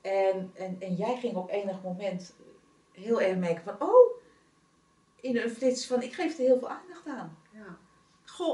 En, 0.00 0.50
en, 0.54 0.76
en 0.80 0.94
jij 0.94 1.18
ging 1.18 1.36
op 1.36 1.50
enig 1.50 1.82
moment 1.82 2.34
heel 2.92 3.20
erg 3.20 3.38
merken 3.38 3.62
van, 3.62 3.88
oh, 3.88 4.22
in 5.20 5.36
een 5.36 5.50
flits 5.50 5.86
van, 5.86 6.02
ik 6.02 6.12
geef 6.12 6.38
er 6.38 6.44
heel 6.44 6.58
veel 6.58 6.68
aandacht 6.68 7.06
aan. 7.06 7.38
Ja. 7.52 7.78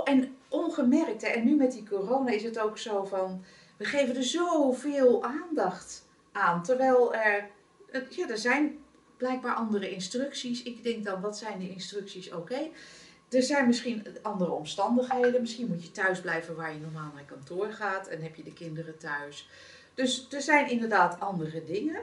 En 0.04 0.36
ongemerkt, 0.48 1.22
hè, 1.22 1.28
en 1.28 1.44
nu 1.44 1.56
met 1.56 1.72
die 1.72 1.88
corona 1.88 2.30
is 2.30 2.42
het 2.42 2.58
ook 2.58 2.78
zo 2.78 3.04
van, 3.04 3.44
we 3.76 3.84
geven 3.84 4.16
er 4.16 4.24
zoveel 4.24 5.24
aandacht 5.24 6.06
aan. 6.32 6.62
Terwijl 6.62 7.14
er, 7.14 7.50
ja, 8.08 8.28
er 8.28 8.38
zijn 8.38 8.78
blijkbaar 9.16 9.54
andere 9.54 9.90
instructies. 9.90 10.62
Ik 10.62 10.82
denk 10.82 11.04
dan, 11.04 11.20
wat 11.20 11.38
zijn 11.38 11.58
die 11.58 11.70
instructies? 11.70 12.32
Oké. 12.32 12.68
Er 13.28 13.42
zijn 13.42 13.66
misschien 13.66 14.06
andere 14.22 14.50
omstandigheden. 14.50 15.40
Misschien 15.40 15.68
moet 15.68 15.84
je 15.84 15.90
thuis 15.90 16.20
blijven 16.20 16.56
waar 16.56 16.72
je 16.72 16.80
normaal 16.80 17.12
naar 17.14 17.24
kantoor 17.24 17.72
gaat. 17.72 18.08
En 18.08 18.22
heb 18.22 18.34
je 18.34 18.42
de 18.42 18.52
kinderen 18.52 18.98
thuis. 18.98 19.48
Dus 19.94 20.26
er 20.30 20.42
zijn 20.42 20.70
inderdaad 20.70 21.20
andere 21.20 21.64
dingen. 21.64 22.02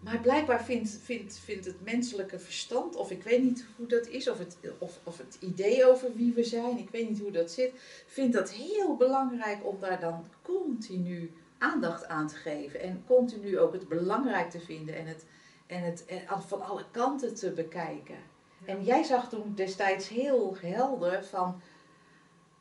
Maar 0.00 0.18
blijkbaar 0.20 0.64
vindt, 0.64 0.98
vindt, 1.02 1.38
vindt 1.38 1.64
het 1.64 1.84
menselijke 1.84 2.38
verstand, 2.38 2.96
of 2.96 3.10
ik 3.10 3.22
weet 3.22 3.42
niet 3.42 3.66
hoe 3.76 3.86
dat 3.86 4.06
is, 4.06 4.28
of 4.28 4.38
het, 4.38 4.56
of, 4.78 4.98
of 5.04 5.18
het 5.18 5.36
idee 5.40 5.86
over 5.86 6.14
wie 6.14 6.32
we 6.32 6.44
zijn, 6.44 6.78
ik 6.78 6.90
weet 6.90 7.08
niet 7.08 7.20
hoe 7.20 7.30
dat 7.30 7.50
zit, 7.50 7.72
vindt 8.06 8.32
dat 8.32 8.50
heel 8.50 8.96
belangrijk 8.96 9.66
om 9.66 9.76
daar 9.80 10.00
dan 10.00 10.24
continu 10.42 11.32
aandacht 11.58 12.06
aan 12.06 12.28
te 12.28 12.34
geven. 12.34 12.80
En 12.80 13.04
continu 13.06 13.58
ook 13.58 13.72
het 13.72 13.88
belangrijk 13.88 14.50
te 14.50 14.60
vinden 14.60 14.94
en 14.94 15.06
het, 15.06 15.24
en 15.66 15.82
het 15.82 16.04
en 16.06 16.42
van 16.46 16.62
alle 16.62 16.84
kanten 16.90 17.34
te 17.34 17.50
bekijken. 17.50 18.16
En 18.64 18.84
jij 18.84 19.02
zag 19.02 19.28
toen 19.28 19.52
destijds 19.54 20.08
heel 20.08 20.56
helder 20.60 21.24
van, 21.24 21.60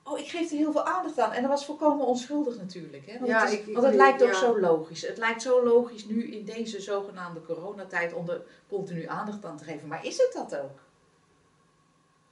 Oh, 0.09 0.19
ik 0.19 0.27
geef 0.27 0.51
er 0.51 0.57
heel 0.57 0.71
veel 0.71 0.85
aandacht 0.85 1.19
aan. 1.19 1.31
En 1.31 1.41
dat 1.41 1.51
was 1.51 1.65
volkomen 1.65 2.05
onschuldig 2.05 2.57
natuurlijk. 2.57 3.05
Hè? 3.05 3.13
Want, 3.13 3.27
Ja, 3.27 3.39
het, 3.41 3.51
is- 3.51 3.57
ik- 3.59 3.67
ik 3.67 3.73
want 3.73 3.85
het 3.85 3.95
lijkt 3.95 4.23
ook 4.23 4.31
ja. 4.31 4.39
zo 4.39 4.59
logisch. 4.59 5.01
Het 5.01 5.17
lijkt 5.17 5.41
zo 5.41 5.63
logisch 5.63 6.05
nu 6.05 6.31
in 6.31 6.45
deze 6.45 6.81
zogenaamde 6.81 7.41
coronatijd 7.41 8.13
om 8.13 8.29
er 8.29 8.41
continu 8.69 9.05
aandacht 9.05 9.45
aan 9.45 9.57
te 9.57 9.63
geven. 9.63 9.87
Maar 9.87 10.05
is 10.05 10.17
het 10.17 10.31
dat 10.33 10.59
ook? 10.61 10.79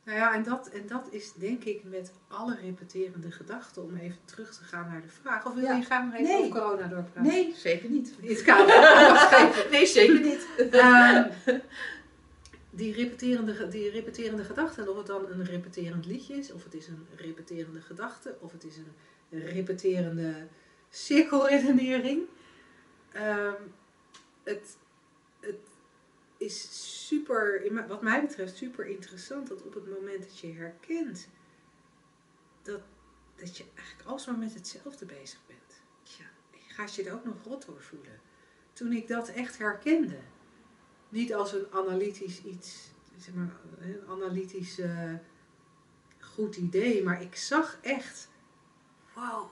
Nou 0.03 0.19
ja, 0.19 0.33
en 0.33 0.43
dat, 0.43 0.67
en 0.67 0.87
dat 0.87 1.07
is 1.09 1.33
denk 1.33 1.63
ik 1.63 1.81
met 1.83 2.11
alle 2.27 2.55
repeterende 2.61 3.31
gedachten, 3.31 3.83
om 3.83 3.95
even 3.97 4.17
terug 4.25 4.55
te 4.57 4.63
gaan 4.63 4.87
naar 4.91 5.01
de 5.01 5.07
vraag. 5.21 5.45
Of 5.45 5.53
wil 5.53 5.63
Ja. 5.63 5.73
je 5.75 5.83
graag 5.83 6.03
nog 6.05 6.13
even 6.13 6.25
Nee. 6.25 6.37
over 6.37 6.49
corona 6.61 6.87
doorpraten? 6.87 7.23
Nee, 7.31 7.53
zeker 7.57 7.89
niet. 7.89 8.13
In 8.21 8.29
het 8.29 8.41
kader. 8.41 8.75
Nee, 9.71 9.85
zeker 9.85 10.19
niet. 10.19 10.47
Ehm, 10.71 11.29
die, 12.77 12.93
repeterende, 12.93 13.67
die 13.67 13.89
repeterende 13.89 14.43
gedachte, 14.43 14.81
en 14.81 14.89
of 14.89 14.97
het 14.97 15.05
dan 15.05 15.29
een 15.29 15.45
repeterend 15.45 16.05
liedje 16.05 16.33
is, 16.33 16.51
of 16.51 16.63
het 16.63 16.73
is 16.73 16.87
een 16.87 17.07
repeterende 17.15 17.81
gedachte, 17.81 18.37
of 18.39 18.51
het 18.51 18.63
is 18.63 18.77
een 18.77 19.45
repeterende 19.45 20.47
cirkelredenering. 20.89 22.27
Ehm, 23.11 23.61
het, 24.43 24.77
het 25.39 25.59
is 26.37 26.67
super, 27.05 27.71
wat 27.87 28.01
mij 28.01 28.21
betreft, 28.21 28.55
super 28.55 28.85
interessant 28.85 29.47
dat 29.47 29.63
op 29.63 29.73
het 29.73 29.89
moment 29.89 30.23
dat 30.23 30.39
je 30.39 30.53
herkent 30.53 31.27
dat, 32.61 32.81
dat 33.35 33.57
je 33.57 33.65
eigenlijk 33.75 34.09
alsmaar 34.09 34.37
met 34.37 34.53
hetzelfde 34.53 35.05
bezig 35.05 35.39
bent. 35.47 35.81
Ja, 36.03 36.25
gaat 36.67 36.95
je 36.95 37.03
er 37.03 37.13
ook 37.13 37.25
nog 37.25 37.43
rot 37.43 37.65
door 37.65 37.81
voelen. 37.81 38.19
Toen 38.73 38.91
ik 38.91 39.07
dat 39.07 39.29
echt 39.29 39.57
herkende, 39.57 40.19
niet 41.09 41.33
als 41.33 41.53
een 41.53 41.67
analytisch 41.71 42.43
iets, 42.43 42.91
zeg 43.17 43.33
maar, 43.33 43.55
een 43.79 44.01
analytisch 44.09 44.79
eh, 44.79 45.13
goed 46.19 46.55
idee, 46.55 47.03
maar 47.03 47.21
ik 47.21 47.35
zag 47.35 47.77
echt, 47.81 48.29
wauw, 49.15 49.49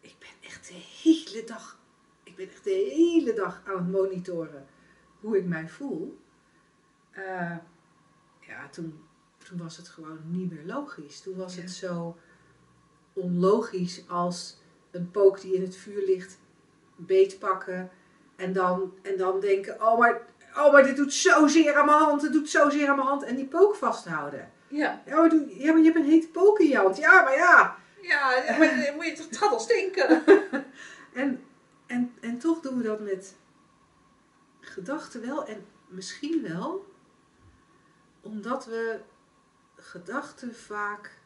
ik 0.00 0.14
ben 0.18 0.48
echt 0.50 0.68
de 0.68 0.74
hele 1.02 1.44
dag, 1.44 1.78
ik 2.22 2.36
ben 2.36 2.48
echt 2.48 2.64
de 2.64 2.90
hele 2.94 3.32
dag 3.32 3.62
aan 3.66 3.76
het 3.76 3.90
monitoren 3.90 4.66
hoe 5.20 5.38
ik 5.38 5.44
mij 5.44 5.68
voel. 5.68 6.18
Eh, 7.10 7.56
ja, 8.40 8.68
toen, 8.70 9.00
toen 9.48 9.58
was 9.58 9.76
het 9.76 9.88
gewoon 9.88 10.18
niet 10.24 10.50
meer 10.52 10.64
logisch. 10.66 11.20
Toen 11.20 11.36
was 11.36 11.54
Ja. 11.54 11.60
het 11.60 11.70
zo 11.70 12.16
onlogisch 13.12 14.08
als 14.08 14.56
een 14.90 15.10
pook 15.10 15.40
die 15.40 15.54
in 15.54 15.62
het 15.62 15.76
vuur 15.76 16.04
ligt 16.04 16.38
beetpakken 16.96 17.90
en 18.36 18.52
dan, 18.52 18.94
en 19.02 19.16
dan 19.16 19.40
denken, 19.40 19.82
oh 19.82 19.98
maar, 19.98 20.26
oh 20.60 20.72
maar 20.72 20.82
dit 20.82 20.96
doet 20.96 21.12
zozeer 21.12 21.76
aan 21.76 21.86
mijn 21.86 21.98
hand, 21.98 22.22
het 22.22 22.32
doet 22.32 22.50
zozeer 22.50 22.88
aan 22.88 22.96
mijn 22.96 23.08
hand 23.08 23.22
en 23.22 23.36
die 23.36 23.46
pook 23.46 23.74
vasthouden. 23.74 24.52
Ja, 24.68 25.02
Ja 25.06 25.16
maar, 25.16 25.28
doe, 25.28 25.58
ja, 25.58 25.72
maar 25.72 25.78
je 25.78 25.84
hebt 25.84 25.96
een 25.96 26.10
hete 26.10 26.28
pook 26.28 26.58
in 26.58 26.68
je 26.68 26.76
hand. 26.76 26.96
Ja, 26.96 27.22
maar 27.22 27.36
ja. 27.36 27.76
ja 28.02 28.56
maar 28.58 28.84
dan 28.84 28.94
moet 28.94 29.04
je, 29.04 29.10
het 29.28 29.36
gaat 29.36 29.52
al 29.52 29.60
stinken. 29.60 30.22
En, 31.12 31.44
en, 31.86 32.14
en 32.20 32.38
toch 32.38 32.60
doen 32.60 32.76
we 32.76 32.82
dat 32.82 33.00
met 33.00 33.34
gedachten 34.60 35.26
wel 35.26 35.46
en 35.46 35.66
misschien 35.88 36.42
wel 36.42 36.86
omdat 38.20 38.64
we 38.64 39.00
gedachten 39.76 40.54
vaak 40.54 41.18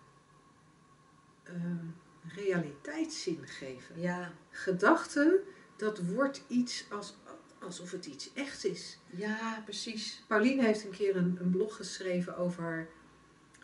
ehm, 1.43 1.87
realiteitszin 2.35 3.47
geven. 3.47 4.01
Ja, 4.01 4.32
Gedachten, 4.51 5.41
dat 5.76 5.99
wordt 5.99 6.43
iets 6.49 6.87
als, 6.91 7.16
alsof 7.64 7.90
het 7.90 8.06
iets 8.06 8.32
echt 8.32 8.64
is. 8.64 8.98
ja, 9.10 9.60
precies. 9.64 10.22
Pauline 10.26 10.62
heeft 10.64 10.84
een 10.84 10.90
keer 10.90 11.16
een, 11.16 11.36
een 11.40 11.50
blog 11.50 11.76
geschreven 11.76 12.36
over 12.36 12.88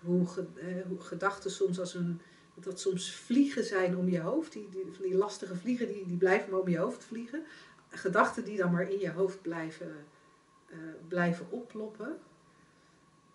hoe, 0.03 0.27
ge- 0.27 0.47
eh, 0.57 0.87
hoe 0.89 1.01
gedachten 1.01 1.51
soms 1.51 1.79
als 1.81 1.95
een. 1.95 2.21
dat 2.55 2.81
soms 2.81 3.15
vliegen 3.15 3.65
zijn 3.65 3.97
om 3.97 4.09
je 4.09 4.21
hoofd. 4.21 4.53
Die, 4.53 4.69
die, 4.71 4.85
van 4.93 5.03
die 5.05 5.15
lastige 5.15 5.57
vliegen 5.57 5.87
die, 5.87 6.07
die 6.07 6.17
blijven 6.17 6.51
maar 6.51 6.61
om 6.61 6.69
je 6.69 6.79
hoofd 6.79 7.05
vliegen. 7.05 7.45
Gedachten 7.91 8.45
die 8.45 8.57
dan 8.57 8.73
maar 8.73 8.91
in 8.91 8.99
je 8.99 9.11
hoofd 9.11 9.43
blijven, 9.43 10.05
eh, 10.67 10.77
blijven 11.09 11.51
opploppen. 11.51 12.19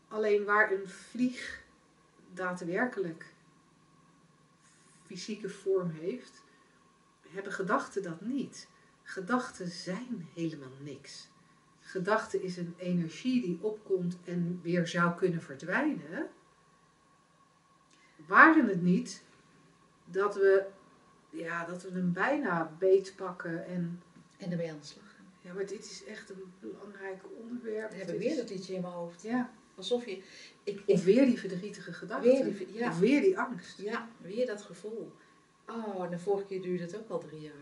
Alleen 0.08 0.44
waar 0.46 0.72
een 0.72 0.90
vlieg 0.90 1.64
daadwerkelijk 2.34 3.34
fysieke 5.06 5.50
vorm 5.50 5.90
heeft, 5.90 6.42
hebben 7.28 7.52
gedachten 7.52 8.04
dat 8.04 8.22
niet. 8.22 8.68
Gedachten 9.08 9.68
zijn 9.68 10.28
helemaal 10.34 10.72
niks. 10.80 11.28
Gedachte 11.80 12.42
is 12.44 12.58
een 12.58 12.74
energie 12.78 13.42
die 13.42 13.58
opkomt 13.62 14.18
en 14.24 14.60
weer 14.64 14.88
zou 14.88 15.16
kunnen 15.16 15.42
verdwijnen. 15.42 16.30
Waren 18.28 18.68
het 18.68 18.82
niet 18.82 19.24
dat 20.06 20.36
we, 20.36 20.66
ja, 21.30 21.66
dat 21.66 21.84
we 21.84 21.92
hem 21.92 22.14
bijna 22.14 22.72
beet 22.80 23.14
pakken 23.16 23.66
en 23.66 24.02
En 24.38 24.52
ermee 24.52 24.72
aan 24.72 24.80
de 24.80 24.86
slag 24.86 25.04
gaan. 25.16 25.26
ja, 25.42 25.54
maar 25.54 25.66
dit 25.66 25.86
is 25.86 26.04
echt 26.06 26.30
een 26.30 26.54
belangrijk 26.60 27.24
onderwerp. 27.40 27.90
We 27.92 27.98
hebben 27.98 28.18
weer 28.18 28.36
dat 28.36 28.50
liedje 28.50 28.74
in 28.74 28.82
mijn 28.82 28.94
hoofd. 28.94 29.22
Ja, 29.22 29.52
Alsof 29.76 30.06
je... 30.06 30.24
Ik, 30.64 30.84
of 30.86 31.04
weer 31.04 31.26
die 31.26 31.40
verdrietige 31.40 31.94
gedachten. 31.94 32.74
ja, 32.74 32.90
Of 32.90 33.00
weer 33.00 33.22
die 33.22 33.40
angst. 33.40 33.78
ja, 33.82 34.10
weer 34.22 34.46
dat 34.46 34.62
gevoel. 34.62 35.12
Oh, 35.68 36.04
en 36.04 36.10
de 36.10 36.20
vorige 36.20 36.46
keer 36.46 36.62
duurde 36.62 36.84
het 36.84 36.98
ook 36.98 37.10
al 37.10 37.20
drie 37.20 37.42
jaar. 37.42 37.54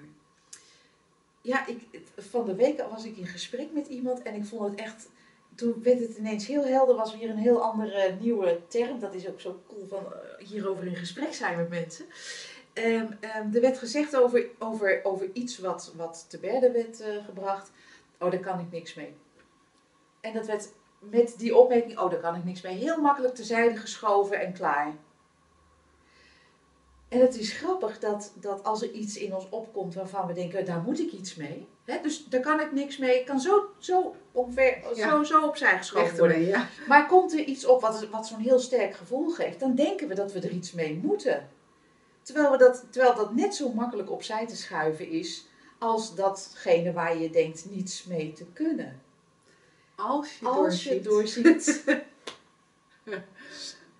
Ja, 1.44 1.68
ik, 1.68 2.02
van 2.18 2.46
de 2.46 2.56
week 2.56 2.82
was 2.90 3.06
ik 3.06 3.18
in 3.18 3.28
gesprek 3.28 3.72
met 3.72 3.88
iemand 3.88 4.22
en 4.22 4.34
ik 4.34 4.46
vond 4.46 4.72
het 4.72 4.80
echt... 4.80 5.10
Toen 5.56 5.84
werd 5.84 6.00
het 6.00 6.18
ineens 6.18 6.48
heel 6.48 6.66
helder, 6.66 6.96
was 6.96 7.18
weer 7.18 7.30
een 7.30 7.38
heel 7.38 7.62
andere 7.62 8.16
nieuwe 8.20 8.60
term. 8.68 9.00
Dat 9.00 9.14
is 9.14 9.28
ook 9.28 9.40
zo 9.40 9.62
cool 9.68 9.88
van 9.88 10.06
eh, 10.06 10.48
hierover 10.48 10.86
in 10.86 10.96
gesprek 10.96 11.34
zijn 11.34 11.58
met 11.58 11.70
mensen. 11.70 12.06
Ehm, 12.74 13.12
ehm, 13.20 13.54
er 13.54 13.62
werd 13.62 13.78
gezegd 13.78 14.16
over, 14.16 14.46
over, 14.60 15.00
over 15.04 15.30
iets 15.34 15.60
wat, 15.60 15.94
wat 15.96 16.26
te 16.30 16.40
berde 16.40 16.72
werd 16.72 17.00
eh, 17.00 17.26
gebracht. 17.26 17.72
Oh, 18.20 18.32
daar 18.32 18.40
kan 18.40 18.60
ik 18.60 18.72
niks 18.72 18.94
mee. 18.94 19.16
En 20.22 20.34
dat 20.34 20.46
werd 20.46 20.70
met 21.00 21.36
die 21.38 21.56
opmerking, 21.56 22.00
oh, 22.00 22.10
daar 22.10 22.20
kan 22.20 22.36
ik 22.36 22.44
niks 22.44 22.62
mee, 22.62 22.78
heel 22.78 23.02
makkelijk 23.02 23.36
terzijde 23.36 23.78
geschoven 23.78 24.40
en 24.40 24.54
klaar. 24.54 24.94
En 27.14 27.20
het 27.20 27.38
is 27.38 27.52
grappig 27.52 28.00
dat, 28.00 28.32
dat 28.36 28.64
als 28.64 28.82
er 28.82 28.92
iets 28.92 29.18
in 29.18 29.36
ons 29.36 29.50
opkomt 29.50 29.94
waarvan 29.94 30.28
we 30.28 30.34
denken, 30.34 30.66
daar 30.66 30.82
moet 30.82 31.00
ik 31.00 31.12
iets 31.12 31.36
mee. 31.36 31.68
Hè? 31.86 32.00
Dus 32.02 32.26
daar 32.26 32.42
kan 32.42 32.60
ik 32.60 32.72
niks 32.72 32.98
mee. 32.98 33.20
Ik 33.20 33.26
kan 33.26 33.40
zo, 33.40 33.70
zo, 33.78 34.16
omver, 34.32 34.82
Ja. 34.96 35.10
zo, 35.10 35.24
zo 35.24 35.48
opzij 35.48 35.78
geschoven 35.78 36.18
worden. 36.18 36.42
ja. 36.42 36.68
Maar 36.88 37.08
komt 37.08 37.34
er 37.34 37.40
iets 37.40 37.66
op 37.66 37.82
wat, 37.82 38.10
wat 38.10 38.28
zo'n 38.28 38.40
heel 38.40 38.60
sterk 38.60 38.96
gevoel 38.96 39.30
geeft, 39.30 39.60
dan 39.60 39.76
denken 39.76 40.08
we 40.08 40.14
dat 40.16 40.32
we 40.32 40.40
er 40.40 40.50
iets 40.52 40.72
mee 40.72 41.00
moeten. 41.04 41.50
Terwijl, 42.22 42.52
we 42.52 42.58
dat, 42.58 42.86
terwijl 42.90 43.16
dat 43.16 43.34
net 43.34 43.56
zo 43.56 43.70
makkelijk 43.74 44.12
opzij 44.12 44.48
te 44.48 44.56
schuiven 44.56 45.10
is 45.10 45.46
als 45.80 46.16
datgene 46.16 46.94
waar 46.94 47.18
je 47.18 47.30
denkt 47.30 47.66
niets 47.70 48.04
mee 48.04 48.32
te 48.34 48.46
kunnen. 48.54 49.02
Als 49.96 50.40
je 50.40 50.46
Als 50.48 50.84
je 50.84 51.02
doorziet. 51.02 51.84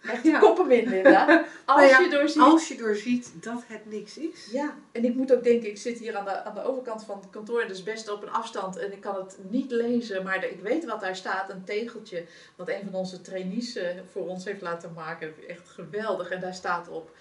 Echt 0.04 0.24
Ja. 0.24 0.40
koppen 0.40 0.68
Linda. 0.68 1.26
Als 1.66 1.78
Nou 1.82 1.90
ja, 1.90 2.00
je 2.00 2.10
doorziet. 2.10 2.42
Als 2.42 2.68
je 2.68 2.76
doorziet 2.78 3.32
dat 3.44 3.64
het 3.68 3.86
niks 3.86 4.18
is. 4.18 4.48
Ja, 4.52 4.76
en 4.92 5.06
ik 5.06 5.16
moet 5.16 5.34
ook 5.34 5.44
denken, 5.44 5.70
ik 5.70 5.78
zit 5.78 6.00
hier 6.00 6.16
aan 6.18 6.26
de, 6.26 6.44
aan 6.44 6.56
de 6.56 6.64
overkant 6.64 7.04
van 7.04 7.18
het 7.20 7.30
kantoor, 7.30 7.68
dus 7.68 7.84
best 7.84 8.10
op 8.12 8.22
een 8.22 8.30
afstand 8.32 8.78
en 8.78 8.92
ik 8.92 9.02
kan 9.02 9.16
het 9.16 9.38
niet 9.50 9.72
lezen, 9.72 10.24
maar 10.24 10.40
de- 10.42 10.50
ik 10.52 10.60
weet 10.60 10.86
wat 10.86 11.02
daar 11.02 11.16
staat, 11.16 11.50
een 11.50 11.64
tegeltje 11.64 12.26
wat 12.56 12.70
een 12.70 12.84
van 12.84 12.94
onze 12.94 13.22
trainees 13.22 13.76
eh, 13.76 13.98
voor 14.12 14.28
ons 14.28 14.46
heeft 14.46 14.62
laten 14.62 14.94
maken. 14.94 15.34
Echt 15.48 15.70
geweldig. 15.70 16.30
En 16.30 16.40
daar 16.40 16.54
staat 16.54 16.88
op, 16.90 17.16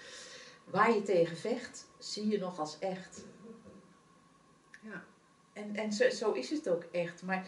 waar 0.65 0.93
je 0.93 1.01
tegen 1.03 1.37
vecht, 1.37 1.85
zie 1.97 2.27
je 2.27 2.39
nog 2.39 2.59
als 2.59 2.77
echt. 2.79 3.25
Ja. 4.81 5.03
En, 5.53 5.75
en 5.75 5.93
zo, 5.93 6.09
zo 6.09 6.31
is 6.31 6.49
het 6.49 6.69
ook 6.69 6.83
echt, 6.91 7.23
maar 7.23 7.47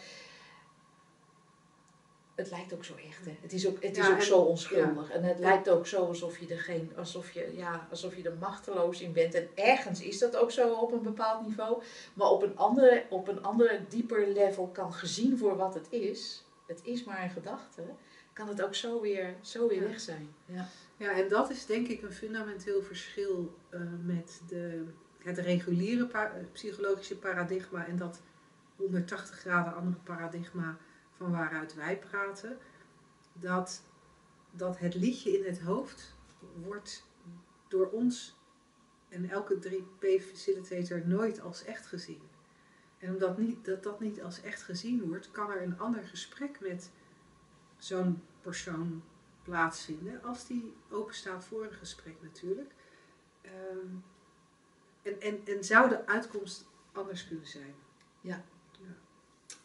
het 2.36 2.50
lijkt 2.50 2.74
ook 2.74 2.84
zo 2.84 2.94
echt. 3.08 3.24
Hè? 3.24 3.36
Het 3.40 3.52
is 3.52 3.66
ook, 3.68 3.82
het 3.82 3.96
is 3.96 4.06
Ja, 4.06 4.12
ook 4.12 4.20
zo 4.22 4.38
onschuldig. 4.38 5.10
En 5.10 5.22
het 5.22 5.38
lijkt 5.38 5.68
ook 5.68 5.86
zo 5.86 6.04
alsof 6.06 6.38
je, 6.38 6.46
er 6.46 6.58
geen, 6.60 6.92
alsof, 6.96 7.30
je, 7.30 7.52
ja, 7.56 7.86
alsof 7.90 8.16
je 8.16 8.22
er 8.22 8.36
machteloos 8.40 9.00
in 9.00 9.12
bent. 9.12 9.34
En 9.34 9.48
ergens 9.54 10.00
is 10.02 10.18
dat 10.18 10.36
ook 10.36 10.50
zo 10.50 10.72
op 10.74 10.92
een 10.92 11.02
bepaald 11.02 11.46
niveau. 11.46 11.82
Maar 12.14 12.28
op 12.28 12.42
een 12.42 12.56
andere, 12.56 13.04
op 13.10 13.28
een 13.28 13.42
andere 13.42 13.80
dieper 13.88 14.28
level 14.28 14.66
kan 14.68 14.92
gezien 14.92 15.38
voor 15.38 15.56
wat 15.56 15.74
het 15.74 15.86
is. 15.90 16.44
Het 16.66 16.80
is 16.82 17.04
maar 17.04 17.22
een 17.22 17.30
gedachte. 17.30 17.82
Kan 18.32 18.48
het 18.48 18.62
ook 18.62 18.74
zo 18.74 19.00
weer, 19.00 19.34
zo 19.40 19.68
weer 19.68 19.82
Ja. 19.82 19.88
weg 19.88 20.00
zijn. 20.00 20.34
Ja. 20.44 20.68
Ja, 20.96 21.10
en 21.12 21.28
dat 21.28 21.50
is 21.50 21.66
denk 21.66 21.88
ik 21.88 22.02
een 22.02 22.12
fundamenteel 22.12 22.82
verschil 22.82 23.54
eh, 23.70 23.80
met 24.04 24.40
de, 24.48 24.84
het 25.18 25.38
reguliere 25.38 26.06
pa- 26.06 26.32
psychologische 26.52 27.16
paradigma 27.18 27.86
en 27.86 27.96
dat 27.96 28.20
180 28.76 29.38
graden 29.38 29.74
andere 29.74 29.96
paradigma 30.04 30.76
van 31.16 31.30
waaruit 31.30 31.74
wij 31.74 31.98
praten. 31.98 32.58
Dat, 33.32 33.82
dat 34.50 34.78
het 34.78 34.94
liedje 34.94 35.38
in 35.38 35.44
het 35.44 35.60
hoofd 35.60 36.14
wordt 36.62 37.06
door 37.68 37.90
ons 37.90 38.36
en 39.08 39.30
elke 39.30 39.58
3P-facilitator 39.68 41.06
nooit 41.06 41.40
als 41.40 41.64
echt 41.64 41.86
gezien. 41.86 42.22
En 42.98 43.12
omdat 43.12 43.38
niet, 43.38 43.64
dat 43.64 43.82
dat 43.82 44.00
niet 44.00 44.22
als 44.22 44.42
echt 44.42 44.62
gezien 44.62 45.08
wordt, 45.08 45.30
kan 45.30 45.50
er 45.50 45.62
een 45.62 45.78
ander 45.78 46.02
gesprek 46.02 46.60
met 46.60 46.90
zo'n 47.78 48.22
persoon 48.40 49.02
plaatsvinden 49.42 50.22
als 50.22 50.46
die 50.46 50.76
open 50.90 51.14
staat 51.14 51.44
voor 51.44 51.64
een 51.64 51.72
gesprek 51.72 52.22
natuurlijk. 52.22 52.72
Ehm, 53.40 53.94
en, 55.02 55.20
en, 55.20 55.46
en 55.46 55.64
zou 55.64 55.88
de 55.88 56.06
uitkomst 56.06 56.66
anders 56.92 57.28
kunnen 57.28 57.46
zijn? 57.46 57.74
Ja. 58.20 58.44
ja. 58.72 58.94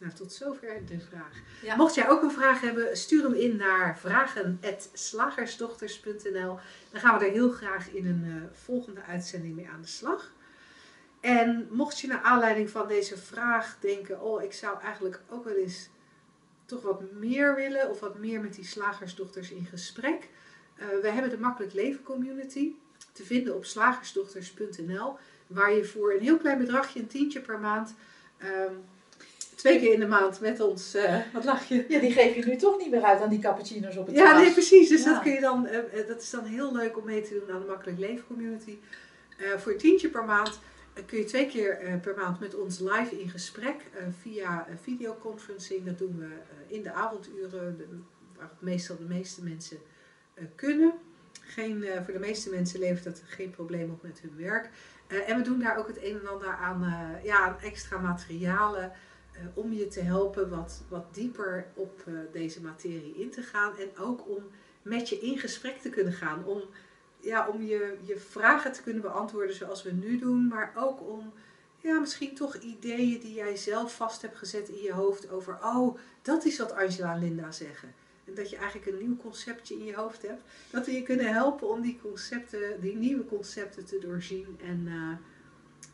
Nou, 0.02 0.14
tot 0.14 0.34
zover 0.34 0.86
de 0.86 1.00
vraag. 1.00 1.42
Ja. 1.62 1.76
Mocht 1.76 1.96
jij 1.96 2.10
ook 2.10 2.22
een 2.22 2.32
vraag 2.32 2.62
hebben, 2.62 2.98
stuur 2.98 3.24
hem 3.24 3.34
in 3.34 3.56
naar 3.56 4.00
vragen.slagersdochters.nl. 4.00 6.60
Dan 6.92 7.02
gaan 7.02 7.20
we 7.20 7.26
er 7.26 7.32
heel 7.32 7.52
graag 7.52 7.92
in 7.92 8.06
een 8.06 8.24
eh, 8.26 8.34
volgende 8.58 9.02
uitzending 9.02 9.56
mee 9.56 9.70
aan 9.70 9.82
de 9.82 9.88
slag. 9.88 10.32
En 11.20 11.68
mocht 11.72 12.00
je 12.00 12.08
naar 12.08 12.22
aanleiding 12.22 12.70
van 12.70 12.88
deze 12.88 13.18
vraag 13.18 13.78
denken, 13.80 14.22
oh, 14.22 14.44
ik 14.44 14.54
zou 14.54 14.80
eigenlijk 14.80 15.22
ook 15.30 15.44
wel 15.44 15.56
eens 15.56 15.90
toch 16.66 16.82
wat 16.82 17.12
meer 17.12 17.56
willen 17.56 17.90
of 17.90 18.00
wat 18.00 18.18
meer 18.18 18.42
met 18.42 18.54
die 18.54 18.66
slagersdochters 18.66 19.52
in 19.52 19.66
gesprek. 19.66 20.30
Uh, 20.76 20.86
we 21.02 21.10
hebben 21.10 21.32
de 21.32 21.40
Makkelijk 21.40 21.74
Leven 21.74 22.04
Community 22.04 22.74
te 23.12 23.24
vinden 23.24 23.56
op 23.56 23.66
slagersdochters.nl, 23.66 25.18
waar 25.48 25.74
je 25.74 25.86
voor 25.86 26.14
een 26.14 26.22
heel 26.22 26.38
klein 26.38 26.58
bedragje, 26.58 27.00
een 27.00 27.08
tientje 27.08 27.42
per 27.42 27.60
maand, 27.60 27.96
um, 28.44 28.84
twee 29.62 29.80
keer 29.80 29.94
in 29.94 30.00
de 30.00 30.08
maand 30.08 30.40
met 30.40 30.60
ons, 30.60 30.96
uh, 30.96 31.18
wat 31.34 31.44
lach 31.44 31.64
je? 31.68 31.86
Ja, 31.88 32.00
die 32.00 32.12
geef 32.12 32.36
je 32.36 32.46
nu 32.46 32.56
toch 32.56 32.78
niet 32.78 32.92
meer 32.92 33.04
uit 33.04 33.22
aan 33.22 33.30
die 33.30 33.40
cappuccino's 33.40 33.98
op 33.98 34.06
het 34.08 34.16
Ja, 34.16 34.24
terras. 34.24 34.42
nee, 34.44 34.52
precies. 34.52 34.90
Dus 34.90 35.04
Ja. 35.04 35.14
dat, 35.14 35.22
kun 35.22 35.32
je 35.32 35.40
dan, 35.40 35.68
uh, 35.72 36.08
dat 36.08 36.22
is 36.22 36.30
dan 36.30 36.46
heel 36.46 36.76
leuk 36.76 36.98
om 36.98 37.06
mee 37.06 37.22
te 37.22 37.40
doen 37.40 37.56
aan 37.56 37.62
de 37.62 37.68
Makkelijk 37.68 38.00
Leven 38.00 38.28
Community. 38.28 38.78
Uh, 39.38 39.58
voor 39.58 39.72
een 39.72 39.78
tientje 39.78 40.10
per 40.10 40.26
maand 40.26 40.60
kun 41.06 41.18
je 41.18 41.24
twee 41.24 41.48
keer 41.48 42.00
per 42.02 42.16
maand 42.18 42.40
met 42.40 42.56
ons 42.56 42.80
live 42.80 43.20
in 43.22 43.30
gesprek 43.30 43.76
via 44.22 44.68
videoconferencing. 44.82 45.86
Dat 45.86 45.98
doen 45.98 46.18
we 46.20 46.28
in 46.76 46.84
de 46.84 46.92
avonduren, 46.92 47.78
de, 47.78 47.86
waar 48.38 48.50
meestal 48.60 48.98
de 48.98 49.04
meeste 49.04 49.44
mensen 49.44 49.78
kunnen. 50.56 50.94
Geen, 51.42 51.86
voor 52.04 52.14
de 52.14 52.20
meeste 52.20 52.50
mensen 52.50 52.80
levert 52.80 53.04
dat 53.04 53.22
geen 53.26 53.50
probleem 53.50 53.90
op 53.92 54.02
met 54.04 54.22
hun 54.22 54.34
werk. 54.38 54.70
En 55.28 55.38
we 55.38 55.44
doen 55.44 55.60
daar 55.60 55.78
ook 55.78 55.88
het 55.88 56.04
een 56.04 56.20
en 56.20 56.28
ander 56.28 56.48
aan, 56.48 56.82
ja, 57.24 57.40
aan 57.40 57.60
extra 57.64 57.98
materialen 57.98 58.92
om 59.54 59.74
je 59.74 59.88
te 59.88 60.02
helpen 60.02 60.50
wat, 60.50 60.84
wat 60.90 61.14
dieper 61.14 61.66
op 61.74 62.04
uh, 62.08 62.20
deze 62.32 62.62
materie 62.62 63.16
in 63.16 63.30
te 63.30 63.42
gaan. 63.42 63.78
En 63.78 63.98
ook 63.98 64.30
om 64.30 64.44
met 64.82 65.10
je 65.10 65.20
in 65.20 65.38
gesprek 65.38 65.78
te 65.78 65.90
kunnen 65.90 66.14
gaan. 66.14 66.46
Om, 66.46 66.62
ja, 67.20 67.48
om 67.48 67.62
je, 67.62 67.98
je 68.02 68.18
vragen 68.18 68.72
te 68.72 68.82
kunnen 68.82 69.02
beantwoorden 69.02 69.56
zoals 69.56 69.84
we 69.84 69.92
nu 69.92 70.20
doen. 70.20 70.48
Maar 70.48 70.74
ook 70.76 71.02
om 71.02 71.34
ja, 71.78 72.00
misschien 72.00 72.36
toch 72.36 72.56
ideeën 72.56 73.20
die 73.20 73.34
jij 73.34 73.56
zelf 73.56 73.96
vast 73.96 74.22
hebt 74.22 74.38
gezet 74.38 74.70
in 74.70 74.82
je 74.82 74.94
hoofd 74.94 75.30
over... 75.30 75.58
Oh, 75.64 75.98
dat 76.22 76.46
is 76.46 76.58
wat 76.58 76.72
Angela 76.72 77.14
en 77.14 77.20
Linda 77.20 77.52
zeggen. 77.52 77.94
En 78.26 78.34
dat 78.34 78.50
je 78.50 78.56
eigenlijk 78.56 78.92
een 78.92 79.08
nieuw 79.08 79.18
conceptje 79.18 79.76
in 79.76 79.86
je 79.86 79.96
hoofd 79.96 80.22
hebt. 80.22 80.42
Dat 80.70 80.86
we 80.86 80.92
je 80.92 81.04
kunnen 81.04 81.34
helpen 81.34 81.70
om 81.70 81.82
die 81.82 82.00
concepten, 82.02 82.82
die 82.82 82.96
nieuwe 82.96 83.26
concepten 83.26 83.86
te 83.86 84.00
doorzien. 84.00 84.60
En, 84.64 84.88
uh, 84.88 85.18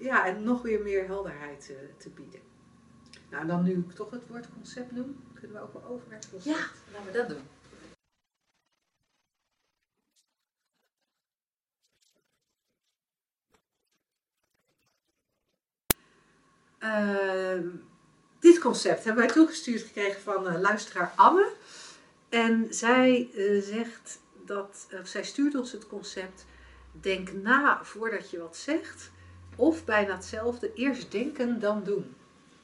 ja, 0.08 0.26
en 0.26 0.44
nog 0.44 0.62
weer 0.62 0.82
meer 0.82 1.06
helderheid 1.06 1.74
te 1.98 2.10
bieden. 2.10 2.40
Nou, 3.30 3.48
dan 3.48 3.64
nu 3.64 3.78
ik 3.78 3.92
toch 3.92 4.12
het 4.12 4.28
woord 4.28 4.54
concept 4.54 4.92
noem, 4.92 5.24
kunnen 5.34 5.52
we 5.52 5.64
ook 5.64 5.74
wel 5.74 5.84
over 5.84 6.08
naar 6.10 6.20
het 6.20 6.30
concept. 6.30 6.56
Ja, 6.56 6.66
laten 6.92 7.12
we 7.12 7.18
dat 7.18 7.30
doen. 7.30 7.42
Uh, 16.80 17.72
dit 18.40 18.60
concept 18.60 19.04
hebben 19.04 19.24
wij 19.24 19.34
toegestuurd 19.34 19.82
gekregen 19.82 20.22
van 20.22 20.48
uh, 20.48 20.60
luisteraar 20.60 21.14
Anne. 21.16 21.52
En 22.30 22.68
zij 22.70 23.30
uh, 23.34 23.62
zegt 23.62 24.20
dat, 24.46 24.88
of 25.02 25.08
zij 25.08 25.24
stuurt 25.24 25.56
ons 25.56 25.72
het 25.72 25.88
concept: 25.88 26.46
denk 26.92 27.32
na 27.32 27.84
voordat 27.84 28.30
je 28.30 28.40
wat 28.40 28.58
zegt. 28.58 29.12
Of 29.56 29.86
bijna 29.86 30.16
hetzelfde, 30.16 30.74
eerst 30.74 31.12
denken 31.12 31.60
dan 31.60 31.84
doen. 31.84 32.16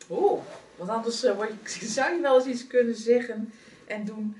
Oh, 0.07 0.43
want 0.75 0.89
anders 0.89 1.23
uh, 1.23 1.41
zou 1.97 2.15
je 2.15 2.21
wel 2.21 2.37
eens 2.37 2.45
iets 2.45 2.67
kunnen 2.67 2.95
zeggen 2.95 3.53
en 3.87 4.05
doen 4.05 4.37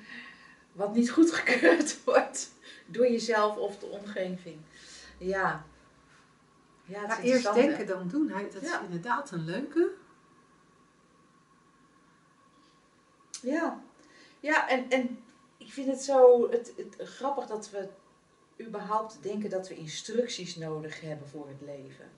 wat 0.72 0.96
niet 0.96 1.12
goedgekeurd 1.12 1.98
wordt 2.06 2.52
door 2.86 3.08
jezelf 3.12 3.58
of 3.58 3.80
de 3.80 3.86
omgeving. 3.86 4.60
Ja. 5.18 5.66
Ja, 6.86 7.02
ja 7.02 7.22
eerst 7.22 7.54
denken 7.54 7.88
dan 7.88 8.08
doen. 8.08 8.28
Dat 8.28 8.62
is 8.62 8.70
ja. 8.70 8.82
inderdaad 8.82 9.32
een 9.32 9.46
leuke. 9.46 9.92
Ja, 13.42 13.84
ja 14.40 14.70
en, 14.70 14.90
en 14.90 15.24
ik 15.58 15.72
vind 15.72 15.88
het 15.88 16.04
zo 16.04 16.50
het, 16.52 16.74
het, 16.76 17.10
grappig 17.10 17.46
dat 17.46 17.70
we 17.70 17.90
überhaupt 18.62 19.18
denken 19.22 19.50
dat 19.50 19.68
we 19.68 19.76
instructies 19.76 20.56
nodig 20.56 21.02
hebben 21.02 21.28
voor 21.28 21.48
het 21.48 21.62
leven. 21.62 22.12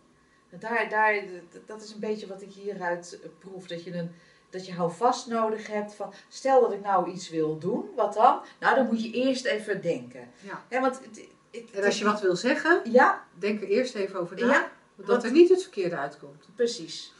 Daar, 0.59 0.89
daar, 0.89 1.23
dat 1.65 1.83
is 1.83 1.91
een 1.91 1.99
beetje 1.99 2.27
wat 2.27 2.41
ik 2.41 2.51
hieruit 2.51 3.19
proef. 3.39 3.67
Dat 3.67 3.83
je, 3.83 3.93
een, 3.93 4.11
dat 4.49 4.65
je 4.65 4.73
houvast 4.73 5.27
nodig 5.27 5.67
hebt 5.67 5.93
van, 5.93 6.13
stel 6.27 6.61
dat 6.61 6.73
ik 6.73 6.81
nou 6.81 7.11
iets 7.11 7.29
wil 7.29 7.57
doen, 7.57 7.89
wat 7.95 8.13
dan? 8.13 8.41
Nou, 8.59 8.75
dan 8.75 8.85
moet 8.85 9.03
je 9.03 9.11
eerst 9.11 9.45
even 9.45 9.81
denken. 9.81 10.29
Ja. 10.69 10.81
want 10.81 10.99
het, 10.99 11.27
het, 11.51 11.71
en 11.71 11.83
als 11.83 11.99
je 11.99 12.05
wat 12.05 12.21
wil 12.21 12.35
zeggen, 12.35 12.81
ja, 12.91 13.23
denk 13.33 13.61
er 13.61 13.67
eerst 13.67 13.95
even 13.95 14.19
over 14.19 14.39
na. 14.39 14.47
Ja, 14.47 14.71
dat 14.95 15.23
er 15.23 15.31
niet 15.31 15.49
het 15.49 15.61
verkeerde 15.61 15.97
uitkomt. 15.97 16.47
Precies. 16.55 17.13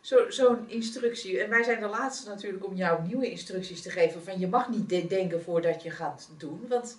Zo'n 0.00 0.32
zo 0.32 0.58
instructie. 0.66 1.40
En 1.40 1.50
wij 1.50 1.62
zijn 1.62 1.80
de 1.80 1.86
laatste 1.86 2.28
natuurlijk 2.28 2.66
om 2.66 2.74
jou 2.74 3.02
nieuwe 3.02 3.30
instructies 3.30 3.82
te 3.82 3.90
geven. 3.90 4.22
Van 4.22 4.38
je 4.38 4.48
mag 4.48 4.68
niet 4.68 4.88
de 4.88 5.06
denken 5.06 5.42
voordat 5.42 5.82
je 5.82 5.90
gaat 5.90 6.28
doen. 6.36 6.64
Want, 6.68 6.98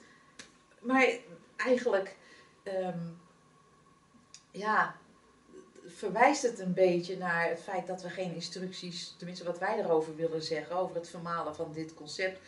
maar 0.80 1.08
eigenlijk, 1.56 2.16
um, 2.64 3.18
ja, 4.52 4.96
verwijst 5.96 6.42
het 6.42 6.60
een 6.60 6.74
beetje 6.74 7.18
naar 7.18 7.50
het 7.50 7.60
feit 7.62 7.88
dat 7.88 8.02
we 8.02 8.10
geen 8.10 8.34
instructies, 8.34 9.16
tenminste 9.18 9.46
wat 9.46 9.60
wij 9.60 9.80
erover 9.80 10.16
willen 10.16 10.44
zeggen, 10.44 10.76
over 10.76 10.96
het 10.96 11.10
vermalen 11.10 11.56
van 11.56 11.72
dit 11.74 11.94
concept. 11.94 12.40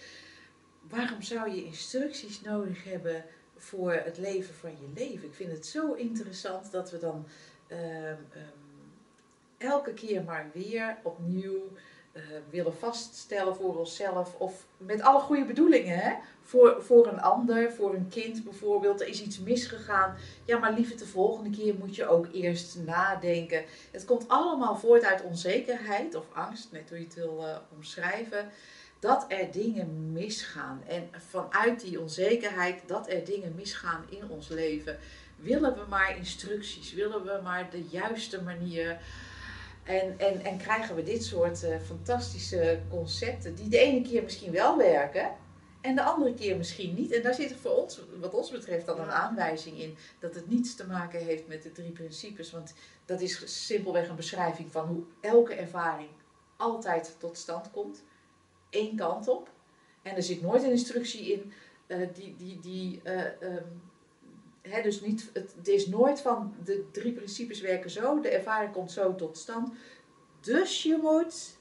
Waarom 0.90 1.22
zou 1.22 1.50
je 1.50 1.64
instructies 1.64 2.42
nodig 2.42 2.84
hebben 2.84 3.24
voor 3.58 3.94
het 3.94 4.18
leven 4.18 4.56
van 4.56 4.72
je 4.72 4.88
leven? 4.96 5.28
Ik 5.28 5.34
vind 5.34 5.52
het 5.52 5.66
zo 5.66 5.94
interessant 5.94 6.72
dat 6.72 6.92
we 6.92 6.98
dan 6.98 7.28
um, 7.72 7.78
um, 7.78 8.18
elke 9.58 9.94
keer 9.94 10.24
maar 10.24 10.50
weer 10.54 10.98
opnieuw 11.04 11.72
uh, 12.16 12.22
willen 12.50 12.78
vaststellen 12.78 13.56
voor 13.56 13.78
onszelf. 13.78 14.36
Of 14.38 14.66
met 14.78 15.02
alle 15.02 15.20
goede 15.20 15.46
bedoelingen, 15.46 15.98
hè? 15.98 16.14
Voor, 16.42 16.84
voor 16.84 17.08
een 17.08 17.22
ander, 17.22 17.72
voor 17.72 17.94
een 17.94 18.08
kind 18.08 18.44
bijvoorbeeld. 18.44 19.02
Er 19.02 19.08
is 19.08 19.22
iets 19.22 19.40
misgegaan. 19.40 20.16
Ja, 20.46 20.58
maar 20.58 20.74
lieve, 20.74 20.96
de 20.96 21.06
volgende 21.06 21.50
keer 21.50 21.76
moet 21.76 21.96
je 21.96 22.08
ook 22.08 22.28
eerst 22.32 22.78
nadenken. 22.86 23.64
Het 23.92 24.06
komt 24.06 24.28
allemaal 24.28 24.76
voort 24.76 25.04
uit 25.04 25.24
onzekerheid 25.24 26.16
of 26.16 26.26
angst, 26.34 26.72
net 26.72 26.90
hoe 26.90 26.98
je 26.98 27.04
het 27.04 27.16
wil 27.16 27.40
uh, 27.42 27.58
omschrijven. 27.76 28.50
Dat 29.00 29.26
er 29.28 29.52
dingen 29.52 30.12
misgaan. 30.12 30.84
En 30.88 31.10
vanuit 31.30 31.82
die 31.82 32.00
onzekerheid 32.00 32.82
dat 32.86 33.10
er 33.10 33.26
dingen 33.26 33.56
misgaan 33.56 34.06
in 34.10 34.30
ons 34.30 34.48
leven 34.48 34.98
willen 35.36 35.74
we 35.74 35.84
maar 35.90 36.18
instructies, 36.18 36.94
willen 36.94 37.24
we 37.24 37.40
maar 37.44 37.70
de 37.70 37.84
juiste 37.90 38.42
manier. 38.42 38.98
En, 39.86 40.20
en, 40.20 40.44
en 40.44 40.58
krijgen 40.58 40.96
we 40.96 41.04
dit 41.04 41.24
soort 41.24 41.64
uh, 41.64 41.80
fantastische 41.86 42.80
concepten, 42.90 43.56
die 43.56 43.70
de 43.70 43.78
ene 43.78 44.02
keer 44.02 44.24
misschien 44.24 44.52
wel 44.52 44.78
werken 44.78 45.32
en 45.82 45.96
de 45.96 46.04
andere 46.04 46.34
keer 46.34 46.58
misschien 46.58 46.94
niet. 46.94 47.12
En 47.12 47.22
daar 47.22 47.34
zit 47.34 47.56
voor 47.56 47.72
ons, 47.72 48.02
wat 48.20 48.34
ons 48.34 48.52
betreft, 48.52 48.86
dan 48.86 49.00
een 49.00 49.12
aanwijzing 49.12 49.80
in 49.80 49.98
dat 50.20 50.36
het 50.36 50.50
niets 50.50 50.76
te 50.76 50.88
maken 50.88 51.20
heeft 51.20 51.48
met 51.48 51.64
de 51.64 51.72
drie 51.72 51.92
principes. 51.92 52.52
Want 52.52 52.74
dat 53.06 53.22
is 53.22 53.66
simpelweg 53.66 54.08
een 54.08 54.16
beschrijving 54.16 54.72
van 54.72 54.88
hoe 54.88 55.04
elke 55.22 55.54
ervaring 55.54 56.10
altijd 56.58 57.16
tot 57.20 57.38
stand 57.38 57.72
komt. 57.72 58.04
Eén 58.70 58.96
kant 58.96 59.28
op. 59.28 59.50
En 60.02 60.16
er 60.16 60.24
zit 60.24 60.42
nooit 60.42 60.64
een 60.64 60.72
instructie 60.72 61.32
in 61.34 61.54
uh, 61.88 62.08
die. 62.14 62.36
die, 62.38 62.60
die 62.60 63.02
uh, 63.04 63.24
um, 63.42 63.94
He, 64.70 64.82
dus 64.82 65.02
niet, 65.02 65.30
het, 65.34 65.54
het, 65.58 65.68
is 65.68 65.88
nooit 65.88 66.22
van 66.22 66.54
de 66.64 66.86
drie 66.92 67.12
principes 67.12 67.62
werken 67.62 67.90
zo, 67.90 68.20
de 68.20 68.30
ervaring 68.30 68.72
komt 68.72 68.92
zo 68.92 69.16
tot 69.16 69.38
stand. 69.38 69.74
Dus 70.40 70.84
je 70.84 71.00
moet. 71.02 71.58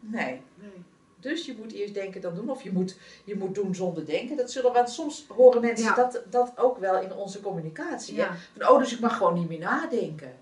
Nee. 0.00 0.42
nee. 0.54 0.84
Dus 1.20 1.46
je 1.46 1.56
moet 1.58 1.72
eerst 1.72 1.94
denken 1.94 2.20
dan 2.20 2.34
doen, 2.34 2.50
of 2.50 2.62
je 2.62 2.72
moet, 2.72 2.96
je 3.24 3.36
moet 3.36 3.54
doen 3.54 3.74
zonder 3.74 4.06
denken. 4.06 4.36
Dat 4.36 4.50
zullen, 4.50 4.72
want 4.72 4.90
soms 4.90 5.26
horen 5.28 5.60
mensen 5.60 5.86
Ja. 5.86 5.94
dat, 5.94 6.22
dat 6.30 6.52
ook 6.56 6.78
wel 6.78 7.00
in 7.00 7.12
onze 7.12 7.40
communicatie. 7.40 8.14
Ja. 8.14 8.36
Van, 8.58 8.68
oh, 8.68 8.78
dus 8.78 8.92
ik 8.92 9.00
mag 9.00 9.16
gewoon 9.16 9.34
niet 9.34 9.48
meer 9.48 9.58
nadenken. 9.58 10.32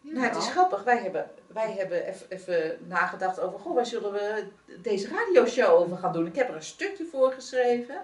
Nou, 0.00 0.26
het 0.26 0.36
is 0.36 0.48
grappig. 0.48 0.84
Wij 0.84 1.02
hebben, 1.02 1.30
wij 1.46 1.72
hebben 1.72 2.14
even 2.28 2.78
nagedacht 2.86 3.40
over, 3.40 3.58
goh, 3.58 3.74
waar 3.74 3.86
zullen 3.86 4.12
we 4.12 4.46
deze 4.82 5.08
radioshow 5.08 5.80
over 5.80 5.96
gaan 5.96 6.12
doen? 6.12 6.26
Ik 6.26 6.34
heb 6.34 6.48
er 6.48 6.54
een 6.54 6.62
stukje 6.62 7.04
voor 7.04 7.32
geschreven. 7.32 8.02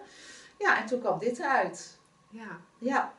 Ja, 0.59 0.81
en 0.81 0.87
toen 0.87 1.01
kwam 1.01 1.19
dit 1.19 1.39
eruit. 1.39 1.99
Ja. 2.33 2.61
Ja, 2.79 3.15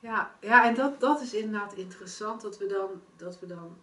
Ja, 0.00 0.34
ja 0.40 0.64
en 0.68 0.74
dat, 0.74 1.00
dat 1.00 1.20
is 1.20 1.34
inderdaad 1.34 1.74
interessant 1.74 2.40
dat 2.40 2.58
we 2.58 2.66
dan, 2.66 3.02
dat 3.16 3.40
we 3.40 3.46
dan 3.46 3.76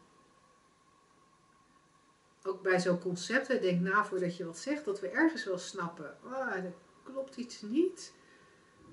ook 2.43 2.61
bij 2.61 2.79
zo'n 2.79 2.99
concept, 2.99 3.47
hè, 3.47 3.59
denk 3.59 3.81
na 3.81 4.05
voordat 4.05 4.37
je 4.37 4.45
wat 4.45 4.57
zegt, 4.57 4.85
dat 4.85 4.99
we 4.99 5.07
ergens 5.09 5.45
wel 5.45 5.57
snappen. 5.57 6.17
Ah, 6.23 6.63
klopt 7.03 7.35
iets 7.37 7.61
niet. 7.61 8.13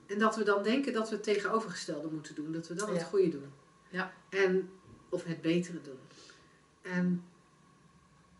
En 0.06 0.18
dat 0.18 0.36
we 0.36 0.44
dan 0.44 0.62
denken 0.62 0.92
dat 0.92 1.08
we 1.08 1.14
het 1.14 1.24
tegenovergestelde 1.24 2.08
moeten 2.10 2.34
doen. 2.34 2.52
Dat 2.52 2.68
we 2.68 2.74
dan 2.74 2.88
Ja. 2.88 2.94
het 2.94 3.02
goede 3.02 3.28
doen. 3.28 3.52
Ja. 3.90 4.12
En, 4.28 4.70
of 5.08 5.24
het 5.24 5.40
betere 5.40 5.80
doen. 5.80 5.98
En, 6.82 7.24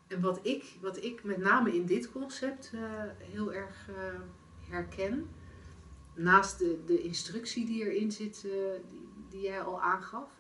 en 0.07 0.21
wat, 0.21 0.39
ik, 0.43 0.77
wat 0.81 1.03
ik 1.05 1.25
met 1.25 1.39
name 1.39 1.75
in 1.75 1.87
dit 1.87 2.13
concept 2.13 2.71
eh, 2.75 2.81
heel 3.19 3.53
erg 3.53 3.89
eh, 3.89 4.21
herken. 4.71 5.31
Naast 6.15 6.59
de, 6.59 6.83
de 6.87 7.03
instructie 7.03 7.67
die 7.67 7.85
erin 7.85 8.13
zit, 8.13 8.45
eh, 8.45 8.51
die, 8.91 9.09
die 9.29 9.41
jij 9.41 9.63
al 9.63 9.83
aangaf. 9.83 10.31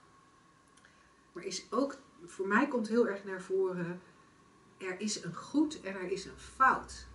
Maar 1.32 1.44
is 1.44 1.66
ook, 1.70 1.96
voor 2.24 2.46
mij 2.46 2.68
komt 2.68 2.88
heel 2.88 3.08
erg 3.08 3.24
naar 3.24 3.42
voren. 3.42 4.00
Er 4.76 5.00
is 5.00 5.24
een 5.24 5.34
goed 5.34 5.80
en 5.80 5.94
er 5.94 6.10
is 6.10 6.24
een 6.24 6.38
fout. 6.38 7.06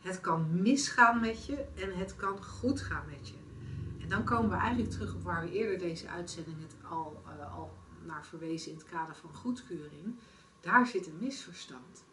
Het 0.00 0.20
kan 0.20 0.62
misgaan 0.62 1.20
met 1.20 1.46
je 1.46 1.64
en 1.74 1.98
het 1.98 2.16
kan 2.16 2.44
goed 2.44 2.80
gaan 2.80 3.06
met 3.06 3.28
je. 3.28 3.34
En 4.02 4.08
dan 4.08 4.24
komen 4.24 4.50
we 4.50 4.56
eigenlijk 4.56 4.90
terug 4.90 5.14
op 5.14 5.22
waar 5.22 5.42
we 5.42 5.50
eerder 5.50 5.78
deze 5.78 6.08
uitzending 6.08 6.56
het 6.60 6.74
al, 6.90 7.22
eh, 7.26 7.56
al 7.56 7.72
naar 8.04 8.26
verwezen 8.26 8.72
in 8.72 8.78
het 8.78 8.86
kader 8.86 9.16
van 9.16 9.34
goedkeuring. 9.34 10.16
Daar 10.60 10.86
zit 10.86 11.06
een 11.06 11.18
misverstand. 11.20 12.04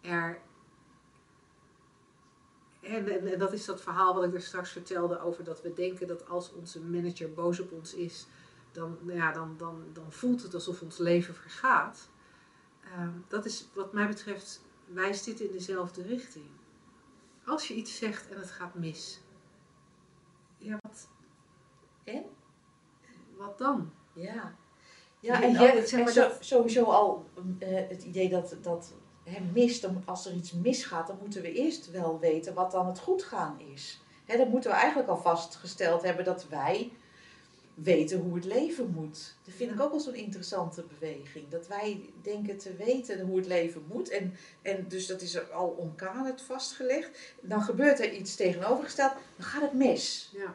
Er, 0.00 0.40
en, 2.80 3.08
en, 3.08 3.32
en 3.32 3.38
dat 3.38 3.52
is 3.52 3.64
dat 3.64 3.80
verhaal 3.80 4.14
wat 4.14 4.24
ik 4.24 4.34
er 4.34 4.42
straks 4.42 4.70
vertelde 4.70 5.20
over 5.20 5.44
dat 5.44 5.62
we 5.62 5.72
denken 5.72 6.06
dat 6.06 6.28
als 6.28 6.52
onze 6.52 6.80
manager 6.80 7.32
boos 7.32 7.60
op 7.60 7.72
ons 7.72 7.94
is, 7.94 8.26
dan, 8.72 8.98
nou 9.02 9.18
ja, 9.18 9.32
dan, 9.32 9.54
dan, 9.56 9.84
dan 9.92 10.12
voelt 10.12 10.42
het 10.42 10.54
alsof 10.54 10.82
ons 10.82 10.98
leven 10.98 11.34
vergaat. 11.34 12.08
Ehm, 12.84 13.10
dat 13.28 13.44
is 13.44 13.68
wat 13.74 13.92
mij 13.92 14.06
betreft, 14.08 14.64
wijst 14.86 15.24
dit 15.24 15.40
in 15.40 15.52
dezelfde 15.52 16.02
richting. 16.02 16.46
Als 17.44 17.68
je 17.68 17.74
iets 17.74 17.96
zegt 17.96 18.28
en 18.28 18.38
het 18.38 18.50
gaat 18.50 18.74
mis, 18.74 19.20
ja, 20.58 20.78
wat, 20.82 21.08
En? 22.04 22.24
wat 23.36 23.58
dan? 23.58 23.92
Ja. 24.12 24.54
Ja, 25.20 25.34
en 25.34 25.42
en 25.42 25.52
jij, 25.52 25.78
ook, 25.80 25.86
zeg 25.86 25.98
maar, 25.98 26.08
en 26.08 26.14
zo- 26.14 26.28
dat- 26.28 26.44
sowieso 26.44 26.84
al 26.84 27.28
eh, 27.58 27.88
het 27.88 28.02
idee 28.02 28.28
dat, 28.28 28.56
dat 28.62 28.94
mist, 29.52 29.82
dan, 29.82 30.02
als 30.04 30.26
er 30.26 30.34
iets 30.34 30.52
misgaat, 30.52 31.06
dan 31.06 31.18
moeten 31.20 31.42
we 31.42 31.52
eerst 31.52 31.90
wel 31.90 32.18
weten 32.18 32.54
wat 32.54 32.70
dan 32.70 32.86
het 32.86 32.98
goed 32.98 33.22
gaan 33.22 33.60
is. 33.74 34.00
Hè, 34.24 34.36
dan 34.36 34.48
moeten 34.48 34.70
we 34.70 34.76
eigenlijk 34.76 35.08
al 35.08 35.16
vastgesteld 35.16 36.02
hebben 36.02 36.24
dat 36.24 36.48
wij 36.48 36.90
weten 37.74 38.20
hoe 38.20 38.34
het 38.34 38.44
leven 38.44 38.90
moet. 38.94 39.34
Dat 39.44 39.54
vind 39.54 39.70
ik 39.70 39.80
ook 39.80 39.90
wel 39.90 40.00
zo'n 40.00 40.14
interessante 40.14 40.84
beweging. 40.98 41.48
Dat 41.48 41.66
wij 41.66 42.10
denken 42.22 42.58
te 42.58 42.74
weten 42.74 43.20
hoe 43.20 43.36
het 43.36 43.46
leven 43.46 43.84
moet. 43.88 44.08
En, 44.08 44.34
en 44.62 44.84
dus 44.88 45.06
dat 45.06 45.20
is 45.20 45.50
al 45.50 45.68
omkaderd 45.68 46.42
vastgelegd. 46.42 47.34
Dan 47.40 47.62
gebeurt 47.62 48.00
er 48.00 48.12
iets 48.12 48.36
tegenovergesteld, 48.36 49.12
dan 49.36 49.46
gaat 49.46 49.62
het 49.62 49.72
mis. 49.72 50.32
Ja. 50.36 50.54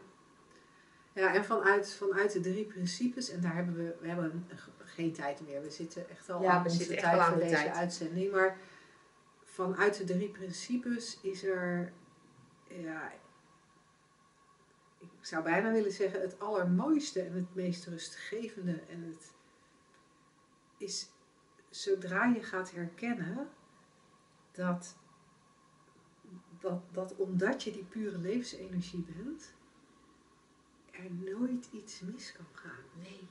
Ja, 1.14 1.34
en 1.34 1.46
vanuit, 1.46 1.94
vanuit 1.94 2.32
de 2.32 2.40
drie 2.40 2.66
principes, 2.66 3.30
en 3.30 3.42
daar 3.42 3.56
hebben 3.56 3.76
we, 3.76 3.96
we 4.02 4.08
hebben 4.08 4.26
een- 4.26 4.46
geen 4.86 5.14
tijd 5.14 5.42
meer. 5.48 5.62
We 5.62 5.70
zitten 5.70 6.10
echt 6.10 6.30
al 6.30 6.42
Ja, 6.42 6.52
aan 6.52 6.64
we 6.64 6.70
onze 6.70 6.78
zitten 6.84 6.98
echt 6.98 7.06
tijd 7.06 7.22
voor 7.24 7.34
de 7.38 7.42
deze 7.44 7.56
tijd. 7.56 7.76
uitzending. 7.76 8.32
Maar 8.32 8.58
vanuit 9.44 9.98
de 9.98 10.04
drie 10.04 10.30
principes 10.30 11.20
is 11.22 11.44
er, 11.44 11.94
ja, 12.68 13.12
ik 15.00 15.10
zou 15.22 15.44
bijna 15.44 15.72
willen 15.72 15.92
zeggen, 15.92 16.22
het 16.22 16.40
allermooiste 16.40 17.22
en 17.22 17.34
het 17.34 17.56
meest 17.56 17.86
rustgevende. 17.86 18.82
En 18.90 19.02
het 19.04 19.32
is 20.78 21.10
zodra 21.70 22.26
je 22.26 22.44
gaat 22.44 22.72
herkennen 22.72 23.50
dat, 24.52 24.96
dat, 26.60 26.82
dat 26.92 27.16
omdat 27.16 27.64
je 27.64 27.72
die 27.72 27.84
pure 27.86 28.18
levensenergie 28.18 29.06
bent, 29.18 29.54
er 31.04 31.34
nooit 31.36 31.68
iets 31.72 32.00
mis 32.00 32.32
kan 32.32 32.46
gaan. 32.54 32.84
Nee. 33.00 33.28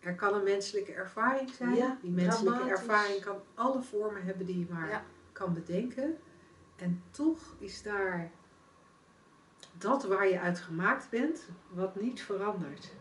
Er 0.00 0.14
kan 0.14 0.34
een 0.34 0.44
menselijke 0.44 0.92
ervaring 0.92 1.50
zijn. 1.50 1.74
Ja, 1.74 1.98
die 2.02 2.10
menselijke 2.10 2.68
ervaring 2.68 3.20
kan 3.24 3.36
alle 3.54 3.82
vormen 3.82 4.22
hebben 4.24 4.46
die 4.46 4.58
je 4.58 4.66
maar 4.70 4.88
Ja. 4.88 5.04
kan 5.32 5.54
bedenken. 5.54 6.18
En 6.76 7.02
toch 7.10 7.54
is 7.58 7.82
daar 7.82 8.30
dat 9.78 10.04
waar 10.04 10.28
je 10.28 10.40
uit 10.40 10.58
gemaakt 10.58 11.10
bent, 11.10 11.48
wat 11.68 12.00
niet 12.00 12.22
verandert. 12.22 12.92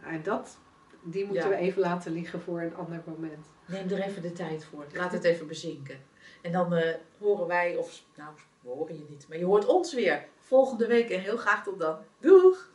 En 0.00 0.22
dat, 0.22 0.58
die 1.02 1.24
moeten 1.26 1.42
Ja. 1.44 1.48
we 1.48 1.56
even 1.56 1.80
laten 1.80 2.12
liggen 2.12 2.40
voor 2.40 2.60
een 2.60 2.74
ander 2.76 3.02
moment. 3.06 3.46
Neem 3.66 3.88
er 3.88 4.00
even 4.00 4.22
de 4.22 4.32
tijd 4.32 4.64
voor. 4.64 4.84
Laat 4.92 5.12
het 5.12 5.24
even 5.24 5.46
bezinken. 5.46 6.00
En 6.42 6.52
dan 6.52 6.72
eh, 6.74 6.94
horen 7.18 7.46
wij, 7.46 7.76
of 7.76 8.02
nou, 8.16 8.34
we 8.60 8.68
horen 8.68 8.98
je 8.98 9.04
niet, 9.08 9.28
maar 9.28 9.38
je 9.38 9.44
hoort 9.44 9.66
ons 9.66 9.94
weer 9.94 10.26
volgende 10.38 10.86
week 10.86 11.10
en 11.10 11.20
heel 11.20 11.36
graag 11.36 11.62
tot 11.64 11.78
dan. 11.78 11.98
Doeg! 12.18 12.72